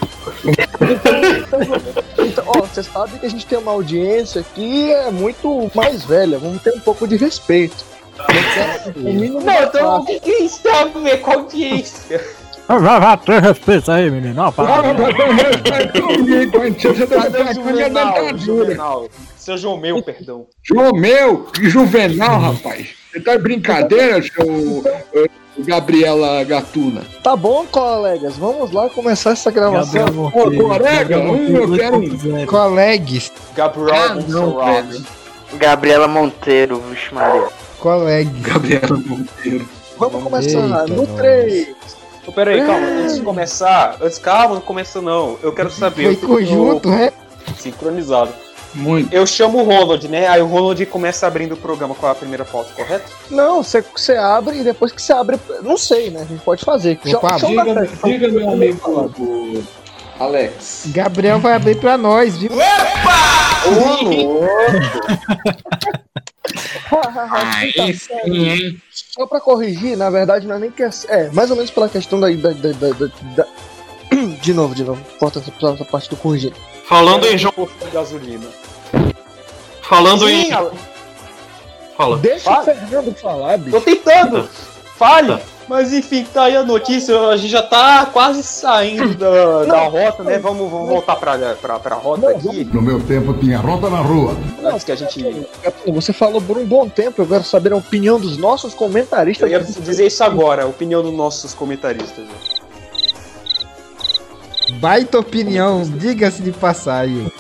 [2.18, 6.38] Então, ó, você sabe que a gente tem uma audiência que é muito mais velha.
[6.38, 7.86] Vamos ter um pouco de respeito.
[8.96, 12.26] O mínimo Não, então o que, que isso tem a ver com a audiência?
[12.68, 14.42] Vai, vai, ter respeito aí, menino.
[14.42, 14.84] Ó, para.
[15.64, 16.02] Cadê
[17.42, 18.38] o Juvenal?
[18.38, 19.10] Juvenal.
[19.38, 20.48] Seu João meu, perdão.
[20.62, 22.97] Jomeu, que juvenal, rapaz.
[23.12, 25.28] Você tá de brincadeira, seu eh,
[25.60, 27.02] Gabriela Gatuna?
[27.24, 30.06] Tá bom, colegas, vamos lá começar essa gravação.
[30.06, 32.02] Gabriel Ô, colega, um, eu quero um.
[32.02, 32.46] 2.0.
[32.46, 34.84] Colegues, Gabriel Ah.
[35.58, 37.48] Gabriela Monteiro, vixe Maria.
[37.80, 38.42] colegues.
[38.42, 39.70] Gabriela Monteiro.
[39.98, 41.16] Vamos começar Eita, no nós.
[41.16, 41.76] 3.
[42.28, 45.40] Ô, Peraí, calma, antes de começar, antes, calma, não começa não.
[45.42, 46.14] Eu quero saber.
[46.18, 47.12] Foi conjunto, né?
[47.58, 48.34] Sincronizado.
[48.78, 49.14] Muito.
[49.14, 50.28] Eu chamo o Ronald, né?
[50.28, 53.12] Aí o Ronald começa abrindo o programa com a primeira pauta, correto?
[53.32, 56.22] Não, você, abre e depois que você abre, não sei, né?
[56.22, 57.00] A gente pode fazer.
[57.16, 59.64] Opa, Diga, diga meu amigo
[60.20, 60.84] Alex.
[60.88, 62.52] Gabriel vai abrir pra nós, viu?
[67.32, 68.14] Aí sim,
[68.48, 68.82] hein?
[68.92, 70.90] Só pra corrigir, na verdade, não é nem que é.
[71.10, 72.30] É, mais ou menos pela questão da.
[72.30, 73.48] da, da, da- da- da-
[74.42, 75.02] De novo, de novo.
[75.20, 76.54] Corta essa, parte do corrigir.
[76.88, 77.54] Falando em João.
[77.54, 78.48] Posto de gasolina.
[79.90, 80.46] Falando em.
[80.46, 80.72] Sim, Ale-
[81.96, 82.18] Fala.
[82.18, 82.62] Deixa Fala.
[82.62, 83.72] o Fernando falar, bicho.
[83.72, 84.48] tô tentando.
[84.98, 85.40] Fale.
[85.68, 87.20] Mas enfim, tá aí a notícia.
[87.28, 90.38] A gente já tá quase saindo da, da rota, né?
[90.40, 92.64] Vamos, vamos voltar pra, pra, pra rota aqui.
[92.66, 94.38] No meu tempo tinha rota na rua.
[94.64, 95.22] Antes que a gente.
[95.62, 98.78] Gatuno, Você falou por um bom tempo, eu quero saber a opinião dos nossos Eu
[98.78, 99.50] comentaristas.
[99.52, 102.26] ia dizer isso agora, a opinião dos nossos comentaristas.
[104.80, 107.32] Baita opinião, diga-se de passagem.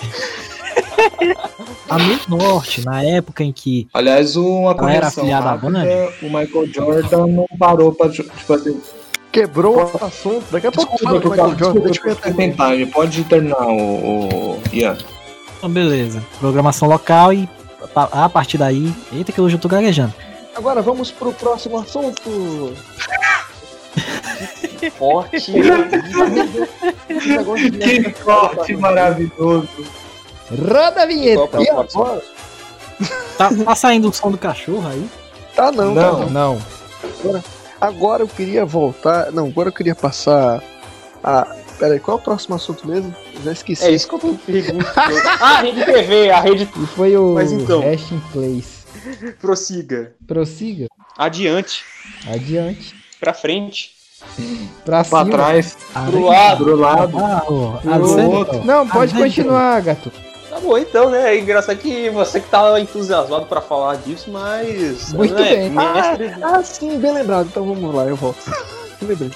[1.89, 6.25] A Mid Norte, na época em que Aliás, uma Ela era afiliada à rápida, o
[6.25, 8.75] Michael Jordan não parou pra fazer...
[9.31, 10.43] Quebrou o assunto.
[10.51, 11.81] Daqui a pouco fala do Desculpa, Michael Jordan.
[11.81, 12.91] Deixa eu desculpa.
[12.93, 14.97] Pode terminar, o, o Ian.
[15.57, 16.23] Então, beleza.
[16.39, 17.47] Programação local e
[17.95, 18.93] a partir daí.
[19.13, 20.13] Eita, que hoje eu tô gaguejando.
[20.55, 22.73] Agora vamos pro próximo assunto.
[24.97, 25.51] Forte.
[27.25, 29.67] Negócio de- Que corte maravilhoso.
[30.49, 31.61] Roda a vinheta.
[31.61, 32.21] E agora?
[33.37, 35.07] Tá, tá saindo o som do cachorro aí?
[35.55, 36.29] Tá não, tá Não, não.
[36.29, 36.61] não.
[37.21, 37.43] Agora,
[37.81, 39.31] agora eu queria voltar.
[39.31, 40.61] Não, agora eu queria passar
[41.23, 41.55] a.
[41.77, 43.13] Peraí, qual é o próximo assunto mesmo?
[43.35, 43.85] Eu já esqueci.
[43.85, 44.89] É isso que eu tô perguntando.
[45.39, 46.63] Ah, a rede TV, a rede.
[46.75, 47.81] E foi o Mas então.
[48.33, 48.77] Place.
[49.39, 50.13] Prossiga.
[50.25, 50.87] Prossiga.
[51.17, 51.83] Adiante.
[52.27, 52.95] Adiante.
[53.19, 53.91] Pra frente.
[54.83, 55.25] Pra Pra cima.
[55.31, 55.77] trás,
[56.09, 56.63] Pro lado.
[56.63, 57.17] pro lado.
[57.19, 58.65] Ah, outro.
[58.65, 60.11] Não, pode continuar, gato.
[60.57, 61.35] Tá bom, então, né?
[61.35, 65.13] É engraçado que você que tá entusiasmado pra falar disso, mas.
[65.13, 65.73] Muito né, bem.
[65.77, 66.35] Ah, Mestre...
[66.41, 67.47] ah, sim, bem lembrado.
[67.47, 68.39] Então vamos lá, eu volto.
[69.01, 69.31] lembrei.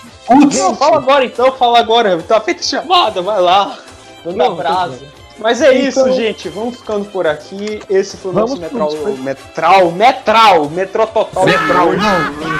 [0.57, 2.19] Não, fala agora então, fala agora.
[2.23, 3.77] Tá feita a chamada, vai lá.
[4.25, 4.99] Manda Não, abraço.
[5.37, 6.49] Mas é Então- isso, gente.
[6.49, 7.81] Vamos ficando por aqui.
[7.87, 11.45] Esse foi o nosso metral, metral, metral, metrô total.
[11.45, 11.99] Metral, hoje.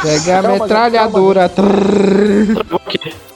[0.04, 1.52] Pega a Calma, metralhadora.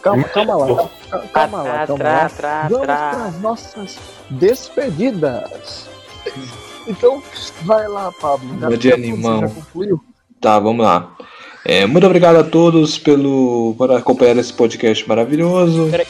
[0.01, 0.67] Calma, calma lá.
[0.67, 2.67] Calma, calma lá, calma lá.
[2.69, 3.97] Vamos para as nossas
[4.29, 5.87] despedidas.
[6.87, 7.21] Então,
[7.63, 8.47] vai lá, Pablo.
[8.59, 9.41] Vou de animão.
[9.41, 10.01] Já concluiu?
[10.39, 11.15] Tá, vamos lá.
[11.63, 15.87] É, muito obrigado a todos pelo, por acompanhar esse podcast maravilhoso.
[15.89, 16.05] Peraí.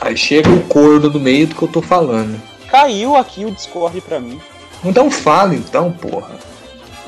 [0.00, 2.40] Aí chega o corno no meio do que eu tô falando.
[2.68, 4.40] Caiu aqui o Discord pra mim.
[4.84, 6.30] Então fala então, porra.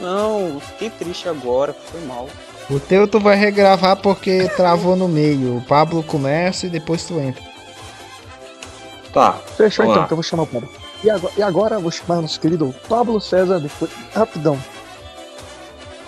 [0.00, 2.28] Não, fiquei triste agora, foi mal.
[2.70, 5.56] O teu tu vai regravar porque travou no meio.
[5.56, 7.42] O Pablo começa e depois tu entra.
[9.12, 9.32] Tá.
[9.56, 10.04] Fechou então, lá.
[10.04, 10.68] então eu vou chamar o Pablo.
[11.02, 13.90] E agora, e agora eu vou chamar nosso querido Pablo César, depois.
[14.14, 14.58] Rapidão.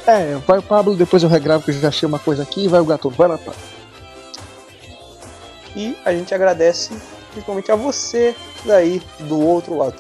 [0.07, 2.81] É, vai o Pablo, depois eu regravo que eu já achei uma coisa aqui, vai
[2.81, 3.11] o gato.
[3.11, 3.61] Vai lá, Pablo.
[5.77, 6.93] E a gente agradece
[7.31, 9.97] principalmente a você daí do outro lado.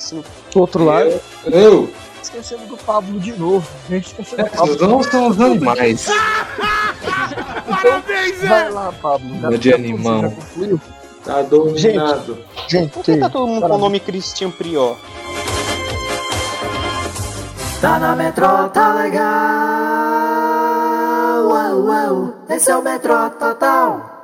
[0.53, 1.21] Do outro lado.
[1.47, 1.89] Eu?
[2.23, 3.67] Esquecendo do Pablo de novo.
[3.89, 4.67] A gente esqueceu É, do Pablo.
[4.67, 6.07] Vocês não são os animais.
[7.67, 9.29] Então, vai lá, Pablo.
[9.41, 10.37] Vou de animão.
[11.25, 12.39] Tá dominado.
[12.69, 14.97] Gente, Por que tá todo mundo com o nome Cristian Prior?
[17.81, 19.29] Tá na metrô, tá legal.
[21.49, 22.35] Uau, uau.
[22.49, 24.20] Esse é o metrô total.